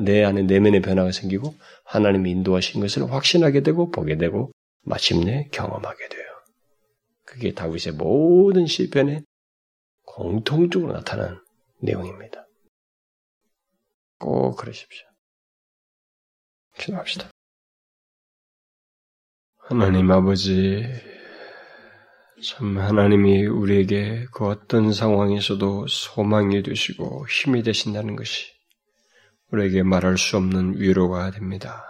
내 0.04 0.22
안에 0.22 0.42
내면의 0.42 0.82
변화가 0.82 1.12
생기고 1.12 1.54
하나님이 1.86 2.30
인도하신 2.30 2.82
것을 2.82 3.10
확신하게 3.10 3.62
되고 3.62 3.90
보게 3.90 4.18
되고 4.18 4.52
마침내 4.82 5.48
경험하게 5.50 6.08
돼요. 6.10 6.26
그게 7.24 7.54
다윗의 7.54 7.94
모든 7.94 8.66
시편에 8.66 9.22
공통적으로 10.04 10.92
나타난 10.92 11.40
내용입니다. 11.80 12.44
꼭 14.18 14.56
그러십시오. 14.56 15.11
기도합시다. 16.78 17.30
하나님 19.58 20.10
아버지, 20.10 20.84
참 22.42 22.76
하나님이 22.76 23.46
우리에게 23.46 24.26
그 24.32 24.46
어떤 24.46 24.92
상황에서도 24.92 25.86
소망이 25.86 26.62
되시고 26.62 27.26
힘이 27.28 27.62
되신다는 27.62 28.16
것이 28.16 28.46
우리에게 29.52 29.82
말할 29.82 30.18
수 30.18 30.36
없는 30.36 30.80
위로가 30.80 31.30
됩니다. 31.30 31.84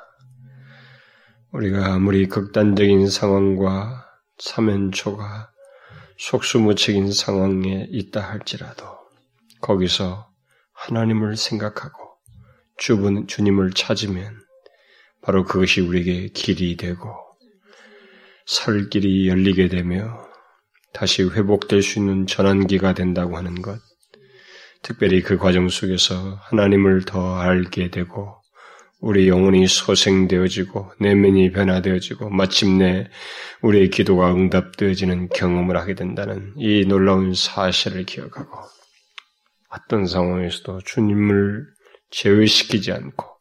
우리가 1.52 1.94
아무리 1.94 2.28
극단적인 2.28 3.08
상황과 3.08 4.06
사면초가 4.38 5.50
속수무책인 6.18 7.12
상황에 7.12 7.86
있다 7.90 8.20
할지라도 8.20 8.84
거기서 9.60 10.30
하나님을 10.72 11.36
생각하고 11.36 12.16
주분, 12.76 13.26
주님을 13.26 13.72
찾으면 13.72 14.41
바로 15.22 15.44
그것이 15.44 15.80
우리에게 15.80 16.28
길이 16.28 16.76
되고 16.76 17.14
살 18.44 18.88
길이 18.90 19.28
열리게 19.28 19.68
되며 19.68 20.26
다시 20.92 21.22
회복될 21.22 21.82
수 21.82 22.00
있는 22.00 22.26
전환기가 22.26 22.92
된다고 22.94 23.36
하는 23.36 23.62
것. 23.62 23.80
특별히 24.82 25.22
그 25.22 25.38
과정 25.38 25.68
속에서 25.68 26.38
하나님을 26.42 27.04
더 27.04 27.36
알게 27.36 27.90
되고 27.90 28.42
우리 29.00 29.28
영혼이 29.28 29.66
소생되어지고 29.66 30.92
내면이 31.00 31.50
변화되어지고 31.52 32.30
마침내 32.30 33.08
우리의 33.62 33.90
기도가 33.90 34.32
응답되어지는 34.32 35.28
경험을 35.30 35.76
하게 35.76 35.94
된다는 35.94 36.52
이 36.56 36.84
놀라운 36.86 37.34
사실을 37.34 38.04
기억하고 38.04 38.50
어떤 39.70 40.06
상황에서도 40.06 40.80
주님을 40.84 41.66
제외시키지 42.10 42.92
않고 42.92 43.31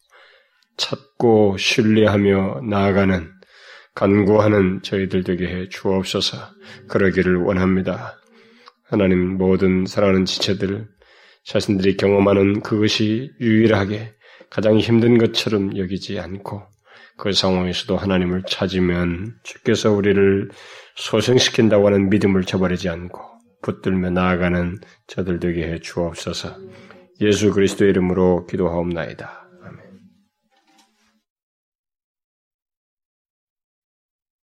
찾고 0.78 1.58
신뢰하며 1.58 2.62
나아가는 2.70 3.32
간구하는 3.96 4.82
저희들 4.84 5.24
되게 5.24 5.48
해 5.48 5.70
주옵소서 5.70 6.38
그러기를 6.88 7.38
원합니다. 7.38 8.18
하나님 8.90 9.38
모든 9.38 9.86
사랑하는 9.86 10.26
지체들 10.26 10.88
자신들이 11.46 11.98
경험하는 11.98 12.62
그것이 12.62 13.32
유일하게 13.40 14.14
가장 14.50 14.78
힘든 14.78 15.18
것처럼 15.18 15.78
여기지 15.78 16.20
않고 16.20 16.64
그 17.18 17.32
상황에서도 17.32 17.98
하나님을 17.98 18.44
찾으면 18.48 19.36
주께서 19.44 19.92
우리를 19.92 20.50
소생시킨다고 20.96 21.88
하는 21.88 22.10
믿음을 22.10 22.44
저버리지 22.44 22.90
않고 22.90 23.22
붙들며 23.62 24.10
나아가는 24.10 24.80
저들 25.08 25.40
되게 25.40 25.68
해 25.68 25.80
주옵소서. 25.80 26.56
예수 27.22 27.52
그리스도의 27.52 27.92
이름으로 27.92 28.48
기도하옵나이다. 28.48 29.41